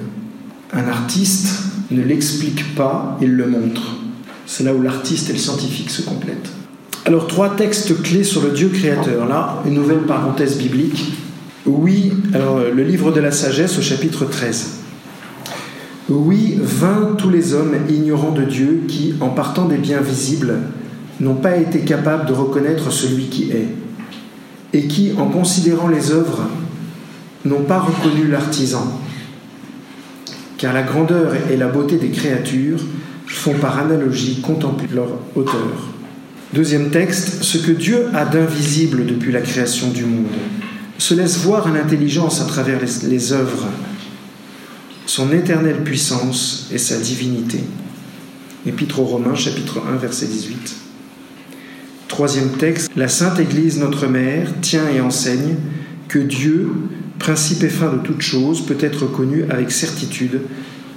Un 0.72 0.88
artiste 0.88 1.50
ne 1.92 2.02
l'explique 2.02 2.74
pas, 2.76 3.18
il 3.22 3.32
le 3.32 3.48
montre. 3.48 3.98
C'est 4.48 4.64
là 4.64 4.74
où 4.74 4.82
l'artiste 4.82 5.30
et 5.30 5.34
le 5.34 5.40
scientifique 5.40 5.90
se 5.90 6.02
complètent. 6.02 6.50
Alors 7.06 7.28
trois 7.28 7.56
textes 7.56 8.02
clés 8.02 8.24
sur 8.24 8.42
le 8.42 8.52
Dieu 8.52 8.70
créateur. 8.70 9.28
Là, 9.28 9.62
une 9.66 9.74
nouvelle 9.74 10.02
parenthèse 10.02 10.58
biblique. 10.58 11.14
Oui, 11.66 12.14
alors 12.34 12.60
le 12.60 12.84
livre 12.84 13.12
de 13.12 13.20
la 13.20 13.32
sagesse 13.32 13.78
au 13.78 13.82
chapitre 13.82 14.26
13. 14.26 14.83
Oui, 16.16 16.60
vains 16.62 17.16
tous 17.18 17.32
les 17.32 17.56
hommes 17.56 17.74
ignorants 17.90 18.34
de 18.34 18.44
Dieu 18.44 18.84
qui, 18.88 19.16
en 19.20 19.30
partant 19.30 19.66
des 19.66 19.78
biens 19.78 20.02
visibles, 20.02 20.60
n'ont 21.20 21.34
pas 21.34 21.58
été 21.58 21.80
capables 21.80 22.28
de 22.28 22.34
reconnaître 22.34 22.92
celui 22.92 23.26
qui 23.26 23.50
est, 23.50 23.68
et 24.74 24.86
qui, 24.86 25.14
en 25.18 25.26
considérant 25.26 25.88
les 25.88 26.12
œuvres, 26.12 26.48
n'ont 27.46 27.64
pas 27.64 27.80
reconnu 27.80 28.28
l'artisan. 28.28 28.86
Car 30.58 30.72
la 30.72 30.84
grandeur 30.84 31.34
et 31.52 31.58
la 31.58 31.68
beauté 31.68 31.98
des 31.98 32.10
créatures 32.10 32.82
font 33.26 33.56
par 33.56 33.80
analogie 33.80 34.40
contempler 34.42 34.90
leur 34.94 35.10
auteur. 35.36 35.90
Deuxième 36.54 36.92
texte, 36.92 37.42
ce 37.42 37.58
que 37.58 37.72
Dieu 37.72 38.06
a 38.14 38.26
d'invisible 38.26 39.08
depuis 39.08 39.32
la 39.32 39.42
création 39.42 39.90
du 39.90 40.06
monde 40.06 40.28
se 41.00 41.16
laisse 41.16 41.40
voir 41.40 41.66
à 41.66 41.72
l'intelligence 41.72 42.40
à 42.40 42.46
travers 42.46 42.80
les 42.80 43.34
œuvres 43.34 43.66
son 45.06 45.32
éternelle 45.32 45.84
puissance 45.84 46.70
et 46.72 46.78
sa 46.78 46.98
divinité. 46.98 47.64
Épître 48.66 49.00
aux 49.00 49.06
Romains, 49.06 49.36
chapitre 49.36 49.82
1, 49.88 49.98
verset 49.98 50.28
18. 50.28 50.76
Troisième 52.08 52.52
texte, 52.52 52.92
la 52.96 53.08
Sainte 53.08 53.40
Église, 53.40 53.80
notre 53.80 54.08
Mère, 54.08 54.50
tient 54.62 54.88
et 54.90 55.02
enseigne 55.02 55.56
que 56.08 56.20
Dieu, 56.20 56.70
principe 57.20 57.64
et 57.64 57.70
fin 57.70 57.92
de 57.92 57.98
toute 57.98 58.22
chose, 58.22 58.66
peut 58.66 58.78
être 58.80 59.06
connu 59.08 59.44
avec 59.50 59.72
certitude 59.72 60.42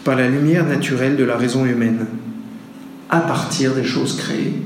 par 0.05 0.17
la 0.17 0.29
lumière 0.29 0.67
naturelle 0.67 1.17
de 1.17 1.25
la 1.25 1.37
raison 1.37 1.65
humaine, 1.65 2.07
à 3.11 3.21
partir 3.21 3.75
des 3.75 3.85
choses 3.85 4.17
créées. 4.17 4.63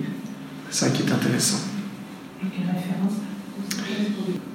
C'est 0.70 0.84
ça 0.84 0.90
qui 0.90 1.02
est 1.02 1.12
intéressant. 1.12 1.60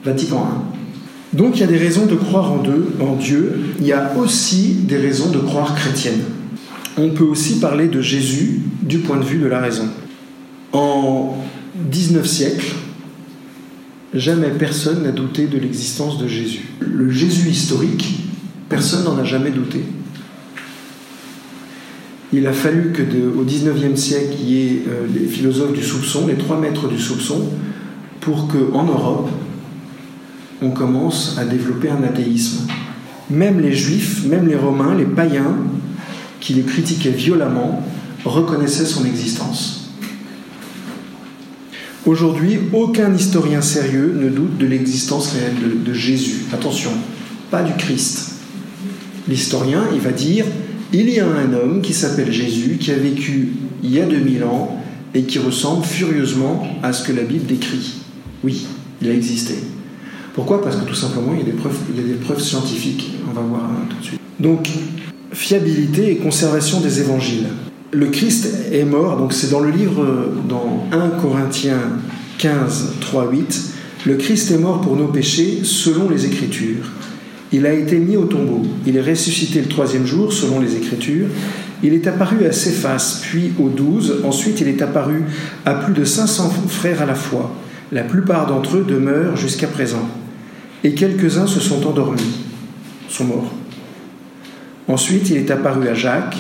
Vatican 0.04 0.48
I. 0.74 0.75
Donc 1.34 1.58
il 1.58 1.62
y 1.62 1.64
a 1.64 1.68
des 1.68 1.78
raisons 1.78 2.06
de 2.06 2.16
croire 2.16 2.52
en, 2.52 3.16
Dieu, 3.16 3.60
il 3.80 3.86
y 3.86 3.94
a 3.94 4.14
aussi 4.18 4.76
des 4.84 4.98
raisons 4.98 5.32
de 5.32 5.40
croire 5.40 5.76
chrétienne. 5.76 6.22
On 6.98 7.10
peut 7.10 7.24
aussi 7.24 7.60
parler 7.60 7.88
de 7.88 8.02
Jésus 8.02 8.62
du 8.82 9.00
point 9.00 9.18
de 9.18 9.26
vue 9.26 9.40
de 9.40 9.48
la 9.48 9.60
raison. 9.60 9.90
En 10.72 11.36
19 11.76 12.26
siècles, 12.26 12.74
jamais 14.14 14.50
personne 14.50 15.04
n'a 15.04 15.12
douté 15.12 15.48
de 15.48 15.58
l'existence 15.58 16.18
de 16.18 16.28
Jésus. 16.28 16.70
Le 16.80 17.10
Jésus 17.10 17.50
historique, 17.50 18.24
personne 18.70 19.04
n'en 19.04 19.18
a 19.18 19.26
jamais 19.26 19.52
douté. 19.52 19.82
Il 22.32 22.48
a 22.48 22.54
fallu 22.54 22.92
que 22.92 23.02
au 23.38 23.44
19e 23.44 23.96
siècle, 23.96 24.36
il 24.42 24.50
y 24.50 24.62
ait 24.62 24.82
euh, 24.88 25.06
les 25.14 25.26
philosophes 25.26 25.74
du 25.74 25.84
soupçon, 25.84 26.28
les 26.28 26.36
trois 26.36 26.60
maîtres 26.60 26.88
du 26.88 27.00
soupçon, 27.00 27.50
pour 28.20 28.48
qu'en 28.48 28.84
Europe, 28.84 29.30
on 30.66 30.72
commence 30.72 31.38
à 31.38 31.46
développer 31.46 31.90
un 31.90 32.04
athéisme. 32.04 32.68
Même 33.30 33.60
les 33.60 33.74
juifs, 33.74 34.26
même 34.26 34.48
les 34.48 34.56
romains, 34.56 34.96
les 34.96 35.06
païens, 35.06 35.58
qui 36.40 36.54
les 36.54 36.64
critiquaient 36.64 37.12
violemment, 37.12 37.84
reconnaissaient 38.24 38.86
son 38.86 39.06
existence. 39.06 39.92
Aujourd'hui, 42.06 42.60
aucun 42.74 43.14
historien 43.14 43.62
sérieux 43.62 44.16
ne 44.20 44.30
doute 44.30 44.58
de 44.58 44.66
l'existence 44.66 45.34
réelle 45.34 45.56
de, 45.56 45.90
de, 45.90 45.94
Jésus. 45.94 46.46
Attention, 46.54 46.92
pas 47.50 47.64
du 47.64 47.74
Christ. 47.74 48.34
L'historien, 49.28 49.84
il 49.94 50.02
va 50.02 50.12
dire, 50.12 50.46
il 50.94 51.10
y 51.10 51.20
a 51.20 51.28
un 51.28 51.54
homme 51.54 51.82
qui 51.82 51.94
s'appelle 51.94 52.32
Jésus, 52.32 52.78
qui 52.80 52.92
a 52.92 52.98
vécu 52.98 53.54
il 53.84 53.92
y 53.92 54.00
a 54.00 54.06
2000 54.06 54.44
ans 54.44 54.80
et 55.16 55.24
qui 55.24 55.40
ressemble 55.40 55.84
furieusement 55.84 56.68
à 56.84 56.94
ce 56.94 57.08
que 57.08 57.12
la 57.12 57.24
Bible 57.24 57.46
décrit. 57.46 57.96
Oui, 58.44 58.68
il 59.02 59.10
a 59.10 59.14
existé. 59.14 59.56
Pourquoi? 60.36 60.62
Parce 60.62 60.76
que 60.76 60.84
tout 60.84 60.96
simplement, 60.96 61.32
il 61.32 61.40
y, 61.40 61.42
a 61.42 61.46
des 61.46 61.58
preuves, 61.58 61.78
y 61.96 62.00
a 62.00 62.04
des 62.04 62.16
preuves 62.16 62.42
scientifiques. 62.42 63.16
On 63.30 63.34
va 63.34 63.42
voir 63.42 63.62
hein, 63.64 63.86
tout 63.90 63.98
de 63.98 64.04
suite. 64.04 64.20
Donc, 64.42 64.70
fiabilité 65.32 66.12
et 66.12 66.18
conservation 66.18 66.82
des 66.82 67.00
évangiles. 67.00 67.48
Le 67.92 68.08
Christ 68.08 68.50
est 68.74 68.84
mort, 68.84 69.16
donc 69.16 69.32
c'est 69.32 69.50
dans 69.50 69.62
le 69.62 69.72
livre, 69.72 70.06
dans 70.50 70.86
1 70.92 71.22
Corinthiens 71.22 71.80
15, 72.40 72.96
3, 73.00 73.32
8. 73.32 73.62
Le 74.06 74.16
Christ 74.16 74.52
est 74.52 74.58
mort 74.58 74.82
pour 74.82 74.98
nos 74.98 75.08
péchés 75.08 75.60
selon 75.64 76.10
les 76.10 76.26
Écritures. 76.26 76.92
Il 77.54 77.66
a 77.66 77.72
été 77.72 77.98
mis 77.98 78.18
au 78.18 78.26
tombeau. 78.26 78.64
Il 78.86 78.98
est 78.98 79.02
ressuscité 79.02 79.62
le 79.62 79.70
troisième 79.70 80.06
jour 80.06 80.34
selon 80.34 80.60
les 80.60 80.76
Écritures. 80.76 81.28
Il 81.82 81.94
est 81.94 82.08
apparu 82.08 82.46
à 82.46 82.52
Céphas, 82.52 83.22
puis 83.22 83.54
aux 83.58 83.70
douze. 83.70 84.16
Ensuite, 84.26 84.60
il 84.60 84.68
est 84.68 84.82
apparu 84.82 85.24
à 85.64 85.76
plus 85.76 85.94
de 85.94 86.04
500 86.04 86.52
frères 86.68 87.02
à 87.02 87.06
la 87.06 87.16
fois. 87.16 87.56
La 87.94 88.04
plupart 88.04 88.48
d'entre 88.48 88.78
eux 88.78 88.86
demeurent 88.86 89.38
jusqu'à 89.38 89.68
présent 89.68 90.10
et 90.86 90.94
quelques-uns 90.94 91.48
se 91.48 91.60
sont 91.60 91.84
endormis, 91.88 92.22
sont 93.10 93.26
morts. 93.26 93.52
Ensuite, 94.88 95.32
il 95.32 95.38
est 95.38 95.50
apparu 95.50 95.88
à 95.88 95.96
Jacques, 95.96 96.38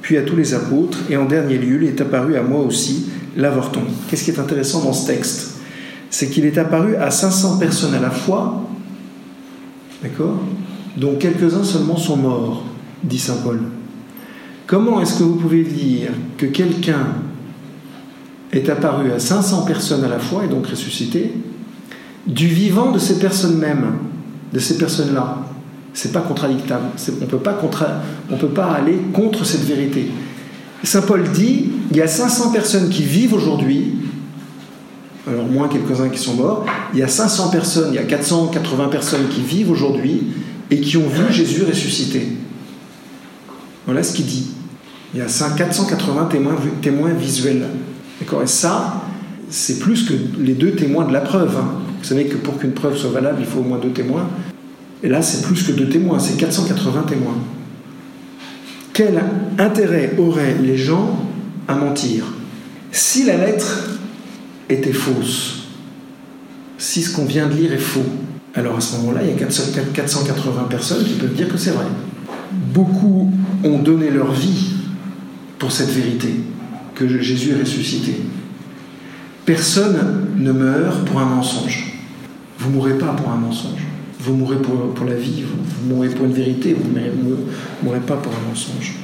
puis 0.00 0.16
à 0.16 0.22
tous 0.22 0.34
les 0.34 0.54
apôtres, 0.54 0.96
et 1.10 1.18
en 1.18 1.26
dernier 1.26 1.58
lieu, 1.58 1.82
il 1.82 1.88
est 1.88 2.00
apparu 2.00 2.36
à 2.36 2.42
moi 2.42 2.60
aussi, 2.62 3.08
l'avorton. 3.36 3.82
Qu'est-ce 4.08 4.24
qui 4.24 4.30
est 4.30 4.38
intéressant 4.38 4.82
dans 4.82 4.94
ce 4.94 5.06
texte? 5.08 5.58
C'est 6.08 6.30
qu'il 6.30 6.46
est 6.46 6.56
apparu 6.56 6.96
à 6.96 7.10
500 7.10 7.58
personnes 7.58 7.92
à 7.92 8.00
la 8.00 8.10
fois, 8.10 8.66
d'accord? 10.02 10.40
Dont 10.96 11.16
quelques-uns 11.16 11.64
seulement 11.64 11.98
sont 11.98 12.16
morts, 12.16 12.64
dit 13.04 13.18
Saint 13.18 13.42
Paul. 13.44 13.60
Comment 14.66 15.02
est-ce 15.02 15.18
que 15.18 15.24
vous 15.24 15.36
pouvez 15.36 15.64
dire 15.64 16.12
que 16.38 16.46
quelqu'un 16.46 17.08
est 18.52 18.70
apparu 18.70 19.12
à 19.12 19.18
500 19.18 19.66
personnes 19.66 20.04
à 20.04 20.08
la 20.08 20.18
fois 20.18 20.46
et 20.46 20.48
donc 20.48 20.66
ressuscité, 20.66 21.34
du 22.26 22.46
vivant 22.46 22.92
de 22.92 22.98
ces 22.98 23.18
personnes 23.18 23.58
mêmes, 23.58 23.92
de 24.52 24.58
ces 24.58 24.78
personnes-là. 24.78 25.38
C'est 25.94 26.12
pas 26.12 26.20
contradictable. 26.20 26.84
On 27.20 27.26
peut 27.26 27.38
pas 27.38 27.60
peut 28.38 28.48
pas 28.48 28.72
aller 28.72 28.98
contre 29.12 29.44
cette 29.44 29.64
vérité. 29.64 30.10
Saint 30.84 31.02
Paul 31.02 31.22
dit 31.30 31.66
il 31.90 31.96
y 31.96 32.02
a 32.02 32.08
500 32.08 32.50
personnes 32.50 32.88
qui 32.88 33.02
vivent 33.02 33.34
aujourd'hui, 33.34 33.92
alors 35.28 35.46
moins 35.46 35.68
quelques-uns 35.68 36.08
qui 36.08 36.18
sont 36.18 36.34
morts, 36.34 36.66
il 36.92 37.00
y 37.00 37.02
a 37.02 37.08
500 37.08 37.50
personnes, 37.50 37.88
il 37.92 37.96
y 37.96 37.98
a 37.98 38.04
480 38.04 38.88
personnes 38.88 39.28
qui 39.28 39.42
vivent 39.42 39.70
aujourd'hui 39.70 40.22
et 40.70 40.80
qui 40.80 40.96
ont 40.96 41.08
vu 41.08 41.32
Jésus 41.32 41.64
ressuscité. 41.64 42.28
Voilà 43.84 44.02
ce 44.02 44.14
qu'il 44.14 44.26
dit. 44.26 44.46
Il 45.14 45.18
y 45.18 45.22
a 45.22 45.26
480 45.26 46.28
témoins, 46.80 47.12
visuels. 47.12 47.66
Et 48.20 48.46
ça, 48.46 49.02
c'est 49.50 49.78
plus 49.78 50.04
que 50.04 50.14
les 50.38 50.54
deux 50.54 50.72
témoins 50.72 51.04
de 51.04 51.12
la 51.12 51.20
preuve. 51.20 51.56
Hein. 51.58 51.91
Vous 52.02 52.08
savez 52.08 52.24
que 52.24 52.36
pour 52.36 52.58
qu'une 52.58 52.72
preuve 52.72 52.96
soit 52.96 53.10
valable, 53.10 53.38
il 53.40 53.46
faut 53.46 53.60
au 53.60 53.64
moins 53.64 53.78
deux 53.78 53.92
témoins. 53.92 54.28
Et 55.04 55.08
là, 55.08 55.22
c'est 55.22 55.42
plus 55.42 55.62
que 55.62 55.70
deux 55.70 55.88
témoins, 55.88 56.18
c'est 56.18 56.36
480 56.36 57.02
témoins. 57.02 57.38
Quel 58.92 59.22
intérêt 59.56 60.14
auraient 60.18 60.56
les 60.60 60.76
gens 60.76 61.16
à 61.68 61.76
mentir 61.76 62.24
Si 62.90 63.24
la 63.24 63.36
lettre 63.36 64.00
était 64.68 64.92
fausse, 64.92 65.68
si 66.76 67.02
ce 67.02 67.14
qu'on 67.14 67.24
vient 67.24 67.46
de 67.46 67.54
lire 67.54 67.72
est 67.72 67.78
faux, 67.78 68.04
alors 68.54 68.76
à 68.76 68.80
ce 68.80 68.96
moment-là, 68.96 69.20
il 69.22 69.30
y 69.30 69.32
a 69.32 69.36
480 69.94 70.64
personnes 70.64 71.04
qui 71.04 71.14
peuvent 71.14 71.34
dire 71.34 71.48
que 71.48 71.56
c'est 71.56 71.70
vrai. 71.70 71.86
Beaucoup 72.74 73.32
ont 73.62 73.78
donné 73.78 74.10
leur 74.10 74.32
vie 74.32 74.72
pour 75.60 75.70
cette 75.70 75.90
vérité, 75.90 76.34
que 76.96 77.06
Jésus 77.06 77.52
est 77.52 77.60
ressuscité. 77.60 78.16
Personne 79.46 80.26
ne 80.36 80.50
meurt 80.50 81.04
pour 81.04 81.20
un 81.20 81.26
mensonge. 81.26 81.91
Vous 82.62 82.70
mourrez 82.70 82.96
pas 82.96 83.08
pour 83.08 83.28
un 83.28 83.36
mensonge. 83.36 83.80
Vous 84.20 84.34
mourrez 84.34 84.58
pour, 84.58 85.04
la 85.04 85.16
vie, 85.16 85.42
vous, 85.42 85.92
mourrez 85.92 86.10
pour 86.10 86.26
une 86.26 86.32
vérité, 86.32 86.74
vous 86.74 86.88
ne 86.92 87.36
mourrez 87.82 88.00
pas 88.00 88.14
pour 88.14 88.32
un 88.32 88.48
mensonge. 88.48 88.94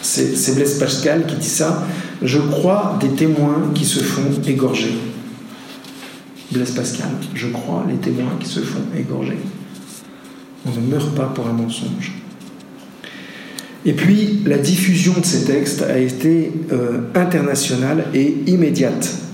C'est 0.00 0.54
Blaise 0.54 0.78
Pascal 0.78 1.26
qui 1.26 1.34
dit 1.34 1.48
ça. 1.48 1.84
Je 2.22 2.38
crois 2.38 2.96
des 3.00 3.08
témoins 3.08 3.70
qui 3.74 3.84
se 3.84 3.98
font 3.98 4.30
égorger. 4.46 4.96
Blaise 6.52 6.70
Pascal, 6.70 7.10
je 7.34 7.48
crois 7.48 7.84
les 7.88 7.96
témoins 7.96 8.36
qui 8.38 8.48
se 8.48 8.60
font 8.60 8.84
égorger. 8.96 9.38
On 10.64 10.80
ne 10.80 10.86
meurt 10.86 11.14
pas 11.16 11.26
pour 11.26 11.48
un 11.48 11.52
mensonge. 11.52 12.12
Et 13.84 13.94
puis, 13.94 14.42
la 14.46 14.58
diffusion 14.58 15.14
de 15.18 15.24
ces 15.24 15.44
textes 15.44 15.82
a 15.82 15.98
été 15.98 16.52
euh, 16.72 17.00
internationale 17.14 18.04
et 18.14 18.36
immédiate. 18.46 19.27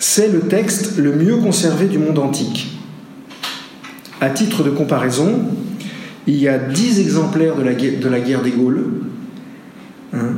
C'est 0.00 0.28
le 0.28 0.40
texte 0.40 0.96
le 0.96 1.14
mieux 1.14 1.36
conservé 1.36 1.86
du 1.86 1.98
monde 1.98 2.18
antique. 2.18 2.70
À 4.18 4.30
titre 4.30 4.64
de 4.64 4.70
comparaison, 4.70 5.42
il 6.26 6.36
y 6.36 6.48
a 6.48 6.56
10 6.56 7.00
exemplaires 7.00 7.54
de 7.54 8.08
la, 8.08 8.20
guerre 8.20 8.40
des 8.40 8.50
Gaules, 8.50 8.82
hein, 10.14 10.36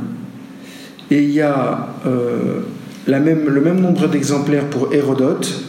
et 1.09 1.23
il 1.23 1.31
y 1.31 1.39
a 1.39 1.95
euh, 2.05 2.59
le 3.07 3.61
même 3.61 3.79
nombre 3.79 4.07
d'exemplaires 4.07 4.69
pour 4.69 4.93
Hérodote, 4.93 5.63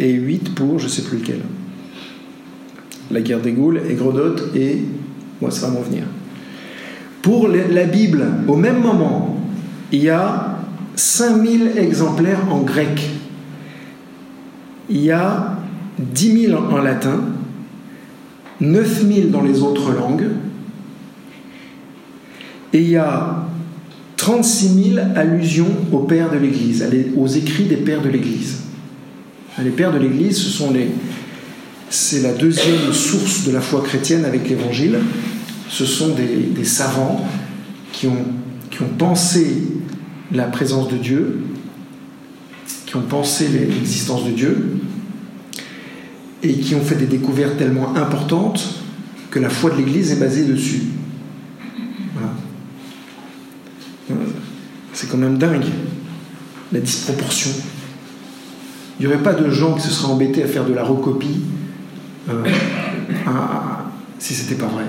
et 0.00 0.10
8 0.10 0.54
pour 0.54 0.78
je 0.78 0.84
ne 0.84 0.90
sais 0.90 1.02
plus 1.02 1.18
lequel. 1.18 1.40
La 3.10 3.20
guerre 3.20 3.40
des 3.40 3.52
Gaules, 3.52 3.82
Hérodote 3.86 4.50
et 4.56 4.78
moi, 5.42 5.50
ça 5.50 5.66
va 5.66 5.74
m'en 5.74 5.82
venir. 5.82 6.04
Pour 7.20 7.48
la 7.48 7.84
Bible, 7.84 8.24
au 8.48 8.56
même 8.56 8.80
moment, 8.80 9.36
il 9.92 10.04
y 10.04 10.08
a 10.08 10.54
5000 10.96 11.72
exemplaires 11.76 12.40
en 12.50 12.60
grec. 12.60 13.10
Il 14.88 15.02
y 15.02 15.10
a 15.10 15.58
10 15.98 16.46
000 16.48 16.62
en 16.62 16.78
latin, 16.78 17.20
9 18.60 19.06
000 19.06 19.28
dans 19.28 19.42
les 19.42 19.62
autres 19.62 19.92
langues, 19.92 20.26
et 22.72 22.80
il 22.80 22.90
y 22.90 22.96
a 22.96 23.46
36 24.16 24.92
000 24.94 25.06
allusions 25.16 25.68
aux 25.92 26.00
pères 26.00 26.30
de 26.30 26.38
l'Église, 26.38 26.84
aux 27.16 27.26
écrits 27.26 27.64
des 27.64 27.76
pères 27.76 28.02
de 28.02 28.08
l'Église. 28.08 28.62
Les 29.62 29.70
pères 29.70 29.92
de 29.92 29.98
l'Église, 29.98 30.36
ce 30.36 30.50
sont 30.50 30.72
les, 30.72 30.88
c'est 31.88 32.22
la 32.22 32.32
deuxième 32.32 32.92
source 32.92 33.44
de 33.44 33.52
la 33.52 33.60
foi 33.60 33.82
chrétienne 33.82 34.24
avec 34.24 34.48
l'Évangile. 34.48 34.98
Ce 35.68 35.86
sont 35.86 36.14
des, 36.14 36.64
savants 36.64 37.24
qui 37.92 38.06
ont, 38.06 38.24
qui 38.70 38.82
ont 38.82 38.88
pensé 38.98 39.46
la 40.34 40.44
présence 40.44 40.88
de 40.88 40.96
Dieu, 40.96 41.40
qui 42.86 42.96
ont 42.96 43.02
pensé 43.02 43.48
l'existence 43.48 44.24
de 44.24 44.30
Dieu, 44.30 44.78
et 46.42 46.58
qui 46.58 46.74
ont 46.74 46.82
fait 46.82 46.96
des 46.96 47.06
découvertes 47.06 47.56
tellement 47.56 47.96
importantes 47.96 48.80
que 49.30 49.38
la 49.38 49.48
foi 49.48 49.70
de 49.70 49.76
l'Église 49.76 50.12
est 50.12 50.20
basée 50.20 50.44
dessus. 50.44 50.82
C'est 54.92 55.08
quand 55.10 55.16
même 55.18 55.38
dingue, 55.38 55.64
la 56.72 56.80
disproportion. 56.80 57.50
Il 58.98 59.06
n'y 59.06 59.12
aurait 59.12 59.22
pas 59.22 59.34
de 59.34 59.50
gens 59.50 59.74
qui 59.74 59.80
se 59.82 59.90
seraient 59.90 60.12
embêtés 60.12 60.42
à 60.42 60.46
faire 60.46 60.64
de 60.64 60.72
la 60.72 60.84
recopie 60.84 61.40
euh, 62.28 62.44
si 64.18 64.34
c'était 64.34 64.54
pas 64.54 64.68
vrai. 64.68 64.84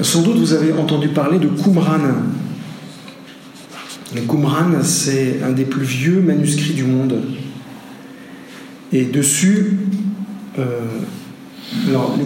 Sans 0.00 0.22
doute 0.22 0.36
vous 0.36 0.54
avez 0.54 0.72
entendu 0.72 1.08
parler 1.08 1.38
de 1.38 1.48
Qumran. 1.48 1.98
Le 4.14 4.22
Qumran, 4.22 4.82
c'est 4.82 5.40
un 5.42 5.52
des 5.52 5.64
plus 5.64 5.84
vieux 5.84 6.20
manuscrits 6.20 6.72
du 6.72 6.84
monde. 6.84 7.22
Et 8.90 9.04
dessus, 9.04 9.76
euh, 10.58 10.80
alors, 11.88 12.18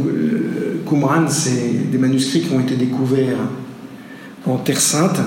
Qumran, 0.88 1.29
c'est 1.29 1.90
des 1.90 1.98
manuscrits 1.98 2.42
qui 2.42 2.52
ont 2.52 2.61
été 2.61 2.76
découverts 2.76 3.38
en 4.46 4.59
Terre 4.59 4.81
Sainte 4.81 5.20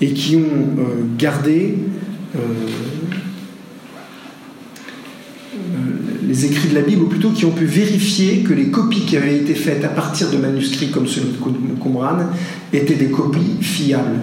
et 0.00 0.12
qui 0.12 0.36
ont 0.36 0.40
euh, 0.40 1.04
gardé 1.18 1.76
euh, 2.34 2.38
les 6.26 6.44
écrits 6.44 6.68
de 6.68 6.74
la 6.74 6.82
Bible, 6.82 7.02
ou 7.02 7.06
plutôt 7.06 7.30
qui 7.30 7.44
ont 7.44 7.52
pu 7.52 7.64
vérifier 7.64 8.40
que 8.40 8.52
les 8.52 8.70
copies 8.70 9.02
qui 9.02 9.16
avaient 9.16 9.36
été 9.36 9.54
faites 9.54 9.84
à 9.84 9.88
partir 9.88 10.30
de 10.30 10.36
manuscrits 10.36 10.90
comme 10.90 11.06
celui 11.06 11.28
de 11.30 11.82
Qumran 11.82 12.18
étaient 12.72 12.94
des 12.94 13.10
copies 13.10 13.56
fiables. 13.60 14.20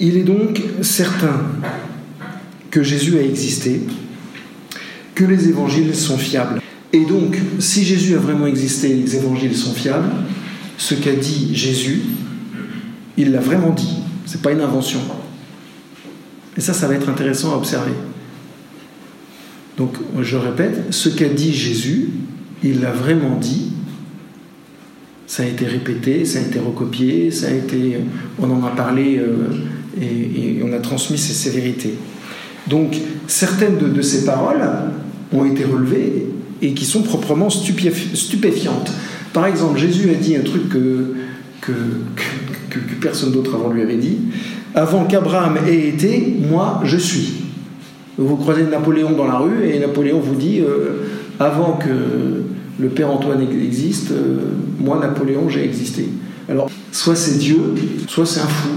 Il 0.00 0.16
est 0.16 0.24
donc 0.24 0.60
certain 0.82 1.42
que 2.70 2.82
Jésus 2.82 3.16
a 3.18 3.22
existé, 3.22 3.82
que 5.14 5.24
les 5.24 5.48
évangiles 5.48 5.94
sont 5.94 6.18
fiables. 6.18 6.60
Et 6.92 7.04
donc, 7.04 7.38
si 7.58 7.84
Jésus 7.84 8.14
a 8.14 8.18
vraiment 8.18 8.46
existé 8.46 8.94
les 8.94 9.16
évangiles 9.16 9.54
sont 9.54 9.74
fiables, 9.74 10.10
ce 10.76 10.94
qu'a 10.94 11.14
dit 11.14 11.50
Jésus, 11.54 12.02
il 13.16 13.32
l'a 13.32 13.40
vraiment 13.40 13.70
dit. 13.70 13.96
Ce 14.26 14.36
n'est 14.36 14.42
pas 14.42 14.52
une 14.52 14.60
invention. 14.60 15.00
Et 16.56 16.60
ça, 16.60 16.72
ça 16.72 16.86
va 16.86 16.94
être 16.94 17.08
intéressant 17.08 17.52
à 17.52 17.56
observer. 17.56 17.92
Donc, 19.78 19.92
je 20.20 20.36
répète, 20.36 20.92
ce 20.92 21.08
qu'a 21.08 21.28
dit 21.28 21.54
Jésus, 21.54 22.08
il 22.64 22.80
l'a 22.80 22.90
vraiment 22.90 23.36
dit. 23.36 23.72
Ça 25.28 25.44
a 25.44 25.46
été 25.46 25.66
répété, 25.66 26.24
ça 26.24 26.40
a 26.40 26.42
été 26.42 26.58
recopié, 26.58 27.30
ça 27.30 27.46
a 27.46 27.50
été, 27.52 27.98
on 28.40 28.50
en 28.50 28.64
a 28.64 28.70
parlé 28.70 29.18
euh, 29.18 29.50
et, 30.00 30.60
on 30.64 30.72
a 30.72 30.78
transmis 30.78 31.16
ces, 31.16 31.50
vérités. 31.50 31.94
Donc, 32.66 32.96
certaines 33.28 33.78
de, 33.78 34.02
ces 34.02 34.24
paroles 34.24 34.68
ont 35.32 35.44
été 35.44 35.64
relevées 35.64 36.26
et 36.60 36.72
qui 36.72 36.84
sont 36.84 37.02
proprement 37.02 37.48
stupéfiantes. 37.48 38.92
Par 39.32 39.46
exemple, 39.46 39.78
Jésus 39.78 40.10
a 40.10 40.14
dit 40.14 40.34
un 40.34 40.42
truc 40.42 40.68
que 40.70 41.14
personne 43.00 43.30
d'autre 43.30 43.54
avant 43.54 43.70
lui 43.70 43.82
avait 43.82 43.96
dit. 43.96 44.16
Avant 44.74 45.04
qu'Abraham 45.04 45.58
ait 45.68 45.88
été, 45.88 46.36
moi 46.50 46.80
je 46.84 46.96
suis. 46.96 47.47
Vous 48.18 48.36
croisez 48.36 48.64
Napoléon 48.64 49.12
dans 49.12 49.26
la 49.26 49.38
rue 49.38 49.64
et 49.64 49.78
Napoléon 49.78 50.18
vous 50.18 50.34
dit 50.34 50.60
euh, 50.60 51.04
avant 51.38 51.74
que 51.74 51.88
le 52.80 52.88
Père 52.88 53.10
Antoine 53.10 53.40
existe, 53.62 54.10
euh, 54.10 54.38
moi 54.80 54.98
Napoléon 55.00 55.48
j'ai 55.48 55.64
existé. 55.64 56.08
Alors 56.48 56.68
soit 56.90 57.14
c'est 57.14 57.38
Dieu, 57.38 57.58
soit 58.08 58.26
c'est 58.26 58.40
un 58.40 58.48
fou. 58.48 58.70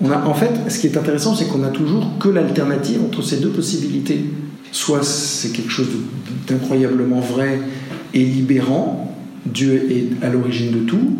On 0.00 0.12
a, 0.12 0.24
en 0.24 0.34
fait, 0.34 0.52
ce 0.68 0.78
qui 0.78 0.86
est 0.86 0.96
intéressant, 0.96 1.34
c'est 1.34 1.46
qu'on 1.46 1.58
n'a 1.58 1.70
toujours 1.70 2.18
que 2.20 2.28
l'alternative 2.28 3.00
entre 3.04 3.20
ces 3.20 3.38
deux 3.38 3.48
possibilités. 3.48 4.26
Soit 4.70 5.02
c'est 5.02 5.48
quelque 5.48 5.70
chose 5.70 5.88
d'incroyablement 6.46 7.18
vrai 7.18 7.58
et 8.14 8.24
libérant, 8.24 9.16
Dieu 9.44 9.88
est 9.90 10.24
à 10.24 10.30
l'origine 10.30 10.70
de 10.70 10.80
tout, 10.80 11.16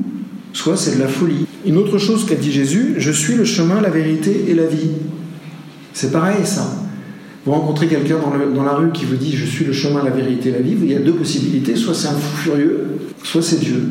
soit 0.53 0.77
c'est 0.77 0.97
de 0.97 1.01
la 1.01 1.09
folie. 1.09 1.47
Une 1.67 1.77
autre 1.77 1.99
chose 1.99 2.25
qu'a 2.25 2.37
dit 2.37 2.53
Jésus, 2.53 2.95
je 2.99 3.11
suis 3.11 3.35
le 3.35 3.45
chemin, 3.45 3.81
la 3.81 3.91
vérité 3.91 4.45
et 4.47 4.55
la 4.55 4.67
vie. 4.67 4.91
C'est 5.93 6.13
pareil 6.13 6.45
ça. 6.45 6.88
Vous 7.49 7.55
rencontrez 7.55 7.87
quelqu'un 7.87 8.19
dans, 8.19 8.63
la 8.63 8.75
rue 8.75 8.93
qui 8.93 9.07
vous 9.07 9.17
dit 9.17 9.35
Je 9.35 9.47
suis 9.47 9.65
le 9.65 9.73
chemin, 9.73 10.05
la 10.05 10.11
vérité, 10.11 10.51
la 10.51 10.59
vie, 10.59 10.77
il 10.83 10.93
y 10.93 10.95
a 10.95 10.99
deux 10.99 11.15
possibilités 11.15 11.77
soit 11.77 11.95
c'est 11.95 12.09
un 12.09 12.13
fou 12.13 12.37
furieux, 12.37 12.99
soit 13.25 13.41
c'est 13.41 13.59
Dieu. 13.59 13.89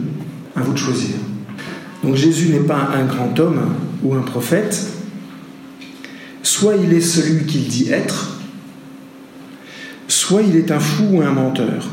À 0.56 0.62
vous 0.62 0.74
de 0.74 0.78
choisir. 0.78 1.16
Donc 2.04 2.14
Jésus 2.14 2.50
n'est 2.50 2.60
pas 2.60 2.92
un 2.94 3.06
grand 3.06 3.40
homme 3.40 3.62
ou 4.04 4.14
un 4.14 4.22
prophète, 4.22 4.86
soit 6.44 6.76
il 6.76 6.94
est 6.94 7.02
celui 7.02 7.48
qu'il 7.48 7.64
dit 7.64 7.90
être, 7.90 8.38
soit 10.08 10.44
il 10.44 10.56
est 10.56 10.70
un 10.70 10.80
fou 10.80 11.06
ou 11.14 11.22
un 11.24 11.32
menteur. 11.32 11.90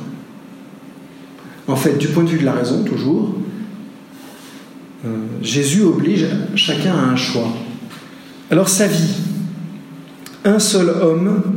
En 1.67 1.77
fait, 1.77 1.97
du 1.97 2.09
point 2.09 2.25
de 2.25 2.29
vue 2.29 2.41
de 2.41 2.45
la 2.45 2.53
raison, 2.53 2.85
toujours, 2.85 3.37
euh, 5.07 5.17
Jésus 5.41 5.81
oblige 5.81 6.27
chacun 6.57 6.93
à 6.93 7.05
un 7.05 7.17
choix. 7.17 7.49
Alors 8.51 8.69
sa 8.69 8.87
vie, 8.87 9.15
un 10.45 10.59
seul 10.59 10.91
homme 10.91 11.54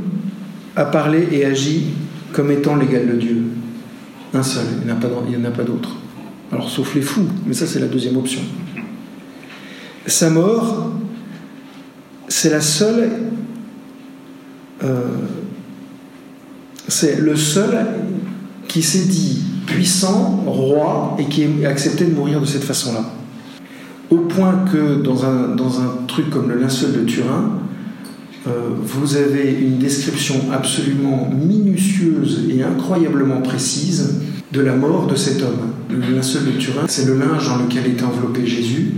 a 0.77 0.85
parlé 0.85 1.27
et 1.31 1.43
agi 1.43 1.87
comme 2.31 2.51
étant 2.51 2.75
l'égal 2.75 3.07
de 3.07 3.15
Dieu. 3.15 3.43
Un 4.33 4.43
seul, 4.43 4.63
il 4.81 4.85
n'y 4.85 4.91
en 4.91 5.45
a 5.45 5.51
pas 5.51 5.63
d'autre. 5.63 5.97
Alors 6.51 6.69
sauf 6.69 6.93
les 6.95 7.01
fous, 7.01 7.27
mais 7.45 7.53
ça 7.53 7.65
c'est 7.65 7.79
la 7.79 7.87
deuxième 7.87 8.15
option. 8.15 8.41
Sa 10.05 10.29
mort, 10.29 10.91
c'est 12.29 12.51
la 12.51 12.61
seule... 12.61 13.09
Euh, 14.83 15.01
c'est 16.87 17.19
le 17.19 17.35
seul 17.35 17.85
qui 18.67 18.81
s'est 18.81 19.05
dit 19.05 19.41
puissant, 19.65 20.43
roi, 20.45 21.17
et 21.19 21.25
qui 21.25 21.45
a 21.65 21.69
accepté 21.69 22.05
de 22.05 22.13
mourir 22.13 22.39
de 22.39 22.45
cette 22.45 22.63
façon-là. 22.63 23.03
Au 24.09 24.19
point 24.19 24.63
que 24.71 25.01
dans 25.01 25.25
un, 25.25 25.55
dans 25.55 25.81
un 25.81 26.05
truc 26.07 26.29
comme 26.29 26.49
le 26.49 26.57
linceul 26.57 26.93
de 26.93 27.01
Turin, 27.01 27.59
vous 28.81 29.15
avez 29.15 29.57
une 29.59 29.77
description 29.77 30.35
absolument 30.51 31.29
minutieuse 31.33 32.45
et 32.49 32.63
incroyablement 32.63 33.41
précise 33.41 34.21
de 34.51 34.61
la 34.61 34.75
mort 34.75 35.07
de 35.07 35.15
cet 35.15 35.41
homme. 35.41 35.71
Le 35.89 36.15
linceul 36.15 36.45
de 36.45 36.51
Turin, 36.51 36.85
c'est 36.87 37.05
le 37.05 37.17
linge 37.17 37.47
dans 37.47 37.57
lequel 37.57 37.85
était 37.87 38.03
enveloppé 38.03 38.45
Jésus, 38.45 38.91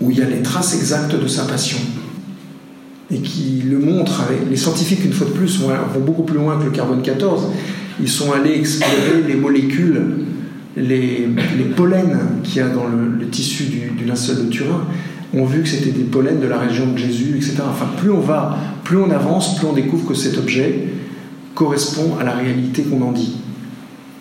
où 0.00 0.10
il 0.10 0.18
y 0.18 0.22
a 0.22 0.28
les 0.28 0.42
traces 0.42 0.74
exactes 0.74 1.20
de 1.20 1.26
sa 1.26 1.44
passion. 1.44 1.78
Et 3.10 3.18
qui 3.18 3.62
le 3.64 3.78
montre. 3.78 4.22
Les 4.50 4.56
scientifiques, 4.56 5.04
une 5.04 5.12
fois 5.12 5.28
de 5.28 5.32
plus, 5.32 5.60
vont, 5.60 5.70
beaucoup 6.04 6.24
plus 6.24 6.36
loin 6.36 6.58
que 6.58 6.64
le 6.64 6.70
carbone 6.70 7.02
14. 7.02 7.48
Ils 8.00 8.08
sont 8.08 8.32
allés 8.32 8.54
explorer 8.54 9.22
les 9.26 9.36
molécules, 9.36 10.02
les, 10.76 11.28
les 11.56 11.64
pollens 11.76 12.18
qu'il 12.42 12.56
y 12.56 12.60
a 12.60 12.68
dans 12.68 12.86
le, 12.86 13.26
tissu 13.28 13.64
du, 13.64 13.90
du 13.96 14.04
linceul 14.04 14.46
de 14.46 14.50
Turin 14.50 14.86
ont 15.34 15.44
vu 15.44 15.62
que 15.62 15.68
c'était 15.68 15.90
des 15.90 16.04
pollens 16.04 16.40
de 16.40 16.46
la 16.46 16.58
région 16.58 16.92
de 16.92 16.98
Jésus, 16.98 17.36
etc. 17.36 17.56
Enfin, 17.68 17.86
plus 17.96 18.10
on 18.10 18.20
va, 18.20 18.58
plus 18.86 18.98
on 18.98 19.10
avance, 19.10 19.56
plus 19.56 19.66
on 19.66 19.72
découvre 19.72 20.06
que 20.06 20.14
cet 20.14 20.38
objet 20.38 20.84
correspond 21.56 22.16
à 22.20 22.22
la 22.22 22.36
réalité 22.36 22.84
qu'on 22.84 23.02
en 23.02 23.10
dit. 23.10 23.38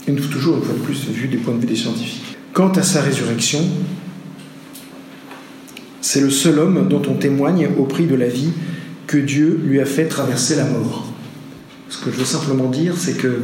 Et 0.08 0.14
toujours, 0.14 0.58
une 0.58 0.64
fois 0.64 0.74
de 0.74 0.80
plus, 0.80 1.08
vu 1.08 1.28
des 1.28 1.38
points 1.38 1.54
de 1.54 1.60
vue 1.60 1.68
des 1.68 1.76
scientifiques. 1.76 2.36
Quant 2.52 2.72
à 2.72 2.82
sa 2.82 3.02
résurrection, 3.02 3.60
c'est 6.02 6.20
le 6.20 6.32
seul 6.32 6.58
homme 6.58 6.88
dont 6.90 7.04
on 7.08 7.14
témoigne 7.14 7.70
au 7.78 7.84
prix 7.84 8.08
de 8.08 8.16
la 8.16 8.28
vie 8.28 8.50
que 9.06 9.20
Dieu 9.20 9.62
lui 9.64 9.80
a 9.80 9.86
fait 9.86 10.06
traverser 10.06 10.56
la 10.56 10.66
mort. 10.66 11.14
Ce 11.90 12.04
que 12.04 12.10
je 12.10 12.18
veux 12.18 12.26
simplement 12.26 12.72
dire, 12.72 12.96
c'est 12.98 13.18
que 13.18 13.44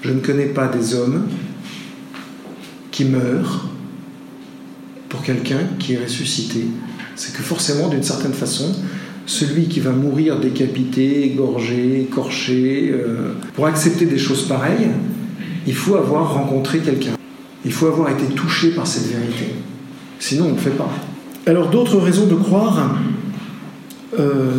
je 0.00 0.10
ne 0.10 0.20
connais 0.20 0.46
pas 0.46 0.66
des 0.66 0.94
hommes 0.94 1.26
qui 2.90 3.04
meurent 3.04 3.68
pour 5.10 5.22
quelqu'un 5.22 5.60
qui 5.78 5.92
est 5.92 6.02
ressuscité. 6.02 6.68
C'est 7.16 7.36
que 7.36 7.42
forcément, 7.42 7.88
d'une 7.88 8.02
certaine 8.02 8.32
façon, 8.32 8.74
celui 9.26 9.64
qui 9.64 9.80
va 9.80 9.90
mourir 9.90 10.38
décapité, 10.38 11.24
égorgé, 11.24 12.02
écorché, 12.02 12.90
euh, 12.92 13.34
pour 13.54 13.66
accepter 13.66 14.06
des 14.06 14.18
choses 14.18 14.46
pareilles, 14.46 14.88
il 15.66 15.74
faut 15.74 15.96
avoir 15.96 16.34
rencontré 16.34 16.80
quelqu'un. 16.80 17.12
Il 17.64 17.72
faut 17.72 17.86
avoir 17.86 18.10
été 18.10 18.26
touché 18.34 18.70
par 18.70 18.86
cette 18.86 19.06
vérité. 19.10 19.54
Sinon, 20.18 20.48
on 20.48 20.52
ne 20.52 20.58
fait 20.58 20.70
pas. 20.70 20.90
Alors 21.46 21.70
d'autres 21.70 21.98
raisons 21.98 22.26
de 22.26 22.34
croire 22.34 22.98
euh, 24.18 24.52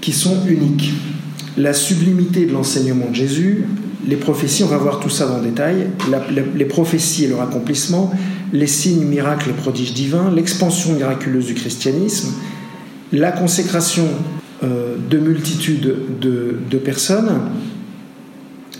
qui 0.00 0.12
sont 0.12 0.46
uniques. 0.46 0.92
La 1.56 1.72
sublimité 1.72 2.46
de 2.46 2.52
l'enseignement 2.52 3.08
de 3.10 3.14
Jésus, 3.14 3.64
les 4.06 4.16
prophéties, 4.16 4.62
on 4.62 4.68
va 4.68 4.78
voir 4.78 5.00
tout 5.00 5.10
ça 5.10 5.26
dans 5.26 5.38
le 5.38 5.44
détail, 5.44 5.88
les 6.54 6.64
prophéties 6.64 7.24
et 7.24 7.28
leur 7.28 7.40
accomplissement, 7.40 8.12
les 8.52 8.66
signes, 8.66 9.04
miracles 9.04 9.50
et 9.50 9.52
prodiges 9.52 9.92
divins, 9.92 10.30
l'expansion 10.30 10.94
miraculeuse 10.94 11.46
du 11.46 11.54
christianisme, 11.54 12.32
la 13.12 13.32
consécration 13.32 14.06
euh, 14.62 14.96
de 15.08 15.18
multitudes 15.18 15.94
de, 16.20 16.78
personnes, 16.78 17.40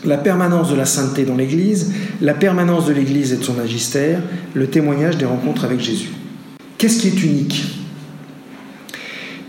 la 0.04 0.18
permanence 0.18 0.70
de 0.70 0.76
la 0.76 0.84
sainteté 0.84 1.24
dans 1.24 1.36
l'Église, 1.36 1.92
la 2.20 2.34
permanence 2.34 2.86
de 2.86 2.92
l'Église 2.92 3.32
et 3.32 3.36
de 3.36 3.44
son 3.44 3.54
magistère, 3.54 4.20
le 4.54 4.66
témoignage 4.66 5.16
des 5.16 5.24
rencontres 5.24 5.64
avec 5.64 5.80
Jésus. 5.80 6.10
Qu'est-ce 6.76 7.00
qui 7.00 7.08
est 7.08 7.22
unique? 7.22 7.64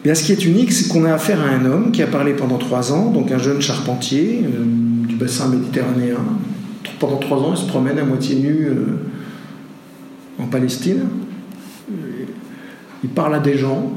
Bien, 0.03 0.15
ce 0.15 0.23
qui 0.23 0.31
est 0.31 0.45
unique, 0.45 0.71
c'est 0.71 0.87
qu'on 0.87 1.03
a 1.05 1.13
affaire 1.13 1.41
à 1.41 1.49
un 1.49 1.65
homme 1.65 1.91
qui 1.91 2.01
a 2.01 2.07
parlé 2.07 2.33
pendant 2.33 2.57
trois 2.57 2.93
ans, 2.93 3.11
donc 3.11 3.31
un 3.31 3.37
jeune 3.37 3.61
charpentier 3.61 4.43
euh, 4.45 5.07
du 5.07 5.15
bassin 5.15 5.49
méditerranéen. 5.49 6.17
Pendant 6.99 7.17
trois 7.17 7.37
ans, 7.39 7.53
il 7.53 7.57
se 7.57 7.67
promène 7.67 7.99
à 7.99 8.03
moitié 8.03 8.35
nu 8.35 8.67
euh, 8.67 8.75
en 10.39 10.45
Palestine. 10.45 11.01
Il 13.03 13.09
parle 13.09 13.35
à 13.35 13.39
des 13.39 13.57
gens. 13.57 13.91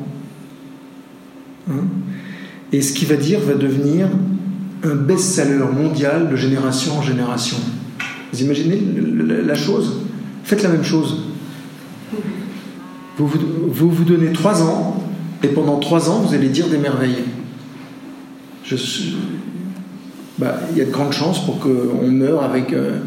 Hein. 1.71 1.85
et 2.73 2.83
ce 2.83 2.93
qu'il 2.93 3.07
va 3.07 3.15
dire 3.15 3.39
va 3.41 3.55
devenir 3.55 4.09
un 4.83 4.95
best-seller 4.97 5.65
mondial 5.73 6.29
de 6.29 6.37
génération 6.37 6.99
en 6.99 7.03
génération. 7.03 7.57
Vous 8.33 8.43
imaginez 8.43 8.81
la 9.45 9.55
chose? 9.55 10.01
Faites 10.45 10.63
la 10.63 10.71
même 10.71 10.85
chose. 10.85 11.19
Vous 13.19 13.29
vous, 13.29 14.05
donnez 14.05 14.33
trois 14.33 14.63
ans, 14.63 15.05
et 15.43 15.49
pendant 15.49 15.79
trois 15.79 16.11
ans, 16.11 16.21
vous 16.21 16.35
allez 16.35 16.49
dire 16.49 16.69
des 16.69 16.79
merveilles. 16.79 17.25
Bah, 20.39 20.61
il 20.73 20.79
y 20.79 20.81
a 20.81 20.87
de 20.87 20.91
grandes 20.91 21.13
chances 21.13 21.45
pour 21.45 21.61
qu'on 21.61 22.09
meure 22.09 22.43
avec. 22.43 22.73
Euh, 22.73 22.99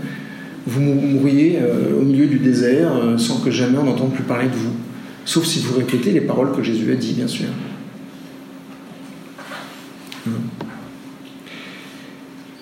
vous 0.67 0.81
mourriez 0.81 1.59
euh, 1.61 1.99
au 1.99 2.03
milieu 2.03 2.25
du 2.25 2.39
désert 2.39 2.91
euh, 2.95 3.17
sans 3.17 3.39
que 3.39 3.51
jamais 3.51 3.77
on 3.77 3.83
n'entende 3.83 4.13
plus 4.13 4.23
parler 4.23 4.47
de 4.47 4.55
vous. 4.55 4.71
Sauf 5.23 5.45
si 5.45 5.59
vous 5.59 5.75
répétez 5.77 6.11
les 6.11 6.21
paroles 6.21 6.51
que 6.53 6.63
Jésus 6.63 6.91
a 6.91 6.95
dit, 6.95 7.13
bien 7.13 7.27
sûr. 7.27 7.47
Hein. 10.27 10.31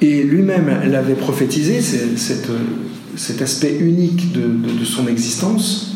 Et 0.02 0.24
lui-même 0.24 0.92
l'avait 0.92 1.16
prophétisé, 1.16 1.80
cet 3.16 3.42
aspect 3.42 3.78
unique 3.80 4.34
de, 4.34 4.84
son 4.84 5.08
existence. 5.08 5.96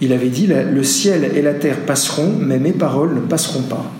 Il 0.00 0.12
avait 0.12 0.28
dit, 0.28 0.48
le 0.48 0.82
ciel 0.82 1.30
et 1.36 1.42
la 1.42 1.54
terre 1.54 1.86
passeront, 1.86 2.34
mais 2.38 2.58
mes 2.58 2.72
paroles 2.72 3.14
ne 3.14 3.20
passeront 3.20 3.62
pas. 3.62 3.92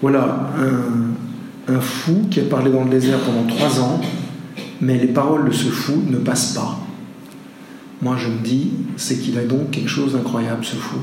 Voilà 0.00 0.50
un 1.68 1.80
fou 1.80 2.26
qui 2.30 2.40
a 2.40 2.44
parlé 2.44 2.70
dans 2.70 2.84
le 2.84 2.90
désert 2.90 3.18
pendant 3.20 3.44
trois 3.44 3.80
ans, 3.80 4.00
mais 4.80 4.98
les 4.98 5.08
paroles 5.08 5.46
de 5.48 5.52
ce 5.52 5.68
fou 5.68 6.02
ne 6.08 6.16
passent 6.16 6.54
pas. 6.54 6.81
Moi, 8.02 8.16
je 8.16 8.28
me 8.28 8.38
dis, 8.38 8.72
c'est 8.96 9.16
qu'il 9.18 9.38
a 9.38 9.44
donc 9.44 9.70
quelque 9.70 9.88
chose 9.88 10.14
d'incroyable, 10.14 10.64
ce 10.64 10.74
fou. 10.74 10.96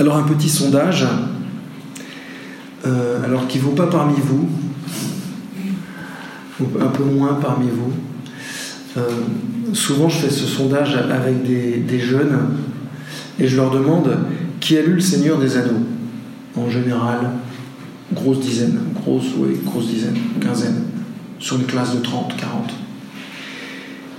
Alors, 0.00 0.16
un 0.16 0.24
petit 0.24 0.48
sondage, 0.48 1.06
euh, 2.86 3.24
alors 3.24 3.46
qui 3.46 3.58
vaut 3.58 3.70
pas 3.70 3.86
parmi 3.86 4.16
vous, 4.20 4.48
un 6.80 6.88
peu 6.88 7.04
moins 7.04 7.34
parmi 7.34 7.68
vous. 7.68 7.92
Euh, 8.96 9.02
souvent, 9.74 10.08
je 10.08 10.18
fais 10.18 10.30
ce 10.30 10.46
sondage 10.46 10.96
avec 10.96 11.44
des 11.44 12.00
jeunes 12.00 12.36
et 13.38 13.46
je 13.46 13.56
leur 13.56 13.70
demande 13.70 14.18
qui 14.58 14.76
a 14.76 14.82
lu 14.82 14.94
Le 14.94 15.00
Seigneur 15.00 15.38
des 15.38 15.56
Anneaux 15.56 15.86
En 16.56 16.68
général, 16.68 17.30
grosse 18.12 18.40
dizaine, 18.40 18.78
grosse, 18.94 19.26
oui, 19.36 19.56
grosse 19.64 19.88
dizaine, 19.88 20.16
quinzaine, 20.40 20.82
sur 21.38 21.56
une 21.56 21.66
classe 21.66 21.94
de 21.94 22.00
30, 22.00 22.36
40. 22.36 22.72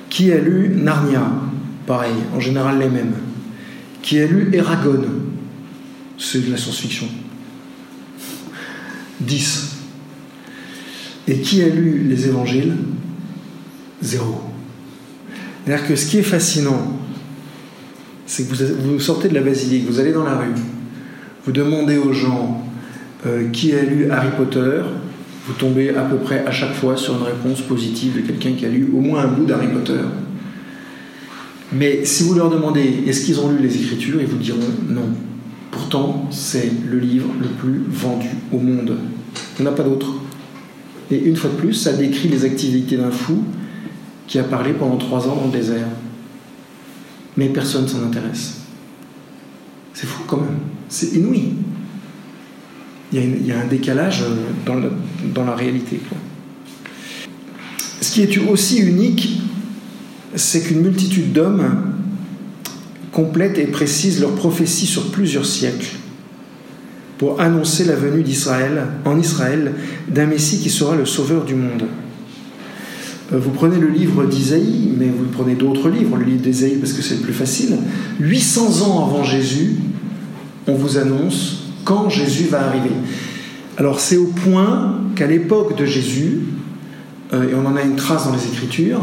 Qui 0.10 0.32
a 0.32 0.40
lu 0.40 0.70
Narnia? 0.76 1.24
Pareil, 1.86 2.14
en 2.36 2.40
général 2.40 2.80
les 2.80 2.90
mêmes. 2.90 3.14
Qui 4.02 4.20
a 4.20 4.28
lu 4.28 4.50
Eragon? 4.54 5.04
C'est 6.18 6.46
de 6.46 6.52
la 6.52 6.58
science-fiction. 6.58 7.08
10. 9.22 9.76
Et 11.28 11.42
qui 11.42 11.64
a 11.64 11.70
lu 11.70 12.06
les 12.08 12.28
évangiles? 12.28 12.76
Zéro. 14.02 14.42
C'est-à-dire 15.66 15.88
que 15.88 15.96
ce 15.96 16.08
qui 16.08 16.18
est 16.18 16.24
fascinant 16.24 17.00
c'est 18.30 18.48
que 18.48 18.54
vous, 18.54 19.00
sortez 19.00 19.28
de 19.28 19.34
la 19.34 19.42
basilique, 19.42 19.86
vous 19.88 20.00
allez 20.00 20.14
dans 20.14 20.24
la 20.24 20.38
rue, 20.38 20.54
vous 21.46 21.52
demandez 21.52 21.98
aux 21.98 22.14
gens 22.14 22.64
qui 23.52 23.74
a 23.74 23.84
lu 23.84 24.10
Harry 24.12 24.30
Potter, 24.38 24.82
vous 25.46 25.54
tombez 25.54 25.90
à 25.90 26.04
peu 26.04 26.18
près 26.18 26.46
à 26.46 26.52
chaque 26.52 26.74
fois 26.74 26.96
sur 26.96 27.16
une 27.16 27.24
réponse 27.24 27.62
positive 27.62 28.16
de 28.16 28.22
quelqu'un 28.22 28.54
qui 28.54 28.66
a 28.66 28.70
lu 28.70 28.90
au 28.94 29.02
moins 29.02 29.24
un 29.24 29.28
bout 29.28 29.46
d'Harry 29.46 29.68
Potter. 29.68 30.00
Mais 31.74 32.06
si 32.06 32.24
vous 32.24 32.34
leur 32.34 32.50
demandez 32.50 33.04
est-ce 33.08 33.26
qu'ils 33.26 33.40
ont 33.40 33.52
lu 33.52 33.60
les 33.62 33.76
Écritures, 33.76 34.22
ils 34.22 34.28
vous 34.28 34.38
diront 34.38 34.60
non. 34.88 35.10
Pourtant, 35.72 36.28
c'est 36.32 36.72
le 36.90 36.98
livre 36.98 37.30
le 37.42 37.48
plus 37.48 37.82
vendu 37.90 38.28
au 38.52 38.60
monde. 38.60 38.98
Il 39.58 39.64
n'y 39.64 39.68
en 39.68 39.72
a 39.72 39.76
pas 39.76 39.84
d'autre. 39.84 40.08
Et 41.12 41.18
une 41.18 41.36
fois 41.36 41.50
de 41.50 41.56
plus, 41.56 41.74
ça 41.74 41.94
décrit 41.94 42.28
les 42.30 42.46
activités 42.46 42.98
d'un 42.98 43.12
fou 43.12 43.44
qui 44.28 44.40
a 44.40 44.44
parlé 44.44 44.74
pendant 44.74 44.98
trois 44.98 45.28
ans 45.28 45.36
dans 45.36 45.46
le 45.46 45.52
désert. 45.52 45.88
Mais 47.38 47.50
personne 47.50 47.88
s'en 47.88 48.04
intéresse. 48.04 48.62
C'est 49.94 50.08
fou 50.08 50.24
quand 50.28 50.38
même. 50.38 50.60
C'est 50.88 51.14
inouï. 51.14 51.54
Il 53.12 53.48
y, 53.48 53.52
a 53.52 53.60
un 53.60 53.66
décalage 53.66 54.24
dans, 54.66 54.76
dans 55.34 55.44
la 55.44 55.56
réalité. 55.56 56.00
Ce 58.02 58.12
qui 58.12 58.22
est 58.22 58.38
aussi 58.38 58.78
unique, 58.78 59.42
c'est 60.36 60.62
qu'une 60.62 60.82
multitude 60.82 61.34
d'hommes 61.34 61.94
complètent 63.12 63.58
et 63.58 63.66
précisent 63.66 64.22
leur 64.22 64.36
prophétie 64.36 64.86
sur 64.86 65.12
plusieurs 65.12 65.46
siècles 65.46 65.96
pour 67.18 67.42
annoncer 67.42 67.84
la 67.84 67.96
venue 67.96 68.24
d'Israël, 68.24 68.86
en 69.04 69.20
Israël, 69.20 69.74
d'un 70.08 70.26
Messie 70.26 70.60
qui 70.60 70.70
sera 70.70 70.96
le 70.96 71.06
sauveur 71.06 71.44
du 71.44 71.54
monde. 71.54 71.84
Euh, 73.34 73.38
vous 73.38 73.52
prenez 73.52 73.78
le 73.78 73.90
livre 73.90 74.26
d'Isaïe, 74.26 74.94
mais 74.98 75.08
vous 75.08 75.26
prenez 75.26 75.56
d'autres 75.56 75.90
livres, 75.90 76.16
le 76.16 76.24
livre 76.24 76.42
d'Isaïe 76.42 76.78
parce 76.78 76.94
que 76.94 77.02
c'est 77.02 77.16
le 77.16 77.22
plus 77.22 77.34
facile. 77.34 77.76
800 78.22 78.88
ans 78.88 79.06
avant 79.06 79.24
Jésus, 79.24 79.76
on 80.66 80.76
vous 80.76 80.98
annonce 80.98 81.59
quand 81.90 82.10
Jésus 82.10 82.46
va 82.46 82.62
arriver. 82.68 82.92
Alors 83.78 84.00
c'est 84.00 84.18
au 84.18 84.28
point 84.28 85.02
qu'à 85.16 85.26
l'époque 85.26 85.76
de 85.76 85.86
Jésus, 85.86 86.42
euh, 87.34 87.50
et 87.50 87.56
on 87.56 87.66
en 87.66 87.76
a 87.76 87.82
une 87.82 87.96
trace 87.96 88.26
dans 88.28 88.34
les 88.34 88.46
Écritures, 88.46 89.02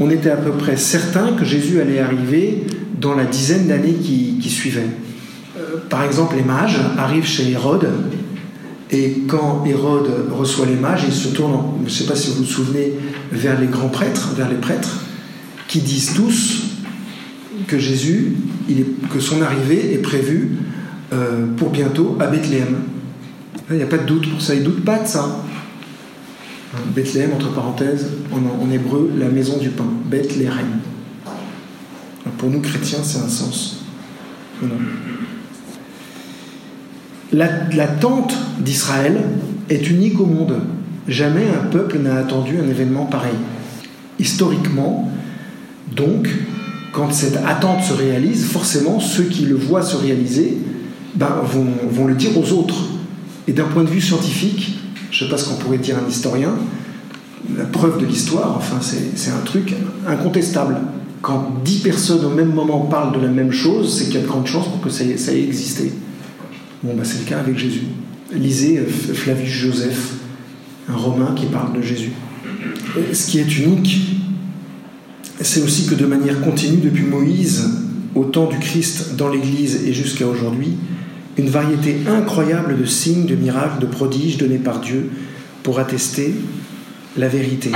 on 0.00 0.08
était 0.08 0.30
à 0.30 0.36
peu 0.36 0.52
près 0.52 0.78
certain 0.78 1.32
que 1.38 1.44
Jésus 1.44 1.80
allait 1.80 2.00
arriver 2.00 2.64
dans 2.98 3.14
la 3.14 3.24
dizaine 3.24 3.68
d'années 3.68 3.94
qui, 3.94 4.38
qui 4.40 4.48
suivaient 4.48 4.88
par 5.88 6.04
exemple, 6.04 6.36
les 6.36 6.42
mages 6.42 6.78
arrivent 6.98 7.26
chez 7.26 7.50
Hérode, 7.50 7.88
et 8.90 9.22
quand 9.26 9.64
Hérode 9.66 10.10
reçoit 10.30 10.66
les 10.66 10.74
mages, 10.74 11.04
il 11.06 11.12
se 11.12 11.28
tourne, 11.28 11.58
je 11.80 11.84
ne 11.84 11.90
sais 11.90 12.04
pas 12.04 12.16
si 12.16 12.30
vous 12.30 12.36
vous 12.38 12.44
souvenez, 12.44 12.92
vers 13.30 13.60
les 13.60 13.66
grands 13.66 13.88
prêtres, 13.88 14.32
vers 14.36 14.48
les 14.48 14.56
prêtres, 14.56 15.00
qui 15.68 15.80
disent 15.80 16.14
tous 16.14 16.62
que 17.66 17.78
Jésus, 17.78 18.36
que 19.12 19.20
son 19.20 19.40
arrivée 19.42 19.94
est 19.94 19.98
prévue 19.98 20.50
euh, 21.12 21.46
pour 21.56 21.70
bientôt 21.70 22.16
à 22.20 22.26
Bethléem. 22.26 22.76
Il 23.70 23.76
n'y 23.76 23.82
a 23.82 23.86
pas 23.86 23.98
de 23.98 24.06
doute 24.06 24.30
pour 24.30 24.40
ça, 24.40 24.54
ils 24.54 24.60
ne 24.60 24.66
doutent 24.66 24.84
pas 24.84 24.98
de 24.98 25.06
ça. 25.06 25.44
Bethléem, 26.94 27.32
entre 27.34 27.52
parenthèses, 27.52 28.08
en, 28.32 28.70
hébreu, 28.70 29.10
la 29.18 29.28
maison 29.28 29.58
du 29.58 29.68
pain, 29.68 29.86
Bethléem. 30.06 30.80
Pour 32.38 32.50
nous 32.50 32.60
chrétiens, 32.60 33.00
c'est 33.02 33.18
un 33.18 33.28
sens. 33.28 33.84
L'attente 37.32 38.34
d'Israël 38.58 39.20
est 39.68 39.90
unique 39.90 40.18
au 40.18 40.26
monde. 40.26 40.60
Jamais 41.08 41.44
un 41.48 41.66
peuple 41.66 41.98
n'a 41.98 42.16
attendu 42.16 42.58
un 42.58 42.68
événement 42.68 43.06
pareil. 43.06 43.34
Historiquement, 44.18 45.10
donc, 45.94 46.28
quand 46.92 47.12
cette 47.12 47.36
attente 47.46 47.82
se 47.82 47.92
réalise, 47.92 48.44
forcément, 48.46 49.00
ceux 49.00 49.24
qui 49.24 49.44
le 49.44 49.56
voient 49.56 49.82
se 49.82 49.96
réaliser 49.96 50.58
ben, 51.14 51.42
vont, 51.90 52.06
le 52.06 52.14
dire 52.14 52.30
aux 52.38 52.52
autres. 52.52 52.84
Et 53.46 53.52
d'un 53.52 53.64
point 53.64 53.84
de 53.84 53.88
vue 53.88 54.00
scientifique, 54.00 54.78
je 55.10 55.24
ne 55.24 55.28
sais 55.28 55.34
pas 55.34 55.38
ce 55.38 55.48
qu'on 55.48 55.56
pourrait 55.56 55.78
dire 55.78 55.96
un 55.98 56.08
historien, 56.08 56.54
la 57.56 57.64
preuve 57.64 58.00
de 58.00 58.06
l'histoire, 58.06 58.54
enfin, 58.56 58.78
c'est 58.80 59.30
un 59.30 59.44
truc 59.44 59.74
incontestable. 60.06 60.76
Quand 61.20 61.60
dix 61.64 61.80
personnes 61.80 62.24
au 62.24 62.30
même 62.30 62.52
moment 62.52 62.80
parlent 62.80 63.14
de 63.14 63.20
la 63.20 63.30
même 63.30 63.52
chose, 63.52 63.96
c'est 63.96 64.06
qu'il 64.06 64.14
y 64.14 64.18
a 64.18 64.22
de 64.22 64.26
grandes 64.26 64.46
chances 64.46 64.68
pour 64.68 64.80
que 64.80 64.90
ça 64.90 65.04
ait 65.04 65.42
existé. 65.42 65.92
Bon, 66.82 66.94
bah, 66.96 67.02
c'est 67.04 67.18
le 67.18 67.24
cas 67.24 67.38
avec 67.38 67.58
Jésus. 67.58 67.82
Lisez 68.32 68.78
euh, 68.78 68.86
Flavius 68.86 69.50
Joseph, 69.50 70.14
un 70.88 70.96
Romain 70.96 71.34
qui 71.36 71.46
parle 71.46 71.76
de 71.76 71.82
Jésus. 71.82 72.12
ce 73.12 73.26
qui 73.26 73.38
est 73.38 73.58
unique, 73.58 74.00
c'est 75.40 75.62
aussi 75.62 75.86
que 75.86 75.94
de 75.94 76.06
manière 76.06 76.40
continue, 76.40 76.78
depuis 76.78 77.04
Moïse 77.04 77.82
au 78.14 78.24
temps 78.24 78.46
du 78.46 78.58
Christ 78.58 79.16
dans 79.16 79.28
l'Église 79.28 79.84
et 79.86 79.92
jusqu'à 79.92 80.26
aujourd'hui, 80.26 80.76
une 81.38 81.48
variété 81.48 81.96
incroyable 82.06 82.78
de 82.78 82.84
signes, 82.84 83.26
de 83.26 83.34
miracles, 83.34 83.80
de 83.80 83.86
prodiges 83.86 84.36
donnés 84.36 84.58
par 84.58 84.80
Dieu 84.80 85.10
pour 85.62 85.78
attester 85.78 86.34
la 87.16 87.28
vérité. 87.28 87.70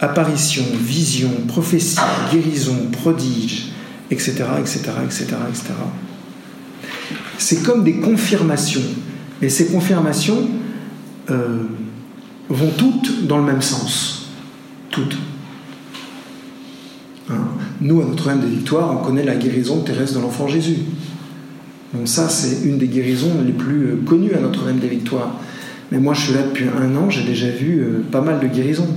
Apparition, 0.00 0.64
vision, 0.80 1.30
prophétie, 1.48 1.96
guérison, 2.32 2.88
prodige, 2.92 3.70
etc., 4.10 4.44
etc., 4.60 4.80
etc., 5.04 5.26
etc 5.48 5.74
c'est 7.42 7.62
comme 7.62 7.84
des 7.84 7.96
confirmations. 7.96 8.82
Et 9.40 9.48
ces 9.48 9.66
confirmations 9.66 10.48
euh, 11.30 11.64
vont 12.48 12.70
toutes 12.76 13.26
dans 13.26 13.38
le 13.38 13.44
même 13.44 13.62
sens. 13.62 14.28
Toutes. 14.90 15.16
Hein. 17.32 17.48
Nous, 17.80 18.00
à 18.00 18.04
Notre-Dame 18.04 18.40
des 18.40 18.48
Victoires, 18.48 18.90
on 18.92 19.04
connaît 19.04 19.24
la 19.24 19.36
guérison 19.36 19.80
terrestre 19.80 20.18
de 20.18 20.22
l'enfant 20.22 20.48
Jésus. 20.48 20.78
Donc 21.94 22.08
ça, 22.08 22.28
c'est 22.28 22.66
une 22.66 22.78
des 22.78 22.86
guérisons 22.86 23.32
les 23.44 23.52
plus 23.52 23.86
euh, 23.86 23.96
connues 24.06 24.34
à 24.34 24.40
Notre-Dame 24.40 24.78
des 24.78 24.88
Victoires. 24.88 25.36
Mais 25.90 25.98
moi, 25.98 26.14
je 26.14 26.22
suis 26.22 26.32
là 26.32 26.42
depuis 26.42 26.64
un 26.66 26.96
an, 26.96 27.10
j'ai 27.10 27.24
déjà 27.24 27.48
vu 27.48 27.80
euh, 27.80 28.02
pas 28.10 28.20
mal 28.20 28.40
de 28.40 28.46
guérisons. 28.46 28.88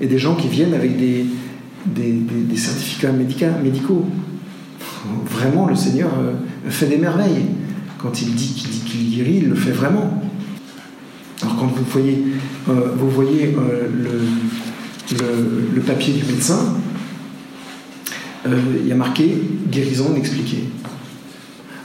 Et 0.00 0.06
des 0.06 0.18
gens 0.18 0.34
qui 0.34 0.48
viennent 0.48 0.74
avec 0.74 0.98
des, 0.98 1.24
des, 1.86 2.56
certificats 2.56 3.12
médicaux. 3.12 4.04
Vraiment, 5.26 5.66
le 5.66 5.76
Seigneur 5.76 6.10
fait 6.68 6.86
des 6.86 6.96
merveilles. 6.96 7.46
Quand 7.98 8.20
il 8.20 8.34
dit 8.34 8.52
qu'il 8.84 9.16
guérit, 9.16 9.42
il 9.42 9.48
le 9.48 9.54
fait 9.54 9.70
vraiment. 9.70 10.20
Alors 11.42 11.56
quand 11.56 11.66
vous 11.66 11.84
voyez, 11.84 12.24
euh, 12.68 12.92
vous 12.96 13.10
voyez 13.10 13.54
euh, 13.58 13.88
le, 15.74 15.80
papier 15.80 16.14
du 16.14 16.24
médecin, 16.24 16.54
euh, 16.54 16.91
il 18.46 18.88
y 18.88 18.92
a 18.92 18.96
marqué 18.96 19.36
guérison 19.70 20.10
inexpliquée. 20.10 20.64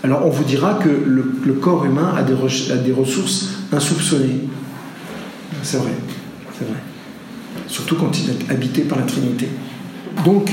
Alors 0.03 0.25
on 0.25 0.29
vous 0.29 0.43
dira 0.43 0.75
que 0.75 0.89
le, 0.89 1.53
corps 1.53 1.85
humain 1.85 2.13
a 2.15 2.23
des, 2.23 2.33
a 2.71 2.77
des 2.77 2.91
ressources 2.91 3.49
insoupçonnées. 3.71 4.41
C'est 5.63 5.77
vrai, 5.77 5.91
c'est 6.57 6.65
vrai. 6.65 6.77
Surtout 7.67 7.95
quand 7.95 8.11
il 8.19 8.29
est 8.29 8.51
habité 8.51 8.81
par 8.81 8.99
la 8.99 9.05
Trinité. 9.05 9.47
Donc, 10.23 10.51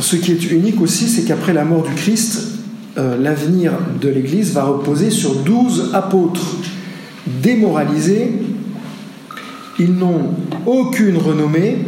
ce 0.00 0.16
qui 0.16 0.32
est 0.32 0.50
unique 0.50 0.80
aussi, 0.80 1.08
c'est 1.08 1.22
qu'après 1.22 1.52
la 1.52 1.64
mort 1.64 1.82
du 1.82 1.94
Christ, 1.94 2.54
euh, 2.96 3.16
l'avenir 3.20 3.72
de 4.00 4.08
l'Église 4.08 4.52
va 4.52 4.64
reposer 4.64 5.10
sur 5.10 5.36
douze 5.36 5.90
apôtres 5.92 6.56
démoralisés. 7.26 8.32
Ils 9.78 9.92
n'ont 9.92 10.30
aucune 10.66 11.16
renommée, 11.16 11.78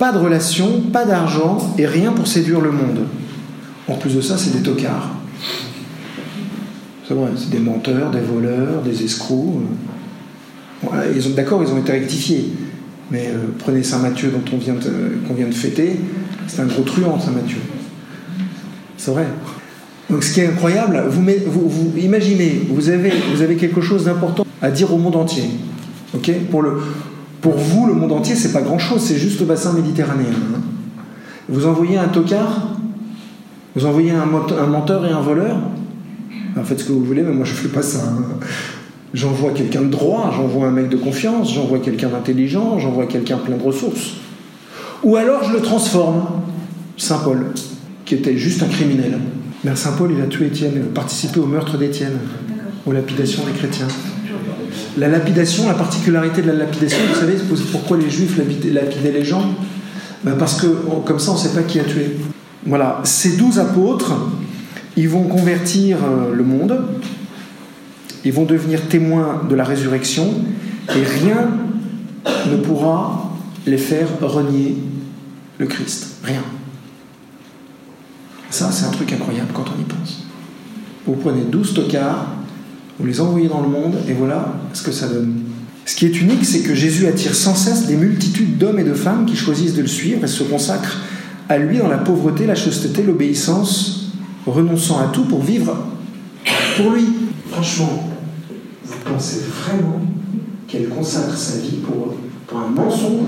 pas 0.00 0.12
de 0.12 0.18
relation, 0.18 0.80
pas 0.90 1.04
d'argent 1.04 1.58
et 1.76 1.84
rien 1.86 2.12
pour 2.12 2.26
séduire 2.26 2.62
le 2.62 2.72
monde. 2.72 3.00
En 3.86 3.96
plus 3.96 4.16
de 4.16 4.22
ça, 4.22 4.38
c'est 4.38 4.50
des 4.50 4.62
tocards. 4.62 5.10
C'est 7.06 7.12
vrai, 7.12 7.28
c'est 7.36 7.50
des 7.50 7.58
menteurs, 7.58 8.10
des 8.10 8.20
voleurs, 8.20 8.80
des 8.82 9.04
escrocs. 9.04 9.60
ils 11.14 11.28
ont, 11.28 11.32
d'accord, 11.32 11.62
ils 11.62 11.70
ont 11.70 11.78
été 11.78 11.92
rectifiés. 11.92 12.50
Mais 13.10 13.26
euh, 13.28 13.48
prenez 13.58 13.82
Saint 13.82 13.98
Matthieu 13.98 14.30
dont 14.30 14.42
on 14.54 14.56
vient 14.56 14.74
qu'on 15.28 15.34
vient 15.34 15.48
de 15.48 15.54
fêter, 15.54 16.00
c'est 16.46 16.62
un 16.62 16.66
gros 16.66 16.82
truand, 16.82 17.20
Saint 17.20 17.32
Matthieu. 17.32 17.60
C'est 18.96 19.10
vrai. 19.10 19.26
Donc 20.08 20.24
ce 20.24 20.32
qui 20.32 20.40
est 20.40 20.46
incroyable, 20.46 21.04
vous, 21.10 21.22
vous, 21.68 21.92
imaginez, 21.98 22.62
vous 22.70 22.88
avez, 22.88 23.12
vous 23.34 23.42
avez 23.42 23.56
quelque 23.56 23.82
chose 23.82 24.06
d'important 24.06 24.46
à 24.62 24.70
dire 24.70 24.94
au 24.94 24.96
monde 24.96 25.16
entier. 25.16 25.50
ok? 26.14 26.32
Pour, 26.50 26.62
le, 26.62 26.80
pour 27.40 27.54
vous, 27.54 27.86
le 27.86 27.94
monde 27.94 28.12
entier, 28.12 28.34
c'est 28.34 28.52
pas 28.52 28.62
grand-chose, 28.62 29.00
c'est 29.02 29.16
juste 29.16 29.40
le 29.40 29.46
bassin 29.46 29.72
méditerranéen. 29.72 30.26
Vous 31.48 31.66
envoyez 31.66 31.96
un 31.96 32.08
tocard? 32.08 32.68
Vous 33.74 33.86
envoyez 33.86 34.10
un, 34.10 34.22
un 34.22 34.66
menteur 34.66 35.06
et 35.06 35.10
un 35.10 35.20
voleur? 35.20 35.56
En 36.56 36.64
Faites 36.64 36.80
ce 36.80 36.84
que 36.84 36.92
vous 36.92 37.04
voulez, 37.04 37.22
mais 37.22 37.32
moi 37.32 37.44
je 37.44 37.52
fais 37.52 37.68
pas 37.68 37.82
ça. 37.82 38.00
Hein. 38.04 38.24
J'envoie 39.14 39.50
quelqu'un 39.52 39.82
de 39.82 39.88
droit, 39.88 40.32
j'envoie 40.36 40.68
un 40.68 40.70
mec 40.70 40.88
de 40.88 40.96
confiance, 40.96 41.52
j'envoie 41.54 41.78
quelqu'un 41.78 42.08
d'intelligent, 42.08 42.78
j'envoie 42.78 43.06
quelqu'un 43.06 43.38
plein 43.38 43.56
de 43.56 43.62
ressources. 43.62 44.14
Ou 45.02 45.16
alors 45.16 45.44
je 45.44 45.52
le 45.52 45.60
transforme, 45.60 46.26
Saint 46.96 47.18
Paul, 47.18 47.46
qui 48.04 48.14
était 48.14 48.36
juste 48.36 48.62
un 48.62 48.68
criminel. 48.68 49.18
Mais 49.64 49.74
Saint 49.74 49.92
Paul, 49.92 50.12
il 50.16 50.22
a 50.22 50.26
tué 50.26 50.46
Étienne, 50.46 50.72
il 50.76 50.82
a 50.82 50.94
participé 50.94 51.40
au 51.40 51.46
meurtre 51.46 51.76
d'Étienne, 51.76 52.18
aux 52.86 52.92
lapidations 52.92 53.42
des 53.44 53.52
chrétiens. 53.52 53.88
La 54.98 55.08
lapidation, 55.08 55.68
la 55.68 55.74
particularité 55.74 56.42
de 56.42 56.48
la 56.48 56.54
lapidation, 56.54 56.98
vous 57.08 57.20
savez 57.20 57.36
pourquoi 57.70 57.96
les 57.96 58.10
juifs 58.10 58.36
lapidaient 58.36 59.12
les 59.12 59.24
gens? 59.24 59.44
Ben 60.24 60.36
Parce 60.36 60.60
que 60.60 60.66
comme 61.04 61.18
ça, 61.18 61.30
on 61.30 61.34
ne 61.34 61.38
sait 61.38 61.54
pas 61.54 61.62
qui 61.62 61.78
a 61.80 61.84
tué. 61.84 62.16
Voilà, 62.66 63.00
ces 63.04 63.36
douze 63.36 63.58
apôtres, 63.58 64.12
ils 64.96 65.08
vont 65.08 65.24
convertir 65.24 65.98
euh, 66.04 66.34
le 66.34 66.44
monde, 66.44 66.78
ils 68.24 68.32
vont 68.32 68.44
devenir 68.44 68.82
témoins 68.88 69.42
de 69.48 69.54
la 69.54 69.64
résurrection, 69.64 70.34
et 70.88 71.02
rien 71.02 71.48
ne 72.50 72.56
pourra 72.56 73.32
les 73.66 73.78
faire 73.78 74.08
renier 74.20 74.76
le 75.58 75.66
Christ. 75.66 76.18
Rien. 76.22 76.42
Ça, 78.50 78.70
c'est 78.72 78.84
un 78.84 78.90
truc 78.90 79.12
incroyable 79.12 79.50
quand 79.54 79.64
on 79.74 79.80
y 79.80 79.84
pense. 79.84 80.24
Vous 81.06 81.14
prenez 81.14 81.42
12 81.42 81.74
tocards, 81.74 82.26
vous 83.00 83.06
les 83.06 83.20
envoyez 83.20 83.48
dans 83.48 83.62
le 83.62 83.68
monde, 83.68 83.94
et 84.08 84.12
voilà 84.12 84.54
ce 84.72 84.82
que 84.82 84.92
ça 84.92 85.08
donne. 85.08 85.40
Ce 85.86 85.96
qui 85.96 86.06
est 86.06 86.20
unique, 86.20 86.44
c'est 86.44 86.60
que 86.60 86.74
Jésus 86.74 87.06
attire 87.06 87.34
sans 87.34 87.54
cesse 87.54 87.86
des 87.86 87.96
multitudes 87.96 88.58
d'hommes 88.58 88.78
et 88.78 88.84
de 88.84 88.94
femmes 88.94 89.26
qui 89.26 89.34
choisissent 89.34 89.74
de 89.74 89.82
le 89.82 89.88
suivre 89.88 90.22
et 90.24 90.28
se 90.28 90.44
consacrent 90.44 90.98
à 91.48 91.58
lui 91.58 91.78
dans 91.78 91.88
la 91.88 91.98
pauvreté, 91.98 92.46
la 92.46 92.54
chasteté, 92.54 93.02
l'obéissance, 93.02 94.12
renonçant 94.46 95.00
à 95.00 95.06
tout 95.06 95.24
pour 95.24 95.42
vivre 95.42 95.76
pour 96.76 96.92
lui. 96.92 97.06
Franchement, 97.50 98.10
vous 98.84 98.94
pensez 99.04 99.40
vraiment 99.64 100.00
qu'elle 100.68 100.88
consacre 100.88 101.36
sa 101.36 101.58
vie 101.58 101.78
pour, 101.84 102.14
pour 102.46 102.58
un 102.58 102.68
mensonge? 102.68 103.26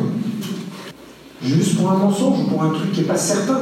Juste 1.44 1.76
pour 1.76 1.90
un 1.90 1.96
mensonge 1.96 2.38
ou 2.40 2.44
pour 2.44 2.62
un 2.62 2.70
truc 2.70 2.92
qui 2.92 3.00
n'est 3.00 3.06
pas 3.06 3.16
certain? 3.16 3.60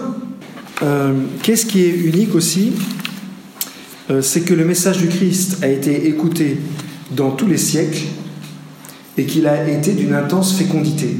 Euh, 0.82 1.14
Qu'est-ce 1.42 1.64
qui 1.64 1.82
est 1.82 1.94
unique 1.94 2.34
aussi 2.34 2.72
C'est 4.22 4.40
que 4.40 4.54
le 4.54 4.64
message 4.64 4.98
du 4.98 5.06
Christ 5.06 5.62
a 5.62 5.68
été 5.68 6.08
écouté 6.08 6.58
dans 7.12 7.30
tous 7.30 7.46
les 7.46 7.56
siècles 7.56 8.02
et 9.16 9.24
qu'il 9.24 9.46
a 9.46 9.68
été 9.70 9.92
d'une 9.92 10.14
intense 10.14 10.52
fécondité. 10.54 11.16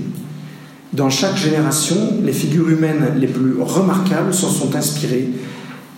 Dans 0.93 1.09
chaque 1.09 1.37
génération, 1.37 1.97
les 2.25 2.33
figures 2.33 2.69
humaines 2.69 3.13
les 3.17 3.29
plus 3.29 3.61
remarquables 3.61 4.35
s'en 4.35 4.51
sont 4.51 4.75
inspirées 4.75 5.29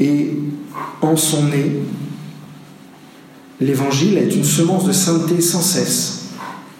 et 0.01 0.36
en 1.01 1.16
sont 1.16 1.45
nées. 1.45 1.80
L'Évangile 3.59 4.18
est 4.18 4.34
une 4.34 4.45
semence 4.45 4.84
de 4.84 4.93
sainteté 4.93 5.40
sans 5.40 5.62
cesse, 5.62 6.26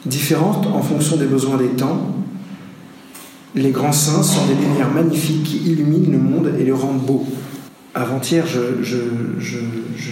différente 0.05 0.67
en 0.67 0.83
fonction 0.83 1.17
des 1.17 1.27
besoins 1.27 1.57
des 1.57 1.69
temps. 1.69 2.15
Les 3.55 3.71
grands 3.71 3.93
saints 3.93 4.23
sont 4.23 4.47
des 4.47 4.55
lumières 4.55 4.91
magnifiques 4.91 5.45
qui 5.45 5.71
illuminent 5.71 6.13
le 6.13 6.19
monde 6.19 6.53
et 6.59 6.65
le 6.65 6.75
rendent 6.75 7.07
beau. 7.07 7.27
Avant-hier, 7.95 8.47
je, 8.47 8.97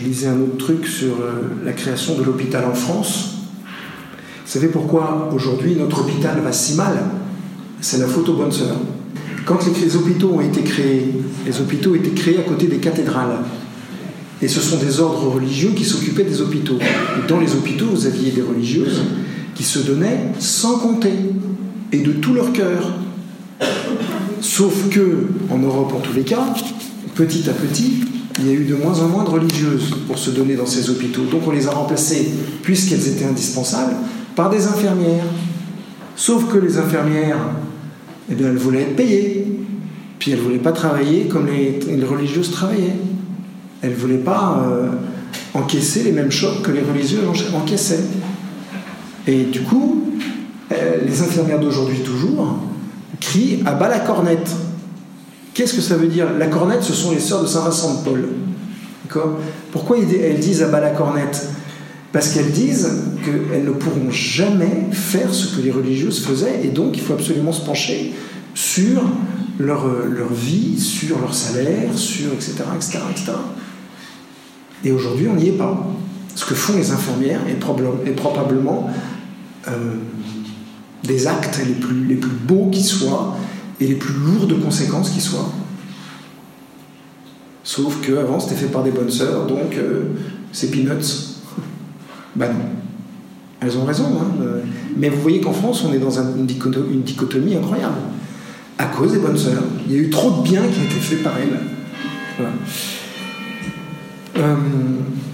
lisais 0.05 0.27
un 0.27 0.39
autre 0.41 0.59
truc 0.59 0.87
sur 0.87 1.13
euh, 1.13 1.65
la 1.65 1.73
création 1.73 2.15
de 2.15 2.23
l'hôpital 2.23 2.65
en 2.67 2.75
France. 2.75 3.37
Vous 4.45 4.53
savez 4.53 4.69
pourquoi 4.69 5.31
aujourd'hui 5.35 5.77
notre 5.77 6.03
hôpital 6.03 6.41
va 6.41 6.53
si 6.53 6.75
mal? 6.75 6.99
C'est 7.81 7.99
la 7.99 8.07
faute 8.07 8.29
aux 8.29 8.35
bonnes 8.35 8.53
sœurs. 8.53 8.77
Quand 9.47 9.59
les 9.83 9.97
hôpitaux 9.97 10.33
ont 10.35 10.41
été 10.43 10.61
créés, 10.61 11.15
les 11.47 11.61
hôpitaux 11.61 11.95
été 11.95 12.11
créés 12.11 12.39
à 12.39 12.43
côté 12.43 12.67
des 12.67 12.77
cathédrales. 12.77 13.39
Et 14.43 14.49
ce 14.49 14.61
sont 14.61 14.77
des 14.77 15.01
ordres 15.01 15.29
religieux 15.29 15.71
qui 15.75 15.85
s'occupaient 15.85 16.25
des 16.25 16.43
hôpitaux. 16.43 16.79
Et 16.81 17.27
dans 17.29 17.41
les 17.41 17.55
hôpitaux, 17.55 17.87
vous 17.87 18.07
aviez 18.07 18.31
des 18.31 18.43
religieuses 18.43 19.03
qui 19.55 19.63
se 19.63 19.79
donnaient 19.79 20.33
sans 20.39 20.79
compter 20.79 21.13
et 21.93 22.01
de 22.01 22.13
tout 22.13 22.35
leur 22.35 22.53
cœur. 22.53 22.93
Sauf 24.43 24.91
que, 24.91 25.29
en 25.51 25.59
Europe 25.59 25.95
en 25.95 26.01
tous 26.01 26.13
les 26.13 26.25
cas, 26.25 26.55
petit 27.15 27.49
à 27.49 27.53
petit, 27.53 28.05
il 28.39 28.47
y 28.47 28.51
a 28.51 28.55
eu 28.55 28.65
de 28.65 28.75
moins 28.75 28.99
en 29.01 29.09
moins 29.09 29.25
de 29.25 29.31
religieuses 29.31 29.95
pour 30.07 30.19
se 30.19 30.31
donner 30.31 30.55
dans 30.55 30.67
ces 30.67 30.89
hôpitaux. 30.91 31.25
Donc 31.25 31.43
on 31.47 31.51
les 31.51 31.67
a 31.69 31.73
remplacées, 31.73 32.31
puisqu'elles 32.63 33.07
étaient 33.07 33.27
indispensables, 33.27 33.95
par 34.35 34.51
des 34.51 34.67
infirmières. 34.67 35.25
Sauf 36.17 36.51
que 36.53 36.59
les 36.59 36.79
infirmières, 36.79 37.39
eh 38.31 38.35
elles 38.43 38.57
voulaient 38.57 38.83
être 38.83 38.97
payées. 38.97 39.47
Puis 40.19 40.33
elles 40.33 40.39
ne 40.39 40.45
voulaient 40.45 40.59
pas 40.59 40.73
travailler 40.73 41.27
comme 41.27 41.47
les, 41.47 42.05
religieuses 42.05 42.51
travaillaient. 42.51 42.97
Elles 43.83 43.91
ne 43.91 43.97
voulaient 43.97 44.19
pas 44.19 44.65
euh, 44.67 44.91
encaisser 45.55 46.03
les 46.03 46.13
mêmes 46.13 46.31
chocs 46.31 46.63
que 46.63 46.71
les 46.71 46.83
religieuses 46.83 47.25
encaissaient. 47.55 48.05
Et 49.27 49.45
du 49.45 49.61
coup, 49.63 50.05
euh, 50.73 50.99
les 51.07 51.23
infirmières 51.23 51.61
d'aujourd'hui 51.61 51.99
toujours 52.01 52.59
crient 53.21 53.63
à 53.67 53.73
bas 53.73 53.89
la 53.89 54.01
cornette. 54.01 54.51
Qu'est-ce 55.61 55.75
que 55.75 55.83
ça 55.83 55.97
veut 55.97 56.07
dire 56.07 56.27
La 56.39 56.47
cornette, 56.47 56.83
ce 56.83 56.95
sont 56.95 57.11
les 57.11 57.21
sœurs 57.21 57.43
de 57.43 57.47
Saint 57.47 57.61
Vincent 57.61 57.97
de 57.97 58.03
Paul. 58.03 58.29
Pourquoi 59.73 59.99
elles 59.99 60.39
disent 60.39 60.63
à 60.63 60.69
bas 60.69 60.81
la 60.81 60.89
cornette? 60.89 61.49
Parce 62.15 62.31
qu'elles 62.31 62.51
disent 62.51 62.89
qu'elles 63.23 63.67
ne 63.67 63.71
pourront 63.71 64.11
jamais 64.11 64.87
faire 64.91 65.35
ce 65.35 65.55
que 65.55 65.61
les 65.61 65.71
religieuses 65.71 66.25
faisaient, 66.25 66.63
et 66.65 66.69
donc 66.69 66.97
il 66.97 67.03
faut 67.03 67.13
absolument 67.13 67.53
se 67.53 67.63
pencher 67.63 68.15
sur 68.55 69.03
leur, 69.59 69.87
leur 69.87 70.33
vie, 70.33 70.81
sur 70.81 71.19
leur 71.19 71.35
salaire, 71.35 71.91
sur 71.95 72.33
etc. 72.33 72.55
etc., 72.75 72.99
etc. 73.11 73.33
Et 74.83 74.93
aujourd'hui, 74.93 75.29
on 75.29 75.35
n'y 75.35 75.49
est 75.49 75.59
pas. 75.59 75.87
Ce 76.37 76.47
que 76.47 76.55
font 76.55 76.79
les 76.79 76.91
infirmières 76.91 77.43
est, 77.51 78.13
probablement 78.13 78.89
euh, 79.69 79.73
des 81.05 81.27
actes 81.27 81.61
les 81.67 81.75
plus, 81.75 82.07
les 82.07 82.15
plus 82.15 82.31
beaux 82.31 82.71
qui 82.73 82.83
soient 82.83 83.37
et 83.81 83.87
les 83.87 83.95
plus 83.95 84.15
lourds 84.15 84.47
de 84.47 84.55
conséquences 84.55 85.11
qui 85.11 85.21
soient. 85.21 85.51
Sauf 87.63 88.01
qu'avant, 88.01 88.41
c'était 88.41 88.57
fait 88.57 88.67
par 88.67 88.83
des 88.83 88.91
bonnes 88.91 89.11
sœurs, 89.11 89.47
donc 89.47 89.77
euh, 89.77 90.03
c'est 90.53 90.71
peanuts. 90.71 91.39
ben 92.37 92.49
non. 92.49 92.65
Elles 93.61 93.77
ont 93.77 93.85
raison. 93.85 94.07
Hein, 94.21 94.43
euh. 94.43 94.61
Mais 94.97 95.09
vous 95.09 95.21
voyez 95.21 95.41
qu'en 95.41 95.53
France, 95.53 95.85
on 95.87 95.93
est 95.93 95.99
dans 95.99 96.19
une, 96.19 96.47
dichotomie, 96.47 97.57
incroyable. 97.57 97.97
À 98.79 98.87
cause 98.87 99.13
des 99.13 99.19
bonnes 99.19 99.37
sœurs. 99.37 99.63
Il 99.87 99.93
y 99.95 99.97
a 99.97 99.99
eu 99.99 100.11
trop 100.11 100.31
de 100.31 100.43
bien 100.43 100.63
qui 100.63 100.81
a 100.81 100.85
été 100.85 100.95
fait 100.95 101.17
par 101.17 101.35
elles. 101.39 102.47
Euh, 104.39 104.55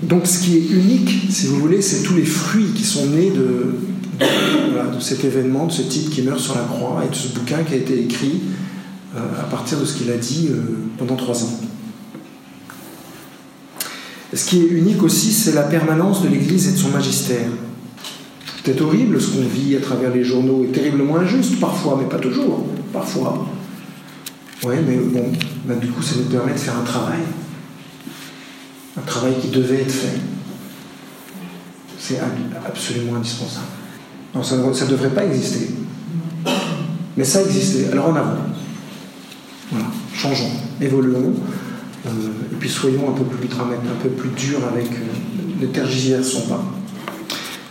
donc 0.02 0.26
ce 0.26 0.40
qui 0.40 0.56
est 0.56 0.70
unique, 0.70 1.28
si 1.30 1.46
vous 1.46 1.56
voulez, 1.56 1.80
c'est 1.80 2.02
tous 2.02 2.14
les 2.14 2.24
fruits 2.24 2.72
qui 2.74 2.82
sont 2.82 3.06
nés 3.06 3.30
de, 3.30 3.74
de, 4.18 5.00
cet 5.00 5.24
événement, 5.24 5.66
de 5.66 5.72
ce 5.72 5.82
type 5.82 6.10
qui 6.10 6.22
meurt 6.22 6.38
sur 6.38 6.54
la 6.54 6.62
croix 6.62 7.02
et 7.04 7.08
de 7.08 7.14
ce 7.14 7.28
bouquin 7.28 7.62
qui 7.64 7.74
a 7.74 7.76
été 7.76 8.00
écrit 8.00 8.42
euh, 9.14 9.20
à 9.40 9.44
partir 9.44 9.78
de 9.78 9.84
ce 9.84 9.94
qu'il 9.94 10.10
a 10.10 10.16
dit 10.16 10.48
euh, 10.50 10.60
pendant 10.98 11.16
trois 11.16 11.42
ans. 11.44 11.60
Ce 14.32 14.44
qui 14.44 14.60
est 14.60 14.68
unique 14.68 15.02
aussi, 15.02 15.32
c'est 15.32 15.52
la 15.52 15.62
permanence 15.62 16.22
de 16.22 16.28
l'Église 16.28 16.68
et 16.68 16.72
de 16.72 16.76
son 16.76 16.90
magistère. 16.90 17.48
C'est 18.64 18.80
horrible 18.80 19.20
ce 19.20 19.28
qu'on 19.28 19.46
vit 19.46 19.76
à 19.76 19.80
travers 19.80 20.12
les 20.12 20.24
journaux, 20.24 20.64
et 20.64 20.72
terriblement 20.72 21.18
injuste 21.18 21.60
parfois, 21.60 21.96
mais 22.00 22.08
pas 22.08 22.18
toujours, 22.18 22.66
parfois. 22.92 23.46
Oui, 24.64 24.74
mais 24.86 24.96
bon, 24.96 25.30
bah, 25.64 25.74
du 25.76 25.86
coup, 25.86 26.02
ça 26.02 26.16
nous 26.16 26.24
permet 26.24 26.52
de 26.52 26.58
faire 26.58 26.76
un 26.76 26.82
travail 26.82 27.20
un 28.96 29.02
travail 29.02 29.34
qui 29.40 29.48
devait 29.48 29.82
être 29.82 29.92
fait. 29.92 30.18
C'est 31.98 32.18
absolument 32.64 33.16
indispensable. 33.16 33.66
Ça 34.42 34.56
ne 34.56 34.90
devrait 34.90 35.10
pas 35.10 35.24
exister. 35.24 35.70
Mais 37.16 37.24
ça 37.24 37.42
existait. 37.42 37.90
Alors 37.92 38.08
en 38.08 38.16
avant. 38.16 38.36
Voilà. 39.70 39.86
Changeons, 40.14 40.50
évoluons. 40.80 41.34
Euh, 42.06 42.10
et 42.52 42.56
puis 42.58 42.68
soyons 42.68 43.10
un 43.10 43.12
peu 43.12 43.24
plus 43.24 43.48
un 43.58 44.02
peu 44.02 44.08
plus 44.10 44.30
durs 44.30 44.60
avec. 44.70 44.90
Euh, 44.92 45.26
ne 45.60 45.66
tergiversons 45.66 46.42
pas. 46.42 46.62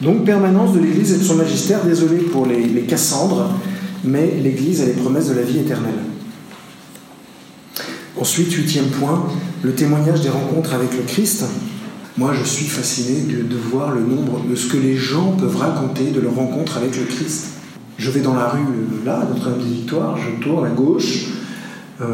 Donc, 0.02 0.26
permanence 0.26 0.74
de 0.74 0.80
l'Église 0.80 1.14
et 1.14 1.18
de 1.18 1.24
son 1.24 1.36
magistère. 1.36 1.86
Désolé 1.86 2.18
pour 2.18 2.46
les, 2.46 2.66
les 2.66 2.82
Cassandres, 2.82 3.52
mais 4.04 4.36
l'Église 4.42 4.82
a 4.82 4.86
les 4.86 4.94
promesses 4.94 5.30
de 5.30 5.36
la 5.36 5.44
vie 5.44 5.60
éternelle. 5.60 5.94
Ensuite, 8.20 8.52
huitième 8.52 8.88
point, 8.88 9.28
le 9.62 9.74
témoignage 9.74 10.22
des 10.22 10.30
rencontres 10.30 10.74
avec 10.74 10.92
le 10.94 11.04
Christ. 11.04 11.46
Moi, 12.18 12.32
je 12.34 12.48
suis 12.48 12.66
fasciné 12.66 13.34
de, 13.34 13.58
voir 13.58 13.92
le 13.92 14.00
nombre 14.00 14.42
de 14.50 14.56
ce 14.56 14.68
que 14.72 14.78
les 14.78 14.96
gens 14.96 15.34
peuvent 15.34 15.58
raconter 15.58 16.12
de 16.12 16.22
leur 16.22 16.34
rencontre 16.34 16.78
avec 16.78 16.96
le 16.98 17.04
Christ. 17.04 17.48
Je 17.98 18.10
vais 18.10 18.22
dans 18.22 18.34
la 18.34 18.48
rue, 18.48 18.62
euh, 18.62 19.06
là, 19.06 19.28
Notre-Dame 19.30 19.60
des 19.60 19.76
Victoires, 19.76 20.16
je 20.18 20.42
tourne 20.42 20.66
à 20.66 20.70
gauche, 20.70 21.26
euh, 22.00 22.06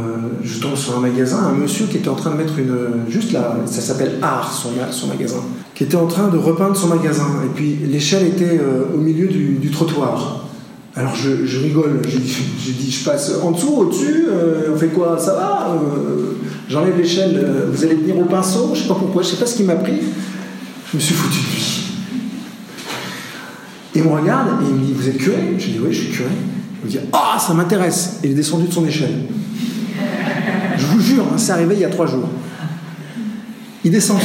je 0.44 0.60
tombe 0.60 0.76
sur 0.76 0.98
un 0.98 1.02
magasin, 1.02 1.38
un 1.38 1.54
monsieur 1.54 1.86
qui 1.86 1.98
était 1.98 2.10
en 2.10 2.16
train 2.16 2.32
de 2.32 2.38
mettre 2.38 2.58
une. 2.58 2.76
Juste 3.10 3.32
là, 3.32 3.58
ça 3.68 3.82
s'appelle 3.82 4.18
Art, 4.24 4.52
son, 4.52 5.08
magasin, 5.08 5.42
qui 5.76 5.84
était 5.84 5.98
en 5.98 6.08
train 6.08 6.30
de 6.30 6.38
repeindre 6.38 6.76
son 6.76 6.88
magasin. 6.88 7.28
Et 7.46 7.50
puis 7.54 7.78
l'échelle 7.88 8.26
était 8.26 8.60
euh, 8.60 8.96
au 8.96 8.98
milieu 8.98 9.28
du 9.28 9.70
trottoir. 9.70 10.46
Alors 10.96 11.16
je, 11.16 11.60
rigole, 11.60 12.02
je, 12.08 12.18
dis 12.18 12.92
je 12.92 13.06
passe 13.06 13.34
en 13.42 13.52
dessous, 13.52 13.74
au-dessus, 13.78 14.26
on 14.74 14.78
fait 14.78 14.90
quoi 14.90 15.18
Ça 15.18 15.36
va 15.36 15.80
J'enlève 16.70 16.98
l'échelle, 16.98 17.38
euh, 17.44 17.70
vous 17.72 17.84
allez 17.84 17.96
venir 17.96 18.18
au 18.18 18.26
pinceau 18.26 18.72
Je 18.74 18.82
sais 18.82 18.88
pas 18.88 18.96
pourquoi, 18.96 19.24
je 19.24 19.30
sais 19.30 19.38
pas 19.38 19.46
ce 19.46 19.56
qui 19.56 19.64
m'a 19.64 19.76
pris. 19.76 20.00
Je 20.92 20.98
me 20.98 21.02
suis 21.02 21.14
foutu 21.14 21.40
de 21.40 21.54
lui. 21.54 21.84
Il 23.96 24.04
me 24.04 24.10
regarde 24.10 24.62
et 24.62 24.70
il 24.70 24.76
me 24.76 24.86
dit 24.86 24.94
Vous 24.94 25.08
êtes 25.08 25.18
curé? 25.18 25.56
Je 25.58 25.68
dis 25.68 25.80
Oui, 25.84 25.94
je 25.94 26.02
suis 26.02 26.12
curé. 26.12 26.30
Il 26.82 26.86
me 26.86 26.92
dit 26.92 27.00
Ah, 27.12 27.38
ça 27.40 27.54
m'intéresse 27.54 28.20
Il 28.24 28.32
est 28.32 28.36
descendu 28.36 28.68
de 28.68 28.74
son 28.74 28.86
échelle. 28.86 29.26
Je 30.78 30.86
vous 30.86 31.00
jure, 31.00 31.24
hein, 31.24 31.38
c'est 31.38 31.52
arrivé 31.52 31.76
il 31.76 31.82
y 31.82 31.86
a 31.86 31.90
trois 31.90 32.08
jours. 32.08 32.30
Il 33.84 33.92
descend, 33.92 34.20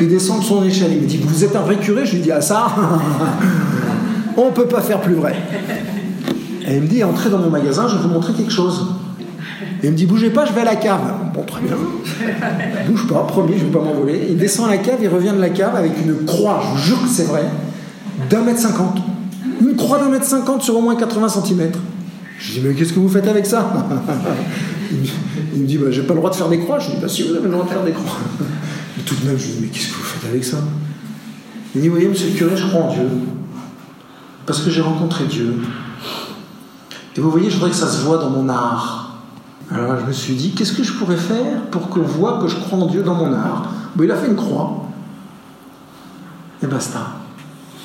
il 0.00 0.08
descend 0.08 0.40
de 0.40 0.44
son 0.44 0.64
échelle. 0.64 0.92
Il 0.92 1.02
me 1.02 1.06
dit 1.06 1.20
Vous 1.22 1.44
êtes 1.44 1.54
un 1.54 1.62
vrai 1.62 1.76
curé? 1.76 2.04
Je 2.04 2.16
lui 2.16 2.22
dis 2.22 2.32
Ah, 2.32 2.40
ça? 2.40 2.74
On 4.36 4.46
ne 4.46 4.54
peut 4.54 4.66
pas 4.66 4.80
faire 4.80 5.00
plus 5.00 5.14
vrai. 5.14 5.34
Et 6.68 6.76
il 6.76 6.82
me 6.82 6.86
dit, 6.86 7.02
entrez 7.02 7.28
dans 7.28 7.38
mon 7.38 7.50
magasin, 7.50 7.88
je 7.88 7.96
vais 7.96 8.02
vous 8.02 8.08
montrer 8.08 8.34
quelque 8.34 8.52
chose. 8.52 8.86
Et 9.82 9.86
il 9.86 9.92
me 9.92 9.96
dit, 9.96 10.06
bougez 10.06 10.30
pas, 10.30 10.44
je 10.44 10.52
vais 10.52 10.60
à 10.60 10.64
la 10.64 10.76
cave. 10.76 11.00
Bon, 11.34 11.42
très 11.42 11.60
bien. 11.60 11.76
Bouge 12.88 13.06
pas, 13.06 13.24
promis, 13.24 13.54
je 13.56 13.64
ne 13.64 13.70
vais 13.70 13.78
pas 13.78 13.84
m'envoler. 13.84 14.26
Il 14.30 14.36
descend 14.36 14.66
à 14.68 14.70
la 14.70 14.78
cave, 14.78 14.98
il 15.00 15.08
revient 15.08 15.32
de 15.34 15.40
la 15.40 15.50
cave 15.50 15.74
avec 15.76 15.92
une 16.00 16.24
croix, 16.24 16.60
je 16.62 16.68
vous 16.70 16.78
jure 16.78 17.02
que 17.02 17.08
c'est 17.08 17.24
vrai, 17.24 17.44
d'un 18.30 18.42
mètre 18.42 18.60
cinquante. 18.60 18.98
Une 19.60 19.76
croix 19.76 19.98
d'un 19.98 20.08
mètre 20.08 20.24
cinquante 20.24 20.62
sur 20.62 20.76
au 20.76 20.80
moins 20.80 20.96
80 20.96 21.28
cm. 21.28 21.72
Je 22.38 22.52
dis, 22.52 22.60
mais 22.60 22.74
qu'est-ce 22.74 22.92
que 22.92 23.00
vous 23.00 23.08
faites 23.08 23.26
avec 23.26 23.46
ça? 23.46 23.72
Il 25.54 25.62
me 25.62 25.66
dit, 25.66 25.78
bah, 25.78 25.90
j'ai 25.90 26.02
pas 26.02 26.14
le 26.14 26.20
droit 26.20 26.30
de 26.30 26.36
faire 26.36 26.48
des 26.48 26.60
croix. 26.60 26.78
Je 26.78 26.90
dis, 26.90 26.96
bah 27.00 27.08
si, 27.08 27.22
vous 27.24 27.34
avez 27.34 27.44
le 27.44 27.50
droit 27.50 27.64
de 27.64 27.70
faire 27.70 27.84
des 27.84 27.92
croix. 27.92 28.18
Et 28.98 29.02
tout 29.02 29.16
de 29.16 29.26
même, 29.26 29.38
je 29.38 29.46
dis, 29.46 29.58
mais 29.60 29.68
qu'est-ce 29.68 29.88
que 29.88 29.94
vous 29.94 30.02
faites 30.02 30.30
avec 30.30 30.44
ça? 30.44 30.58
Il 31.74 31.80
dit, 31.80 31.88
voyez, 31.88 32.08
monsieur 32.08 32.28
le 32.28 32.34
curé, 32.34 32.56
je 32.56 32.66
crois 32.66 32.82
en 32.82 32.92
Dieu. 32.94 33.08
parce 34.46 34.60
que 34.60 34.70
j'ai 34.70 34.80
rencontré 34.80 35.24
Dieu. 35.24 35.54
Et 37.16 37.20
vous 37.20 37.30
voyez, 37.32 37.50
je 37.50 37.56
voudrais 37.56 37.70
que 37.70 37.76
ça 37.76 37.88
se 37.88 38.04
voit 38.04 38.18
dans 38.18 38.30
mon 38.30 38.48
art. 38.48 39.07
Alors 39.70 39.98
je 40.00 40.06
me 40.06 40.12
suis 40.12 40.34
dit, 40.34 40.52
qu'est-ce 40.52 40.72
que 40.72 40.82
je 40.82 40.94
pourrais 40.94 41.16
faire 41.16 41.62
pour 41.70 41.88
qu'on 41.88 42.02
voit 42.02 42.40
que 42.40 42.48
je 42.48 42.56
crois 42.56 42.78
en 42.78 42.86
Dieu 42.86 43.02
dans 43.02 43.14
mon 43.14 43.32
art? 43.32 43.70
Il 44.00 44.10
a 44.10 44.16
fait 44.16 44.28
une 44.28 44.36
croix. 44.36 44.84
Et 46.62 46.66
basta. 46.66 47.00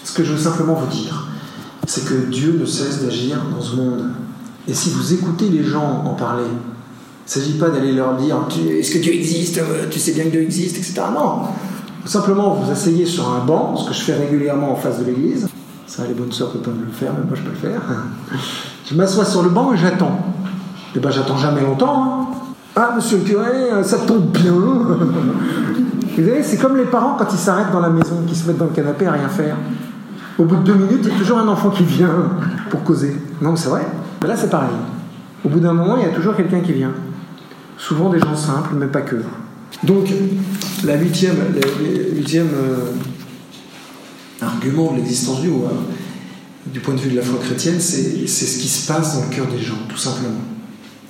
Ce 0.04 0.14
que 0.14 0.24
je 0.24 0.34
veux 0.34 0.38
simplement 0.38 0.74
vous 0.76 0.88
dire, 0.88 1.28
c'est 1.86 2.06
que 2.06 2.26
Dieu 2.26 2.58
ne 2.60 2.66
cesse 2.66 3.04
d'agir 3.04 3.38
dans 3.54 3.62
ce 3.62 3.76
monde. 3.76 4.10
Et 4.68 4.74
si 4.74 4.92
vous 4.92 5.14
écoutez 5.14 5.50
les 5.50 5.64
gens 5.64 6.04
en 6.06 6.14
parler, 6.14 6.46
il 6.46 7.40
ne 7.40 7.46
s'agit 7.46 7.58
pas 7.58 7.70
d'aller 7.70 7.94
leur 7.94 8.16
dire 8.16 8.38
Est-ce 8.50 8.92
que 8.92 9.00
Dieu 9.00 9.14
existe? 9.14 9.60
Tu 9.90 10.00
sais 10.00 10.14
bien 10.14 10.26
que 10.26 10.30
Dieu 10.30 10.42
existe, 10.42 10.78
etc. 10.78 11.02
Non. 11.14 11.44
Simplement, 12.06 12.54
vous 12.54 12.72
asseyez 12.72 13.06
sur 13.06 13.30
un 13.30 13.46
banc, 13.46 13.76
ce 13.76 13.90
que 13.90 13.94
je 13.94 14.02
fais 14.02 14.16
régulièrement 14.16 14.72
en 14.72 14.76
face 14.76 15.00
de 15.00 15.06
l'église. 15.06 15.48
Ça, 15.88 16.04
les 16.08 16.14
bonnes 16.14 16.32
sœurs 16.32 16.52
peuvent 16.52 16.74
le 16.80 16.92
faire, 16.92 17.14
mais 17.14 17.26
moi 17.26 17.36
je 17.36 17.42
peux 17.42 17.50
le 17.50 17.72
faire. 17.72 17.82
Je 18.86 18.96
m'assois 18.96 19.24
sur 19.24 19.44
le 19.44 19.50
banc 19.50 19.74
et 19.74 19.78
j'attends. 19.78 20.33
Eh 20.96 21.00
ben 21.00 21.10
j'attends 21.10 21.38
jamais 21.38 21.62
longtemps. 21.62 22.04
Hein. 22.04 22.28
Ah, 22.76 22.94
monsieur 22.96 23.18
le 23.18 23.24
curé, 23.24 23.84
ça 23.84 24.00
tombe 24.00 24.32
bien. 24.32 24.54
Vous 26.16 26.24
savez, 26.24 26.44
c'est 26.44 26.58
comme 26.58 26.78
les 26.78 26.86
parents 26.86 27.16
quand 27.18 27.32
ils 27.32 27.38
s'arrêtent 27.38 27.72
dans 27.72 27.80
la 27.80 27.90
maison, 27.90 28.24
qui 28.28 28.36
se 28.36 28.48
mettent 28.48 28.58
dans 28.58 28.66
le 28.66 28.72
canapé 28.72 29.08
à 29.08 29.12
rien 29.14 29.30
faire. 29.30 29.56
Au 30.38 30.46
bout 30.46 30.58
de 30.58 30.64
deux 30.64 30.74
minutes, 30.74 31.02
il 31.04 31.12
y 31.12 31.16
a 31.16 31.18
toujours 31.18 31.40
un 31.40 31.48
enfant 31.48 31.70
qui 31.70 31.84
vient 31.84 32.30
pour 32.70 32.84
causer. 32.84 33.16
Non, 33.42 33.56
c'est 33.56 33.70
vrai. 33.70 33.86
Mais 34.22 34.28
là, 34.28 34.36
c'est 34.36 34.50
pareil. 34.50 34.70
Au 35.44 35.50
bout 35.50 35.60
d'un 35.60 35.74
moment, 35.74 35.98
il 35.98 36.04
y 36.04 36.06
a 36.06 36.14
toujours 36.14 36.36
quelqu'un 36.36 36.62
qui 36.62 36.74
vient. 36.74 36.92
Souvent 37.78 38.10
des 38.10 38.20
gens 38.20 38.36
simples, 38.36 38.76
mais 38.76 38.88
pas 38.88 39.02
que. 39.02 39.18
Donc, 39.84 40.08
la 40.84 40.96
huitième, 40.96 41.36
euh, 41.40 42.92
argument 44.42 44.92
de 44.92 44.98
l'existence 44.98 45.42
du 45.42 45.50
haut, 45.50 45.68
du 46.68 46.80
point 46.80 46.94
de 46.94 47.00
vue 47.00 47.12
de 47.12 47.18
la 47.18 47.24
foi 47.24 47.40
chrétienne, 47.40 47.80
c'est 47.80 48.28
ce 48.28 48.60
qui 48.60 48.68
se 48.68 48.92
passe 48.92 49.20
dans 49.20 49.30
le 49.30 49.36
cœur 49.36 49.48
des 49.48 49.60
gens, 49.60 49.78
tout 49.90 49.98
simplement. 49.98 50.40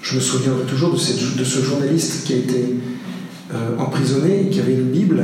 Je 0.04 0.16
me 0.16 0.20
souviendrai 0.20 0.66
toujours 0.66 0.91
de, 0.91 0.97
ce 0.97 1.64
journaliste 1.64 2.26
qui 2.26 2.34
a 2.34 2.36
été 2.36 2.76
euh, 3.54 3.78
emprisonné, 3.80 4.49
qui 4.51 4.60
avait 4.60 4.74
une 4.74 4.91
Bible. 4.91 5.24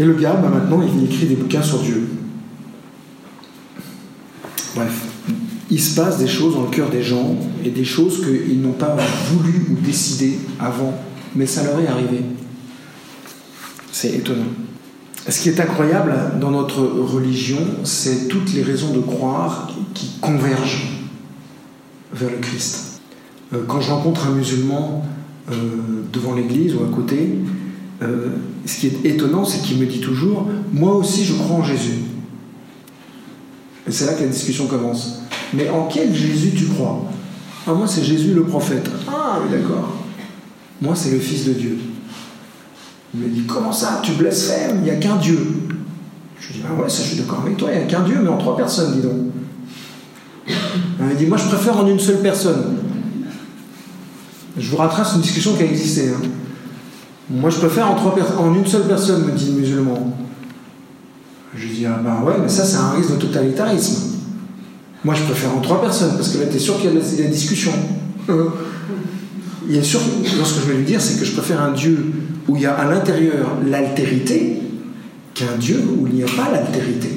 Et 0.00 0.04
le 0.04 0.14
gars, 0.14 0.32
bah, 0.32 0.48
maintenant, 0.48 0.82
il 0.82 1.04
écrit 1.04 1.26
des 1.26 1.36
bouquins 1.36 1.62
sur 1.62 1.80
Dieu. 1.80 2.08
Bref, 4.74 5.02
il 5.70 5.80
se 5.80 5.94
passe 5.94 6.16
des 6.16 6.26
choses 6.26 6.54
dans 6.54 6.62
le 6.62 6.70
cœur 6.70 6.88
des 6.88 7.02
gens 7.02 7.36
et 7.62 7.68
des 7.68 7.84
choses 7.84 8.24
qu'ils 8.24 8.62
n'ont 8.62 8.72
pas 8.72 8.96
voulu 9.30 9.66
ou 9.70 9.74
décidé 9.84 10.38
avant, 10.58 10.98
mais 11.34 11.44
ça 11.44 11.62
leur 11.62 11.78
est 11.78 11.86
arrivé. 11.86 12.20
C'est 13.92 14.14
étonnant. 14.14 14.52
Ce 15.28 15.42
qui 15.42 15.50
est 15.50 15.60
incroyable 15.60 16.14
dans 16.40 16.50
notre 16.50 16.80
religion, 16.80 17.60
c'est 17.84 18.28
toutes 18.28 18.54
les 18.54 18.62
raisons 18.62 18.94
de 18.94 19.00
croire 19.00 19.70
qui 19.92 20.12
convergent 20.22 21.02
vers 22.14 22.30
le 22.30 22.38
Christ. 22.38 22.85
Euh, 23.54 23.58
quand 23.68 23.80
je 23.80 23.90
rencontre 23.90 24.26
un 24.26 24.32
musulman 24.32 25.04
euh, 25.50 25.54
devant 26.12 26.34
l'église 26.34 26.74
ou 26.74 26.82
à 26.82 26.94
côté, 26.94 27.38
euh, 28.02 28.28
ce 28.64 28.80
qui 28.80 28.86
est 28.88 29.04
étonnant, 29.04 29.44
c'est 29.44 29.62
qu'il 29.62 29.78
me 29.78 29.86
dit 29.86 30.00
toujours 30.00 30.48
Moi 30.72 30.94
aussi, 30.94 31.24
je 31.24 31.34
crois 31.34 31.56
en 31.56 31.64
Jésus. 31.64 32.00
Et 33.86 33.92
c'est 33.92 34.06
là 34.06 34.14
que 34.14 34.22
la 34.22 34.28
discussion 34.28 34.66
commence. 34.66 35.20
Mais 35.54 35.68
en 35.70 35.86
quel 35.86 36.12
Jésus 36.14 36.50
tu 36.56 36.66
crois? 36.66 37.04
Ah, 37.66 37.74
Moi, 37.74 37.86
c'est 37.86 38.02
Jésus 38.02 38.34
le 38.34 38.42
prophète. 38.42 38.90
Ah, 39.06 39.38
oui, 39.42 39.56
d'accord. 39.56 39.96
Moi, 40.82 40.94
c'est 40.96 41.12
le 41.12 41.20
Fils 41.20 41.44
de 41.46 41.52
Dieu. 41.52 41.78
Il 43.14 43.20
me 43.20 43.28
dit 43.28 43.42
Comment 43.46 43.72
ça? 43.72 44.00
Tu 44.02 44.12
blasphèmes? 44.12 44.78
Il 44.78 44.82
n'y 44.82 44.90
a 44.90 44.96
qu'un 44.96 45.16
Dieu. 45.16 45.38
Je 46.40 46.48
lui 46.48 46.54
dis 46.54 46.62
Ah 46.68 46.74
ouais, 46.74 46.88
ça, 46.88 47.02
je 47.02 47.08
suis 47.08 47.16
d'accord 47.16 47.42
avec 47.44 47.56
toi, 47.56 47.68
il 47.72 47.78
n'y 47.78 47.84
a 47.84 47.86
qu'un 47.86 48.02
Dieu, 48.02 48.18
mais 48.20 48.28
en 48.28 48.38
trois 48.38 48.56
personnes, 48.56 48.94
dis 48.94 49.02
donc. 49.02 49.12
Il 50.98 51.04
me 51.06 51.14
dit 51.14 51.26
Moi, 51.26 51.38
je 51.38 51.46
préfère 51.46 51.78
en 51.78 51.86
une 51.86 52.00
seule 52.00 52.20
personne. 52.20 52.76
Je 54.58 54.70
vous 54.70 54.76
retrace 54.76 55.14
une 55.14 55.20
discussion 55.20 55.54
qui 55.54 55.62
a 55.62 55.66
existé. 55.66 56.08
Hein. 56.08 56.26
Moi, 57.28 57.50
je 57.50 57.58
préfère 57.58 57.90
en, 57.90 58.54
une 58.54 58.66
seule 58.66 58.86
personne, 58.86 59.24
me 59.24 59.32
dit 59.32 59.50
le 59.50 59.60
musulman. 59.60 60.16
Je 61.54 61.66
dis 61.68 61.86
Ah 61.86 62.00
ben 62.02 62.22
ouais, 62.24 62.34
mais 62.40 62.48
ça, 62.48 62.64
c'est 62.64 62.76
un 62.76 62.90
risque 62.90 63.12
de 63.12 63.16
totalitarisme. 63.16 64.16
Moi, 65.04 65.14
je 65.14 65.24
préfère 65.24 65.54
en 65.54 65.60
trois 65.60 65.80
personnes, 65.80 66.14
parce 66.16 66.30
que 66.30 66.38
là, 66.38 66.46
tu 66.50 66.56
es 66.56 66.60
sûr 66.60 66.76
qu'il 66.78 66.92
y 66.92 66.96
a 66.96 67.00
des 67.00 67.28
discussions. 67.28 67.72
Euh, 68.28 68.48
il 69.68 69.76
est 69.76 69.82
sûr, 69.82 70.00
ce 70.00 70.54
que 70.54 70.60
je 70.60 70.72
vais 70.72 70.78
lui 70.78 70.84
dire, 70.84 71.00
c'est 71.00 71.18
que 71.18 71.24
je 71.24 71.32
préfère 71.32 71.60
un 71.60 71.72
Dieu 71.72 72.12
où 72.48 72.56
il 72.56 72.62
y 72.62 72.66
a 72.66 72.74
à 72.74 72.84
l'intérieur 72.84 73.48
l'altérité 73.64 74.62
qu'un 75.34 75.56
Dieu 75.58 75.82
où 75.98 76.06
il 76.06 76.14
n'y 76.14 76.22
a 76.22 76.26
pas 76.26 76.50
l'altérité. 76.52 77.10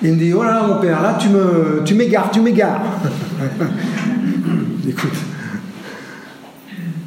Il 0.00 0.12
me 0.12 0.16
dit, 0.16 0.32
oh 0.32 0.44
là 0.44 0.52
là, 0.52 0.66
mon 0.66 0.80
père, 0.80 1.02
là, 1.02 1.18
tu 1.20 1.28
me, 1.28 1.82
tu 1.84 1.94
m'égares, 1.94 2.30
tu 2.30 2.40
m'égares. 2.40 2.82
Écoute, 4.88 5.12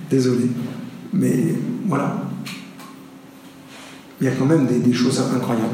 désolé, 0.07 0.45
mais 1.11 1.55
voilà. 1.87 2.25
Il 4.19 4.25
y 4.25 4.27
a 4.27 4.33
quand 4.33 4.45
même 4.45 4.67
des, 4.67 4.93
choses 4.93 5.19
incroyables. 5.19 5.65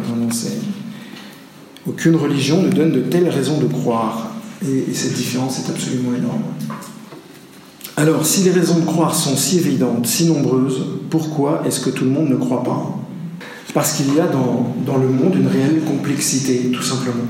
Aucune 1.85 2.15
religion 2.15 2.61
ne 2.61 2.69
donne 2.69 2.93
de 2.93 3.01
telles 3.01 3.27
raisons 3.27 3.59
de 3.59 3.65
croire. 3.65 4.31
Et, 4.65 4.93
cette 4.93 5.15
différence 5.15 5.59
est 5.59 5.69
absolument 5.69 6.15
énorme. 6.15 6.43
Alors, 7.97 8.25
si 8.25 8.43
les 8.43 8.51
raisons 8.51 8.79
de 8.79 8.85
croire 8.85 9.13
sont 9.13 9.35
si 9.35 9.57
évidentes, 9.57 10.07
si 10.07 10.27
nombreuses, 10.27 10.85
pourquoi 11.09 11.63
est-ce 11.65 11.81
que 11.81 11.89
tout 11.89 12.05
le 12.05 12.11
monde 12.11 12.29
ne 12.29 12.37
croit 12.37 12.63
pas? 12.63 12.97
Parce 13.73 13.93
qu'il 13.93 14.15
y 14.15 14.19
a 14.21 14.27
dans, 14.27 14.73
dans, 14.85 14.97
le 14.97 15.09
monde 15.09 15.35
une 15.35 15.47
réelle 15.47 15.81
complexité, 15.85 16.71
tout 16.73 16.83
simplement. 16.83 17.25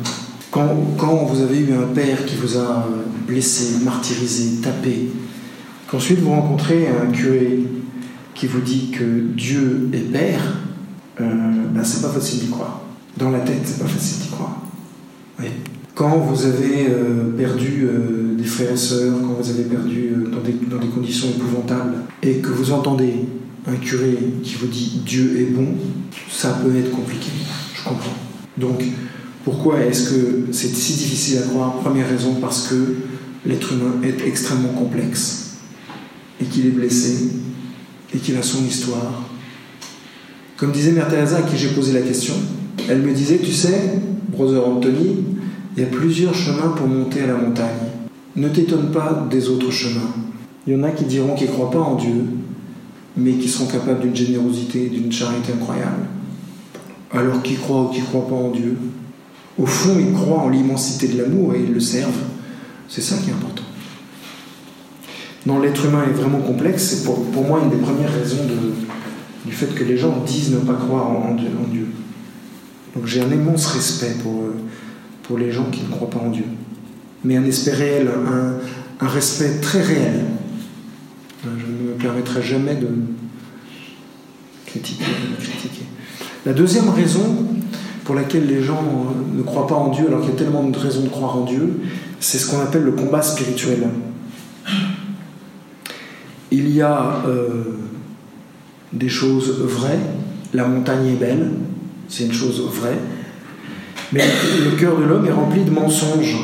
Quand, 0.97 1.25
vous 1.25 1.41
avez 1.41 1.59
eu 1.59 1.73
un 1.73 1.93
père 1.93 2.25
qui 2.25 2.35
vous 2.35 2.57
a 2.57 2.87
blessé, 3.27 3.83
martyrisé, 3.83 4.61
tapé, 4.61 5.09
qu'ensuite 5.89 6.19
vous 6.19 6.31
rencontrez 6.31 6.87
un 6.87 7.11
curé 7.11 7.59
qui 8.33 8.47
vous 8.47 8.61
dit 8.61 8.91
que 8.91 9.03
Dieu 9.03 9.89
est 9.93 10.11
père, 10.11 10.41
euh, 11.21 11.25
ben 11.73 11.83
c'est 11.83 12.01
pas 12.01 12.09
facile 12.09 12.39
d'y 12.39 12.49
croire. 12.49 12.81
Dans 13.17 13.31
la 13.31 13.39
tête, 13.39 13.61
c'est 13.63 13.79
pas 13.79 13.89
facile 13.89 14.23
d'y 14.23 14.29
croire. 14.29 14.61
Quand 15.93 16.17
vous 16.19 16.45
avez 16.45 16.87
euh, 16.89 17.31
perdu 17.35 17.87
euh, 17.89 18.35
des 18.37 18.43
frères 18.43 18.71
et 18.71 18.77
sœurs, 18.77 19.15
quand 19.19 19.33
vous 19.41 19.49
avez 19.49 19.63
perdu 19.63 20.11
euh, 20.11 20.29
dans, 20.29 20.41
des, 20.41 20.53
dans, 20.69 20.77
des, 20.77 20.87
conditions 20.87 21.27
épouvantables, 21.29 21.95
et 22.21 22.35
que 22.35 22.49
vous 22.49 22.71
entendez 22.71 23.25
un 23.67 23.75
curé 23.77 24.15
qui 24.43 24.55
vous 24.55 24.67
dit 24.67 25.01
Dieu 25.03 25.39
est 25.39 25.51
bon, 25.51 25.69
ça 26.29 26.59
peut 26.63 26.75
être 26.77 26.91
compliqué. 26.91 27.29
Je 27.73 27.83
comprends. 27.83 28.13
Donc, 28.57 28.83
pourquoi 29.47 29.79
est-ce 29.79 30.09
que 30.09 30.47
c'est 30.51 30.75
si 30.75 30.95
difficile 30.95 31.37
à 31.37 31.41
croire? 31.43 31.75
Première 31.75 32.09
raison, 32.09 32.35
parce 32.41 32.67
que 32.67 32.97
l'être 33.45 33.71
humain 33.71 33.93
est 34.03 34.27
extrêmement 34.27 34.73
complexe, 34.77 35.59
et 36.41 36.43
qu'il 36.43 36.65
est 36.65 36.71
blessé, 36.71 37.29
et 38.13 38.17
qu'il 38.17 38.35
a 38.35 38.43
son 38.43 38.65
histoire. 38.65 39.23
Comme 40.57 40.73
disait 40.73 40.91
Mère 40.91 41.07
Teresa 41.07 41.37
à 41.37 41.41
qui 41.43 41.55
j'ai 41.55 41.69
posé 41.69 41.93
la 41.93 42.01
question, 42.01 42.33
elle 42.89 43.01
me 43.01 43.13
disait, 43.13 43.37
tu 43.37 43.53
sais, 43.53 44.01
Brother 44.33 44.67
Anthony, 44.67 45.23
il 45.77 45.83
y 45.83 45.85
a 45.85 45.89
plusieurs 45.89 46.35
chemins 46.35 46.73
pour 46.75 46.87
monter 46.87 47.21
à 47.21 47.27
la 47.27 47.35
montagne. 47.35 47.87
Ne 48.35 48.49
t'étonne 48.49 48.91
pas 48.91 49.25
des 49.31 49.47
autres 49.47 49.71
chemins. 49.71 50.13
Il 50.67 50.73
y 50.73 50.75
en 50.75 50.83
a 50.83 50.91
qui 50.91 51.05
diront 51.05 51.35
qu'ils 51.35 51.47
ne 51.47 51.53
croient 51.53 51.71
pas 51.71 51.79
en 51.79 51.95
Dieu, 51.95 52.25
mais 53.15 53.31
qui 53.35 53.47
sont 53.47 53.67
capables 53.67 54.01
d'une 54.01 54.15
générosité, 54.15 54.89
d'une 54.89 55.09
charité 55.09 55.53
incroyable. 55.53 56.03
Alors 57.13 57.41
qui 57.41 57.55
croient 57.55 57.83
ou 57.83 57.87
qui 57.87 58.01
ne 58.01 58.05
croient 58.07 58.27
pas 58.27 58.35
en 58.35 58.51
Dieu? 58.51 58.75
Au 59.57 59.65
fond, 59.65 59.97
ils 59.99 60.13
croient 60.13 60.43
en 60.43 60.49
l'immensité 60.49 61.07
de 61.07 61.21
l'amour 61.21 61.55
et 61.55 61.61
ils 61.61 61.73
le 61.73 61.79
servent. 61.79 62.23
C'est 62.87 63.01
ça 63.01 63.17
qui 63.17 63.29
est 63.29 63.33
important. 63.33 63.63
Non, 65.45 65.59
l'être 65.59 65.85
humain 65.85 66.03
est 66.07 66.13
vraiment 66.13 66.39
complexe. 66.39 66.83
C'est 66.83 67.03
pour, 67.05 67.19
moi 67.43 67.61
une 67.63 67.69
des 67.69 67.77
premières 67.77 68.13
raisons 68.13 68.43
du 69.45 69.51
fait 69.51 69.73
que 69.73 69.83
les 69.83 69.97
gens 69.97 70.23
disent 70.25 70.51
ne 70.51 70.59
pas 70.59 70.73
croire 70.73 71.09
en, 71.09 71.33
Dieu. 71.33 71.87
Donc 72.95 73.05
j'ai 73.05 73.21
un 73.21 73.31
immense 73.31 73.67
respect 73.67 74.15
pour, 74.21 74.43
pour 75.23 75.37
les 75.37 75.51
gens 75.51 75.69
qui 75.71 75.83
ne 75.83 75.89
croient 75.89 76.09
pas 76.09 76.19
en 76.19 76.29
Dieu. 76.29 76.45
Mais 77.23 77.37
un 77.37 77.41
respect 77.43 77.73
réel, 77.73 78.09
un, 78.99 79.07
respect 79.07 79.59
très 79.61 79.81
réel. 79.81 80.25
Je 81.43 81.49
ne 81.49 81.89
me 81.89 81.93
permettrai 81.93 82.41
jamais 82.43 82.75
de 82.75 82.89
critiquer, 84.65 85.05
de 85.05 85.43
critiquer. 85.43 85.85
La 86.45 86.53
deuxième 86.53 86.89
raison 86.89 87.47
pour 88.07 88.15
laquelle 88.15 88.47
les 88.47 88.63
gens 88.63 88.81
ne 89.35 89.43
croient 89.43 89.67
pas 89.67 89.75
en 89.75 89.89
Dieu, 89.89 90.05
alors 90.07 90.21
qu'il 90.21 90.29
y 90.29 90.33
a 90.33 90.37
tellement 90.37 90.63
de 90.63 90.77
raisons 90.77 91.01
de 91.01 91.09
croire 91.09 91.35
en 91.35 91.43
Dieu, 91.43 91.77
c'est 92.21 92.37
ce 92.37 92.49
qu'on 92.49 92.61
appelle 92.61 92.83
le 92.83 92.93
combat 92.93 93.21
spirituel. 93.21 93.79
Il 96.49 96.69
y 96.73 96.81
a 96.81 97.21
euh, 97.27 97.63
des 98.93 99.09
choses 99.09 99.59
vraies, 99.59 99.99
la 100.53 100.65
montagne 100.65 101.05
est 101.07 101.19
belle, 101.19 101.51
c'est 102.07 102.23
une 102.23 102.31
chose 102.31 102.61
vraie, 102.73 102.97
mais 104.13 104.23
le 104.63 104.77
cœur 104.77 104.97
de 104.97 105.03
l'homme 105.03 105.25
est 105.25 105.33
rempli 105.33 105.65
de 105.65 105.71
mensonges. 105.71 106.37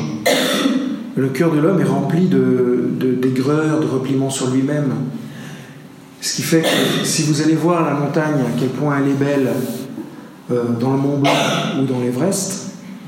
Le 1.16 1.28
cœur 1.30 1.50
de 1.50 1.60
l'homme 1.60 1.80
est 1.80 1.84
rempli 1.84 2.26
de, 2.26 2.90
d'aigreur, 3.22 3.80
de, 3.80 3.86
repliement 3.86 4.28
sur 4.28 4.50
lui-même. 4.50 4.92
Ce 6.20 6.36
qui 6.36 6.42
fait 6.42 6.60
que 6.60 7.06
si 7.06 7.22
vous 7.22 7.40
allez 7.40 7.54
voir 7.54 7.86
la 7.86 7.94
montagne, 7.94 8.40
à 8.40 8.58
quel 8.60 8.68
point 8.68 8.98
elle 8.98 9.12
est 9.12 9.14
belle, 9.14 9.46
euh, 9.46 9.83
dans 10.48 10.92
le 10.92 10.98
Mont 10.98 11.18
Blanc 11.18 11.30
ou 11.80 11.86
dans 11.86 12.00
l'Everest, 12.00 12.64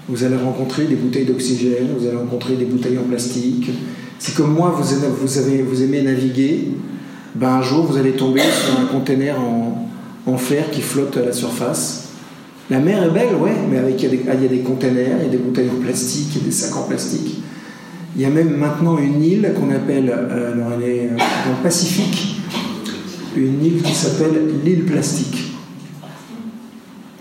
vous 0.08 0.24
allez 0.24 0.36
rencontrer 0.36 0.84
des 0.84 0.94
bouteilles 0.94 1.24
d'oxygène, 1.24 1.88
vous 1.98 2.06
allez 2.06 2.16
rencontrer 2.16 2.54
des 2.54 2.64
bouteilles 2.64 2.98
en 2.98 3.02
plastique. 3.02 3.70
Si 4.18 4.32
comme 4.32 4.54
moi, 4.54 4.74
vous, 4.78 4.94
aimez, 5.38 5.58
avez, 5.58 6.02
naviguer, 6.02 6.68
ben 7.34 7.48
un 7.48 7.62
jour, 7.62 7.84
vous 7.86 7.96
allez 7.96 8.12
tomber 8.12 8.40
sur 8.40 8.80
un 8.80 8.86
conteneur 8.86 9.36
en, 9.40 10.36
fer 10.38 10.70
qui 10.70 10.80
flotte 10.80 11.16
à 11.16 11.24
la 11.24 11.32
surface. 11.32 12.08
La 12.70 12.80
mer 12.80 13.02
est 13.02 13.10
belle, 13.10 13.34
ouais, 13.40 13.54
mais 13.70 13.78
avec, 13.78 14.02
il, 14.02 14.04
y 14.04 14.06
a 14.06 14.10
des, 14.10 14.20
il 14.34 14.42
y 14.42 14.46
a 14.46 14.48
des 14.48 14.60
containers, 14.60 15.18
il 15.20 15.24
y 15.24 15.28
a 15.28 15.30
des 15.30 15.36
bouteilles 15.36 15.70
en 15.70 15.80
plastique, 15.80 16.28
il 16.32 16.38
y 16.38 16.44
a 16.44 16.44
des 16.46 16.52
sacs 16.52 16.76
en 16.76 16.82
plastique. 16.82 17.42
Il 18.16 18.22
y 18.22 18.24
a 18.24 18.30
même 18.30 18.56
maintenant 18.56 18.98
une 18.98 19.22
île 19.22 19.52
qu'on 19.54 19.70
appelle, 19.74 20.10
euh, 20.10 20.52
alors 20.52 20.72
elle 20.76 20.88
est 20.88 21.04
euh, 21.04 21.16
dans 21.16 21.56
le 21.58 21.62
Pacifique, 21.62 22.36
une 23.36 23.64
île 23.64 23.82
qui 23.82 23.94
s'appelle 23.94 24.40
l'île 24.64 24.84
plastique. 24.84 25.45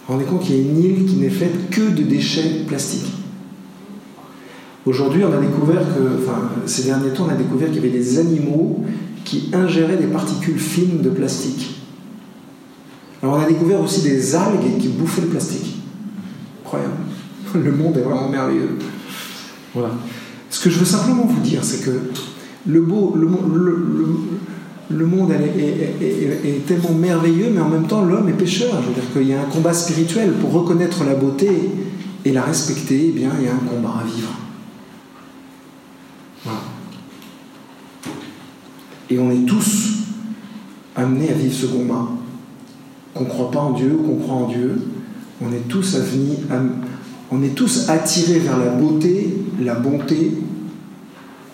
Vous 0.07 0.13
vous 0.13 0.19
rendez 0.19 0.29
compte 0.29 0.43
qu'il 0.43 0.55
y 0.55 0.59
a 0.59 0.61
une 0.61 0.83
île 0.83 1.05
qui 1.05 1.15
n'est 1.15 1.31
faite 1.31 1.71
que 1.71 1.89
de 1.89 2.03
déchets 2.03 2.63
plastiques. 2.67 3.11
Aujourd'hui, 4.85 5.23
on 5.23 5.33
a 5.33 5.41
découvert 5.41 5.81
que, 5.81 6.21
enfin, 6.21 6.51
ces 6.67 6.83
derniers 6.83 7.09
temps, 7.09 7.25
on 7.27 7.31
a 7.31 7.35
découvert 7.35 7.69
qu'il 7.69 7.77
y 7.77 7.79
avait 7.79 7.89
des 7.89 8.19
animaux 8.19 8.83
qui 9.23 9.49
ingéraient 9.51 9.97
des 9.97 10.05
particules 10.05 10.59
fines 10.59 11.01
de 11.01 11.09
plastique. 11.09 11.81
Alors, 13.23 13.37
on 13.37 13.41
a 13.41 13.47
découvert 13.47 13.81
aussi 13.81 14.03
des 14.03 14.35
algues 14.35 14.77
qui 14.79 14.89
bouffaient 14.89 15.21
le 15.21 15.29
plastique. 15.29 15.77
Incroyable. 16.63 16.93
Le 17.55 17.71
monde 17.71 17.97
est 17.97 18.01
vraiment 18.01 18.29
merveilleux. 18.29 18.77
Voilà. 19.73 19.89
Ce 20.51 20.63
que 20.63 20.69
je 20.69 20.77
veux 20.77 20.85
simplement 20.85 21.25
vous 21.25 21.41
dire, 21.41 21.63
c'est 21.63 21.83
que 21.83 21.99
le, 22.67 22.81
beau, 22.81 23.15
le, 23.15 23.27
le, 23.27 24.17
monde 24.89 25.31
est, 25.31 26.65
tellement 26.67 26.91
merveilleux, 26.91 27.49
mais 27.53 27.61
en 27.61 27.69
même 27.69 27.87
temps, 27.87 28.03
l'homme 28.03 28.29
est 28.29 28.33
pécheur. 28.33 28.81
Je 28.81 28.87
veux 28.87 28.93
dire 28.93 29.13
qu'il 29.13 29.27
y 29.27 29.33
a 29.33 29.41
un 29.41 29.45
combat 29.45 29.73
spirituel 29.73 30.33
pour 30.33 30.51
reconnaître 30.51 31.03
la 31.03 31.15
beauté 31.15 31.49
et 32.23 32.31
la 32.31 32.43
respecter. 32.43 33.07
Eh 33.09 33.11
bien, 33.11 33.31
il 33.39 33.45
y 33.45 33.49
a 33.49 33.53
un 33.53 33.57
combat 33.57 34.01
à 34.01 34.03
vivre. 34.05 34.29
Voilà. 36.43 36.59
Et 39.09 39.19
on 39.19 39.31
est 39.31 39.45
tous 39.45 39.95
amenés 40.95 41.29
à 41.29 41.33
vivre 41.33 41.53
ce 41.53 41.65
combat. 41.65 42.07
Qu'on 43.13 43.23
ne 43.23 43.29
croit 43.29 43.51
pas 43.51 43.61
en 43.61 43.71
Dieu 43.71 43.97
qu'on 44.05 44.17
croit 44.17 44.35
en 44.35 44.47
Dieu, 44.49 44.81
on 45.41 45.51
est 45.51 45.67
tous 45.67 45.95
amenés, 45.95 46.37
on 47.31 47.41
est 47.41 47.55
tous 47.55 47.89
attirés 47.89 48.39
vers 48.39 48.57
la 48.57 48.69
beauté, 48.69 49.37
la 49.61 49.75
bonté 49.75 50.31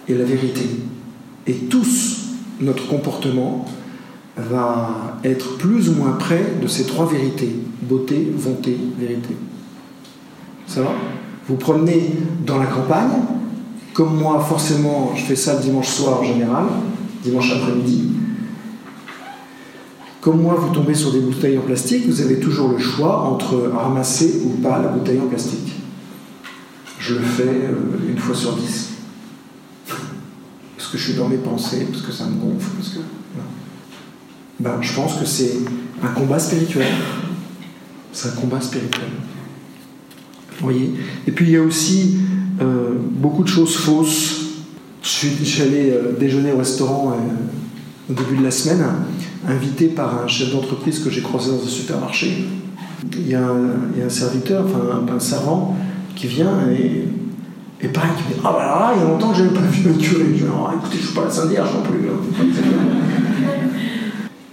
et 0.08 0.14
la 0.16 0.24
vérité. 0.24 0.66
Et 1.48 1.54
tous, 1.54 2.31
notre 2.62 2.88
comportement 2.88 3.66
va 4.38 5.18
être 5.24 5.58
plus 5.58 5.90
ou 5.90 5.96
moins 5.96 6.14
près 6.14 6.54
de 6.62 6.68
ces 6.68 6.86
trois 6.86 7.06
vérités 7.06 7.56
beauté, 7.82 8.32
bonté, 8.32 8.78
vérité. 8.98 9.36
Ça 10.66 10.82
va? 10.82 10.92
Vous 11.48 11.56
promenez 11.56 12.14
dans 12.46 12.58
la 12.58 12.68
campagne, 12.68 13.12
comme 13.94 14.16
moi, 14.18 14.40
forcément, 14.40 15.12
je 15.16 15.24
fais 15.24 15.36
ça 15.36 15.56
le 15.56 15.62
dimanche 15.62 15.90
soir 15.90 16.22
en 16.22 16.24
général, 16.24 16.66
dimanche 17.24 17.52
après-midi. 17.52 18.12
Comme 20.22 20.42
moi, 20.42 20.56
vous 20.56 20.74
tombez 20.74 20.94
sur 20.94 21.12
des 21.12 21.20
bouteilles 21.20 21.58
en 21.58 21.62
plastique, 21.62 22.08
vous 22.08 22.22
avez 22.22 22.40
toujours 22.40 22.70
le 22.70 22.78
choix 22.78 23.24
entre 23.24 23.72
ramasser 23.74 24.42
ou 24.46 24.62
pas 24.62 24.80
la 24.80 24.90
bouteille 24.90 25.20
en 25.20 25.28
plastique. 25.28 25.74
Je 27.00 27.16
le 27.16 27.22
fais 27.22 27.44
euh, 27.44 28.08
une 28.08 28.20
fois 28.20 28.36
sur 28.36 28.54
dix 28.54 28.92
que 30.92 30.98
je 30.98 31.04
suis 31.04 31.14
dans 31.14 31.30
mes 31.30 31.38
pensées, 31.38 31.88
parce 31.90 32.04
que 32.04 32.12
ça 32.12 32.26
me 32.26 32.36
gonfle, 32.36 32.70
parce 32.78 32.90
que. 32.90 33.00
Ben, 34.60 34.78
je 34.82 34.94
pense 34.94 35.16
que 35.16 35.26
c'est 35.26 35.54
un 36.04 36.10
combat 36.10 36.38
spirituel. 36.38 36.88
C'est 38.14 38.30
un 38.30 38.34
combat 38.34 38.62
spirituel. 38.62 39.08
Vous 40.60 40.66
voyez? 40.66 40.94
Et 41.26 41.32
puis 41.32 41.46
il 41.46 41.52
y 41.52 41.58
a 41.58 41.62
aussi 41.62 42.18
euh, 42.62 42.92
beaucoup 43.00 43.44
de 43.44 43.48
choses 43.48 43.76
fausses. 43.76 44.42
Je 45.02 45.10
suis, 45.10 45.62
allé 45.64 45.90
euh, 45.90 46.12
déjeuner 46.20 46.52
au 46.52 46.58
restaurant 46.58 47.14
euh, 47.14 48.12
au 48.12 48.14
début 48.14 48.38
de 48.38 48.44
la 48.44 48.52
semaine, 48.52 48.86
invité 49.48 49.88
par 49.88 50.24
un 50.24 50.28
chef 50.28 50.52
d'entreprise 50.52 51.00
que 51.00 51.10
j'ai 51.10 51.22
croisé 51.22 51.50
dans 51.50 51.64
un 51.64 51.68
supermarché. 51.68 52.46
Il 53.14 53.28
y 53.28 53.34
a 53.34 53.42
un, 53.44 54.10
serviteur, 54.10 54.66
enfin 54.66 55.04
un, 55.10 55.16
un 55.16 55.20
servant, 55.20 55.76
qui 56.16 56.28
vient 56.28 56.70
et 56.70 57.06
et 57.84 57.88
pareil, 57.88 58.12
tu 58.18 58.24
me 58.24 58.34
dis, 58.34 58.40
ah 58.44 58.52
bah 58.52 58.60
là, 58.60 58.94
il 58.96 59.02
y 59.02 59.06
a 59.06 59.08
longtemps 59.08 59.32
que 59.32 59.38
je 59.38 59.44
n'avais 59.44 59.56
pas 59.56 59.62
vu 59.62 59.90
le 59.90 59.96
curé. 59.96 60.26
Je 60.30 60.44
dis, 60.44 60.44
oh, 60.48 60.68
écoutez, 60.72 60.98
je 60.98 61.02
ne 61.02 61.06
suis 61.08 61.16
pas 61.16 61.26
la 61.26 61.32
Sainte 61.32 61.50
Vierge 61.50 61.70
non 61.74 61.82
plus. 61.82 62.08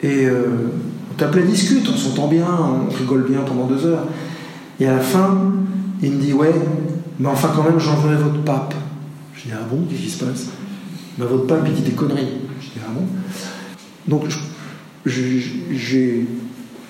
Et 0.02 0.26
euh, 0.26 0.70
on 1.10 1.14
t'appelait 1.14 1.42
discute, 1.42 1.86
on 1.92 1.96
s'entend 1.96 2.28
bien, 2.28 2.46
on 2.48 2.88
rigole 2.94 3.26
bien 3.28 3.40
pendant 3.40 3.66
deux 3.66 3.84
heures. 3.84 4.06
Et 4.80 4.86
à 4.86 4.94
la 4.94 5.00
fin, 5.00 5.36
il 6.02 6.12
me 6.12 6.20
dit, 6.20 6.32
ouais, 6.32 6.54
mais 7.18 7.28
enfin 7.28 7.50
quand 7.54 7.64
même, 7.64 7.78
j'enverrai 7.78 8.16
votre 8.22 8.42
pape. 8.44 8.74
Je 9.34 9.42
dis, 9.42 9.50
ah 9.52 9.66
bon, 9.70 9.84
qu'est-ce 9.88 10.02
qui 10.02 10.10
se 10.10 10.24
passe? 10.24 10.46
Bah, 11.18 11.26
Votre 11.28 11.46
pape, 11.46 11.64
il 11.66 11.74
dit 11.74 11.82
des 11.82 11.92
conneries. 11.92 12.38
Je 12.60 12.66
dis, 12.66 12.80
ah 12.82 12.90
bon? 12.94 13.06
Donc, 14.06 14.24
j'ai 15.04 16.26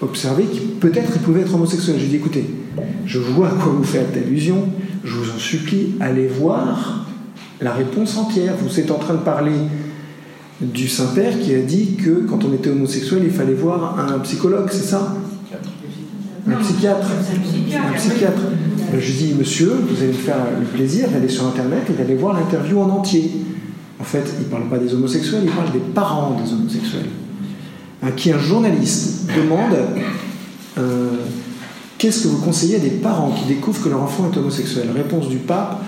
observé 0.00 0.44
qu'il 0.44 0.62
peut-être 0.80 1.12
il 1.14 1.22
pouvait 1.22 1.40
être 1.42 1.54
homosexuel. 1.54 1.96
J'ai 1.98 2.06
dit, 2.06 2.16
écoutez, 2.16 2.48
je 3.06 3.18
vois 3.18 3.48
à 3.48 3.52
quoi 3.52 3.72
vous 3.72 3.84
faites 3.84 4.16
allusion 4.16 4.68
je 5.04 5.14
vous 5.14 5.30
en 5.30 5.38
supplie, 5.38 5.94
allez 6.00 6.26
voir 6.26 7.06
la 7.60 7.72
réponse 7.72 8.16
entière. 8.16 8.54
Vous 8.60 8.78
êtes 8.78 8.90
en 8.90 8.98
train 8.98 9.14
de 9.14 9.20
parler 9.20 9.52
du 10.60 10.88
Saint-Père 10.88 11.38
qui 11.40 11.54
a 11.54 11.60
dit 11.60 11.96
que 11.96 12.26
quand 12.28 12.44
on 12.44 12.52
était 12.52 12.70
homosexuel, 12.70 13.22
il 13.24 13.30
fallait 13.30 13.54
voir 13.54 13.98
un 13.98 14.18
psychologue, 14.20 14.68
c'est 14.70 14.84
ça? 14.84 15.14
Un 16.46 16.56
psychiatre. 16.56 17.08
Un 17.08 17.92
psychiatre. 17.94 18.42
Ben, 18.90 19.00
je 19.00 19.12
dis, 19.12 19.34
monsieur, 19.38 19.72
vous 19.88 19.96
allez 20.02 20.08
me 20.08 20.12
faire 20.12 20.36
le 20.58 20.66
plaisir 20.66 21.08
d'aller 21.10 21.28
sur 21.28 21.46
Internet 21.46 21.84
et 21.90 21.92
d'aller 21.92 22.14
voir 22.14 22.34
l'interview 22.34 22.80
en 22.80 22.88
entier. 22.88 23.30
En 24.00 24.04
fait, 24.04 24.24
il 24.38 24.46
ne 24.46 24.50
parle 24.50 24.68
pas 24.68 24.78
des 24.78 24.94
homosexuels, 24.94 25.42
il 25.44 25.50
parle 25.50 25.72
des 25.72 25.80
parents 25.94 26.40
des 26.42 26.52
homosexuels. 26.52 27.08
À 28.02 28.12
qui 28.12 28.32
un 28.32 28.38
journaliste 28.38 29.26
demande 29.34 29.76
euh, 30.78 31.10
Qu'est-ce 31.98 32.22
que 32.22 32.28
vous 32.28 32.38
conseillez 32.38 32.76
à 32.76 32.78
des 32.78 32.90
parents 32.90 33.32
qui 33.32 33.46
découvrent 33.46 33.82
que 33.82 33.88
leur 33.88 34.02
enfant 34.02 34.30
est 34.32 34.38
homosexuel? 34.38 34.88
Réponse 34.94 35.28
du 35.28 35.38
pape, 35.38 35.82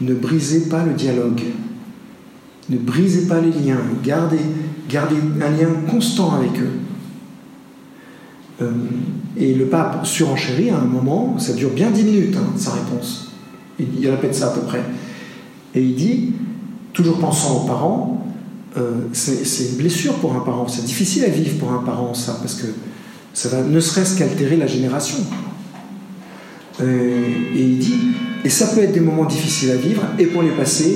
ne 0.00 0.14
brisez 0.14 0.68
pas 0.68 0.84
le 0.84 0.92
dialogue. 0.92 1.42
Ne 2.68 2.78
brisez 2.78 3.26
pas 3.26 3.40
les 3.40 3.50
liens. 3.50 3.80
Gardez, 4.04 4.38
gardez 4.88 5.16
un 5.40 5.50
lien 5.50 5.68
constant 5.90 6.34
avec 6.34 6.60
eux. 6.60 6.70
Euh, 8.62 8.70
et 9.36 9.54
le 9.54 9.66
pape 9.66 10.06
surenchérit 10.06 10.70
à 10.70 10.78
un 10.78 10.84
moment, 10.84 11.36
ça 11.38 11.52
dure 11.52 11.70
bien 11.70 11.90
dix 11.90 12.04
minutes, 12.04 12.36
hein, 12.36 12.52
sa 12.56 12.72
réponse. 12.72 13.32
Il, 13.78 14.08
répète 14.08 14.34
ça 14.34 14.46
à 14.46 14.50
peu 14.50 14.62
près. 14.62 14.82
Et 15.74 15.82
il 15.82 15.94
dit, 15.94 16.32
toujours 16.92 17.18
pensant 17.18 17.56
aux 17.56 17.66
parents, 17.66 18.15
euh, 18.78 18.90
c'est 19.12 19.64
une 19.70 19.76
blessure 19.76 20.14
pour 20.14 20.34
un 20.34 20.40
parent, 20.40 20.68
c'est 20.68 20.84
difficile 20.84 21.24
à 21.24 21.28
vivre 21.28 21.58
pour 21.58 21.72
un 21.72 21.82
parent 21.82 22.12
ça, 22.14 22.36
parce 22.40 22.54
que 22.54 22.66
ça 23.32 23.48
va 23.48 23.62
ne 23.62 23.80
serait-ce 23.80 24.18
qu'altérer 24.18 24.56
la 24.56 24.66
génération. 24.66 25.18
Euh, 26.82 27.20
et 27.54 27.60
il 27.60 27.78
dit, 27.78 27.98
et 28.44 28.50
ça 28.50 28.66
peut 28.66 28.82
être 28.82 28.92
des 28.92 29.00
moments 29.00 29.24
difficiles 29.24 29.70
à 29.70 29.76
vivre, 29.76 30.02
et 30.18 30.26
pour 30.26 30.42
les 30.42 30.50
passer, 30.50 30.94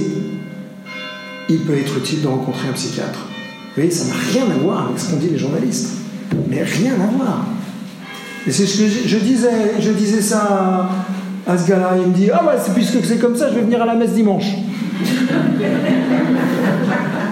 il 1.48 1.60
peut 1.60 1.76
être 1.76 1.96
utile 1.96 2.22
de 2.22 2.28
rencontrer 2.28 2.68
un 2.68 2.72
psychiatre. 2.72 3.20
Vous 3.20 3.76
voyez, 3.76 3.90
ça 3.90 4.04
n'a 4.06 4.14
rien 4.32 4.44
à 4.50 4.58
voir 4.58 4.86
avec 4.88 4.98
ce 4.98 5.10
qu'ont 5.10 5.16
dit 5.16 5.28
les 5.28 5.38
journalistes. 5.38 5.90
Mais 6.48 6.62
rien 6.62 6.94
à 6.94 7.16
voir. 7.16 7.46
Et 8.46 8.52
c'est 8.52 8.66
ce 8.66 8.82
que 8.82 8.88
je, 8.88 9.18
disais, 9.18 9.74
je 9.80 9.90
disais 9.90 10.20
ça 10.20 10.90
à, 11.46 11.58
ce 11.58 11.68
gars-là. 11.68 11.96
Il 12.00 12.08
me 12.08 12.14
dit 12.14 12.30
Ah, 12.32 12.42
bah, 12.44 12.56
c'est 12.62 12.74
puisque 12.74 13.04
c'est 13.04 13.18
comme 13.18 13.36
ça, 13.36 13.48
je 13.50 13.56
vais 13.56 13.62
venir 13.62 13.82
à 13.82 13.86
la 13.86 13.94
messe 13.94 14.12
dimanche. 14.12 14.46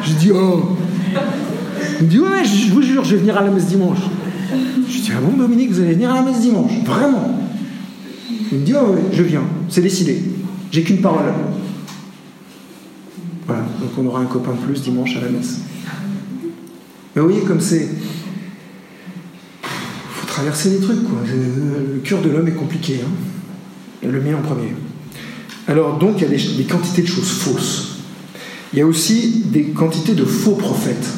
Je 0.09 0.15
dis 0.15 0.31
Oh 0.33 0.77
Il 2.01 2.07
me 2.07 2.11
dit 2.11 2.19
Ouais, 2.19 2.45
je 2.45 2.73
vous 2.73 2.83
jure, 2.83 3.05
je 3.05 3.13
vais 3.13 3.21
venir 3.21 3.37
à 3.37 3.43
la 3.43 3.51
messe 3.51 3.67
dimanche. 3.67 3.99
Je 4.89 4.99
dis 5.01 5.11
Ah 5.17 5.21
bon, 5.21 5.37
Dominique, 5.37 5.71
vous 5.71 5.81
allez 5.81 5.95
venir 5.95 6.11
à 6.11 6.17
la 6.17 6.23
messe 6.23 6.41
dimanche? 6.41 6.73
Vraiment 6.85 7.39
il 8.53 8.59
me 8.59 8.65
dit 8.65 8.75
Oh, 8.75 8.95
je 9.13 9.23
viens, 9.23 9.43
c'est 9.69 9.83
décidé, 9.83 10.23
j'ai 10.71 10.83
qu'une 10.83 11.01
parole. 11.01 11.33
Voilà, 13.47 13.63
donc 13.81 13.91
on 13.99 14.07
aura 14.07 14.21
un 14.21 14.27
copain 14.27 14.53
de 14.53 14.59
plus 14.59 14.83
dimanche 14.83 15.17
à 15.17 15.21
la 15.21 15.31
messe. 15.31 15.61
Mais 17.15 17.23
vous 17.23 17.29
voyez, 17.29 17.43
comme 17.45 17.61
c'est. 17.61 17.89
Faut 19.63 20.27
traverser 20.27 20.71
des 20.71 20.81
trucs, 20.81 21.03
quoi. 21.05 21.19
Le 21.27 22.01
cœur 22.01 22.21
de 22.21 22.29
l'homme 22.29 22.49
est 22.49 22.53
compliqué, 22.53 23.01
hein. 23.03 24.07
le 24.07 24.21
mien 24.21 24.37
en 24.37 24.43
premier. 24.43 24.75
Alors, 25.67 25.99
donc, 25.99 26.17
il 26.19 26.23
y 26.23 26.25
a 26.27 26.57
des 26.57 26.65
quantités 26.65 27.03
de 27.03 27.07
choses 27.07 27.31
fausses. 27.31 27.98
Il 28.73 28.79
y 28.79 28.83
a 28.83 28.87
aussi 28.87 29.45
des 29.47 29.65
quantités 29.65 30.15
de 30.15 30.25
faux 30.25 30.53
prophètes. 30.53 31.09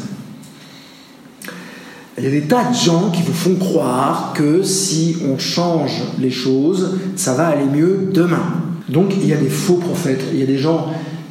Il 2.19 2.25
y 2.25 2.27
a 2.27 2.31
des 2.31 2.43
tas 2.43 2.71
de 2.71 2.75
gens 2.75 3.11
qui 3.11 3.23
vous 3.23 3.33
font 3.33 3.55
croire 3.55 4.35
que 4.35 4.63
si 4.63 5.17
on 5.27 5.39
change 5.39 6.03
les 6.19 6.31
choses, 6.31 6.99
ça 7.17 7.35
va 7.35 7.49
aller 7.49 7.65
mieux 7.65 8.11
demain. 8.13 8.43
Donc 8.89 9.15
il 9.17 9.27
y 9.27 9.33
a 9.33 9.37
des 9.37 9.49
faux 9.49 9.77
prophètes, 9.77 10.23
il 10.33 10.39
y 10.39 10.43
a 10.43 10.47
des 10.47 10.59
gens 10.59 10.89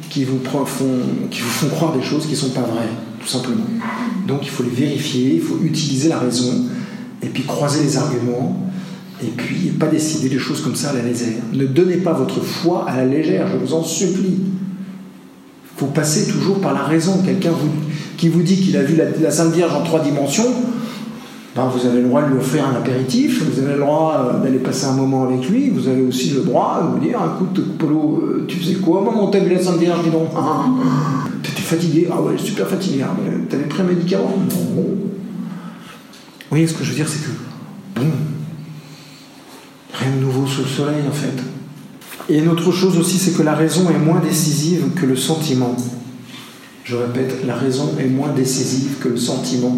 qui 0.08 0.24
vous 0.24 0.40
font, 0.42 1.68
croire 1.68 1.96
des 1.96 2.02
choses 2.02 2.24
qui 2.24 2.32
ne 2.32 2.36
sont 2.36 2.50
pas 2.50 2.62
vraies, 2.62 2.88
tout 3.20 3.28
simplement. 3.28 3.66
Donc 4.26 4.40
il 4.42 4.48
faut 4.48 4.64
les 4.64 4.70
vérifier, 4.70 5.34
il 5.36 5.40
faut 5.40 5.58
utiliser 5.62 6.08
la 6.08 6.18
raison, 6.18 6.64
et 7.22 7.28
puis 7.28 7.44
croiser 7.44 7.84
les 7.84 7.96
arguments, 7.96 8.70
Et 9.22 9.28
puis, 9.28 9.68
pas 9.78 9.86
décider 9.86 10.28
des 10.28 10.38
choses 10.38 10.62
comme 10.62 10.74
ça 10.74 10.90
à 10.90 10.92
la 10.94 11.02
légère. 11.02 11.42
Ne 11.52 11.66
donnez 11.66 11.98
pas 11.98 12.12
votre 12.12 12.42
foi 12.42 12.86
à 12.88 12.96
la 12.96 13.04
légère, 13.04 13.48
je 13.48 13.58
vous 13.58 13.74
en 13.74 13.84
supplie. 13.84 14.38
Faut 15.80 15.86
passer 15.86 16.30
toujours 16.30 16.60
par 16.60 16.74
la 16.74 16.82
raison. 16.82 17.22
Quelqu'un 17.24 17.52
qui 18.18 18.28
vous 18.28 18.42
dit 18.42 18.60
qu'il 18.60 18.76
a 18.76 18.82
vu 18.82 19.00
la, 19.18 19.30
Sainte 19.30 19.54
Vierge 19.54 19.72
en 19.74 19.82
trois 19.82 20.00
dimensions, 20.00 20.52
ben 21.56 21.72
vous 21.74 21.86
avez 21.86 22.02
le 22.02 22.08
droit 22.08 22.20
de 22.20 22.32
lui 22.32 22.36
offrir 22.36 22.68
un 22.68 22.76
apéritif, 22.76 23.42
vous 23.42 23.62
avez 23.62 23.72
le 23.72 23.80
droit 23.80 24.34
euh, 24.34 24.44
d'aller 24.44 24.58
passer 24.58 24.84
un 24.84 24.92
moment 24.92 25.24
avec 25.24 25.48
lui, 25.48 25.70
vous 25.70 25.88
avez 25.88 26.02
aussi 26.02 26.32
le 26.32 26.42
droit 26.42 26.82
de 26.82 26.88
vous 26.88 27.02
dire 27.02 27.18
écoute, 27.34 27.78
Polo, 27.78 28.22
euh, 28.22 28.44
tu 28.46 28.58
faisais 28.58 28.74
quoi? 28.74 29.00
Maman, 29.00 29.28
t'as 29.28 29.38
vu 29.38 29.54
la 29.54 29.62
Sainte 29.62 29.78
Vierge 29.78 30.04
Dis 30.04 30.10
donc. 30.10 30.28
T'étais 31.42 31.62
fatigué? 31.62 32.08
Ah 32.12 32.20
ouais, 32.20 32.36
super 32.36 32.68
fatigué. 32.68 33.02
Hein. 33.02 33.16
T'avais 33.48 33.64
pris 33.64 33.80
un 33.80 33.86
médicament? 33.86 34.34
Non. 34.50 34.74
Vous 34.76 34.96
voyez 36.50 36.66
ce 36.66 36.74
que 36.74 36.84
je 36.84 36.90
veux 36.90 36.96
dire 36.96 37.08
C'est 37.08 37.24
que, 37.24 37.30
bon, 37.96 38.06
Rien 39.94 40.10
de 40.10 40.20
nouveau 40.20 40.46
sous 40.46 40.60
le 40.60 40.68
soleil 40.68 41.00
en 41.08 41.12
fait. 41.12 41.42
Et 42.30 42.38
une 42.38 42.48
autre 42.48 42.70
chose 42.70 42.96
aussi, 42.96 43.18
c'est 43.18 43.32
que 43.32 43.42
la 43.42 43.54
raison 43.54 43.90
est 43.90 43.98
moins 43.98 44.20
décisive 44.20 44.90
que 44.94 45.04
le 45.04 45.16
sentiment. 45.16 45.74
Je 46.84 46.94
répète, 46.94 47.44
la 47.44 47.56
raison 47.56 47.96
est 47.98 48.06
moins 48.06 48.28
décisive 48.28 48.98
que 49.00 49.08
le 49.08 49.16
sentiment. 49.16 49.76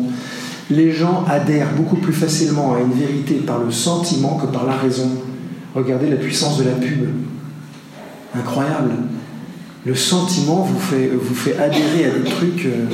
Les 0.69 0.93
gens 0.93 1.25
adhèrent 1.27 1.75
beaucoup 1.75 1.97
plus 1.97 2.13
facilement 2.13 2.75
à 2.75 2.81
une 2.81 2.93
vérité 2.93 3.37
par 3.37 3.59
le 3.59 3.71
sentiment 3.71 4.37
que 4.37 4.47
par 4.53 4.67
la 4.67 4.75
raison. 4.75 5.09
Regardez 5.75 6.11
la 6.11 6.17
puissance 6.17 6.59
de 6.59 6.65
la 6.65 6.73
pub. 6.73 7.09
Incroyable. 8.35 8.91
Le 9.87 9.95
sentiment 9.95 10.61
vous 10.61 10.79
fait, 10.79 11.09
vous 11.09 11.35
fait 11.35 11.57
adhérer 11.57 12.05
à 12.05 12.19
des 12.19 12.31
trucs. 12.31 12.67
Euh, 12.67 12.85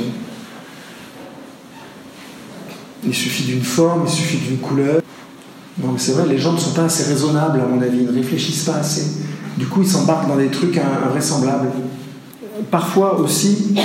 il 3.05 3.13
suffit 3.13 3.43
d'une 3.43 3.63
forme, 3.63 4.03
il 4.07 4.11
suffit 4.11 4.37
d'une 4.37 4.59
couleur. 4.59 5.01
Donc 5.79 5.95
c'est 5.97 6.13
vrai, 6.13 6.27
les 6.27 6.37
gens 6.37 6.53
ne 6.53 6.57
sont 6.57 6.73
pas 6.73 6.85
assez 6.85 7.03
raisonnables 7.03 7.59
à 7.59 7.65
mon 7.65 7.81
avis, 7.81 7.99
ils 7.99 8.07
ne 8.07 8.13
réfléchissent 8.13 8.63
pas 8.63 8.75
assez. 8.75 9.28
Du 9.59 9.65
coup, 9.67 9.81
ils 9.81 9.89
s'embarquent 9.89 10.29
dans 10.29 10.37
des 10.37 10.47
trucs 10.47 10.77
invraisemblables. 10.77 11.67
Parfois 12.71 13.19
aussi, 13.19 13.75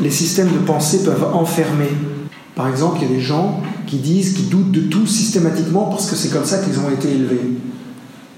les 0.00 0.10
systèmes 0.10 0.52
de 0.52 0.58
pensée 0.58 1.04
peuvent 1.04 1.28
enfermer. 1.32 1.90
Par 2.56 2.66
exemple, 2.66 2.98
il 3.00 3.08
y 3.08 3.12
a 3.12 3.14
des 3.14 3.22
gens 3.22 3.60
qui 3.86 3.98
disent 3.98 4.34
qu'ils 4.34 4.48
doutent 4.48 4.72
de 4.72 4.80
tout 4.80 5.06
systématiquement 5.06 5.84
parce 5.84 6.10
que 6.10 6.16
c'est 6.16 6.30
comme 6.30 6.44
ça 6.44 6.58
qu'ils 6.58 6.80
ont 6.80 6.90
été 6.90 7.08
élevés. 7.08 7.52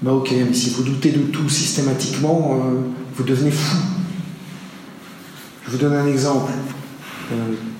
Ben 0.03 0.11
ok, 0.11 0.31
mais 0.47 0.53
si 0.53 0.69
vous 0.69 0.83
doutez 0.83 1.09
de 1.09 1.23
tout 1.23 1.49
systématiquement, 1.49 2.51
euh, 2.53 2.81
vous 3.15 3.23
devenez 3.23 3.51
fou. 3.51 3.77
Je 5.65 5.71
vous 5.71 5.77
donne 5.77 5.93
un 5.93 6.05
exemple. 6.05 6.51
Euh, 7.31 7.35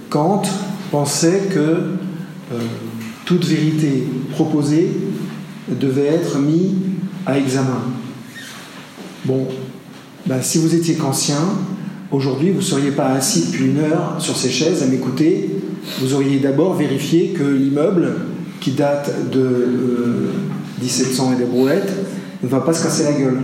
Kant 0.10 0.42
pensait 0.90 1.50
que 1.54 1.60
euh, 1.60 2.60
toute 3.26 3.46
vérité 3.46 4.08
proposée 4.32 4.98
devait 5.70 6.08
être 6.08 6.40
mise 6.40 6.74
à 7.28 7.38
examen. 7.38 7.82
Bon, 9.30 9.46
ben, 10.26 10.42
si 10.42 10.58
vous 10.58 10.74
étiez 10.74 10.96
qu'ancien, 10.96 11.38
aujourd'hui 12.12 12.50
vous 12.50 12.62
ne 12.62 12.64
seriez 12.64 12.90
pas 12.90 13.10
assis 13.10 13.46
depuis 13.46 13.66
une 13.66 13.78
heure 13.78 14.16
sur 14.18 14.36
ces 14.36 14.50
chaises 14.50 14.82
à 14.82 14.88
m'écouter, 14.88 15.52
vous 16.00 16.16
auriez 16.16 16.40
d'abord 16.40 16.74
vérifié 16.74 17.28
que 17.38 17.44
l'immeuble, 17.44 18.12
qui 18.60 18.72
date 18.72 19.30
de 19.30 20.32
1700 20.82 21.30
euh, 21.30 21.36
et 21.36 21.38
des 21.38 21.46
brouettes, 21.46 21.94
ne 22.42 22.48
va 22.48 22.62
pas 22.62 22.74
se 22.74 22.82
casser 22.82 23.04
la 23.04 23.12
gueule. 23.12 23.38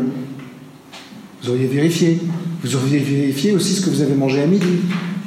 Vous 1.43 1.51
auriez 1.51 1.67
vérifié. 1.67 2.19
Vous 2.63 2.75
auriez 2.75 2.97
vérifié 2.97 3.51
aussi 3.51 3.75
ce 3.75 3.85
que 3.85 3.91
vous 3.91 4.01
avez 4.01 4.15
mangé 4.15 4.41
à 4.41 4.47
midi. 4.47 4.79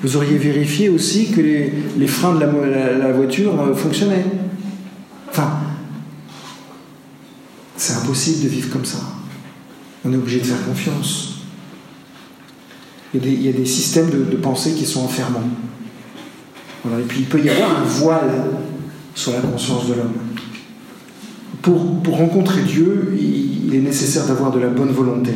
Vous 0.03 0.17
auriez 0.17 0.39
vérifié 0.39 0.89
aussi 0.89 1.31
que 1.31 1.41
les, 1.41 2.07
freins 2.09 2.35
de 2.35 2.41
la 2.41 3.13
voiture 3.13 3.53
euh, 3.61 3.75
fonctionnaient. 3.77 4.27
Enfin, 5.31 5.53
c'est 7.77 7.95
impossible 7.95 8.43
de 8.43 8.49
vivre 8.49 8.71
comme 8.71 8.85
ça. 8.85 9.18
On 10.09 10.13
est 10.13 10.17
obligé 10.17 10.39
de 10.39 10.45
faire 10.45 10.65
confiance. 10.65 11.35
Il 13.13 13.43
y 13.43 13.49
a 13.49 13.53
des, 13.53 13.67
systèmes 13.67 14.09
de, 14.11 14.37
pensée 14.37 14.73
qui 14.73 14.87
sont 14.87 15.01
enfermants. 15.01 15.49
et 16.87 17.03
puis 17.07 17.21
il 17.21 17.27
peut 17.27 17.41
y 17.43 17.51
avoir 17.51 17.81
un 17.81 17.85
voile 17.85 18.45
sur 19.15 19.33
la 19.33 19.41
conscience 19.41 19.87
de 19.89 19.95
l'homme. 19.95 20.15
Pour, 21.61 22.03
pour, 22.03 22.17
rencontrer 22.17 22.63
Dieu, 22.63 23.17
il, 23.21 23.75
est 23.75 23.81
nécessaire 23.81 24.27
d'avoir 24.27 24.51
de 24.51 24.61
la 24.61 24.69
bonne 24.69 24.93
volonté 24.93 25.33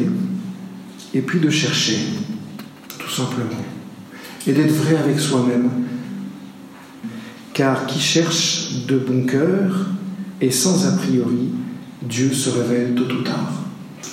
et 1.13 1.21
puis 1.21 1.41
de 1.41 1.51
chercher, 1.51 1.99
tout 2.99 3.11
simplement, 3.11 3.61
et 4.47 4.53
d'être 4.53 4.73
vrai 4.73 4.97
avec 4.97 5.21
soi-même 5.21 5.69
car 7.53 7.85
qui 7.87 8.01
cherche 8.01 8.87
de 8.87 8.97
bon 8.97 9.27
cœur 9.27 9.87
et 10.41 10.51
sans 10.51 10.87
a 10.87 10.93
priori, 10.93 11.51
Dieu 12.01 12.33
se 12.33 12.49
révèle 12.49 12.95
tôt 12.95 13.05
ou 13.05 13.23
tard. 13.23 13.62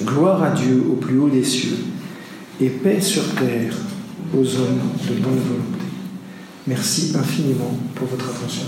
Gloire 0.03 0.43
à 0.43 0.51
Dieu 0.51 0.83
au 0.89 0.95
plus 0.95 1.19
haut 1.19 1.29
des 1.29 1.43
cieux 1.43 1.77
et 2.61 2.69
paix 2.69 3.01
sur 3.01 3.23
terre 3.35 3.73
aux 4.33 4.55
hommes 4.55 4.81
de 5.07 5.13
bonne 5.15 5.39
volonté. 5.39 5.85
Merci 6.67 7.13
infiniment 7.17 7.77
pour 7.95 8.07
votre 8.07 8.29
attention. 8.29 8.63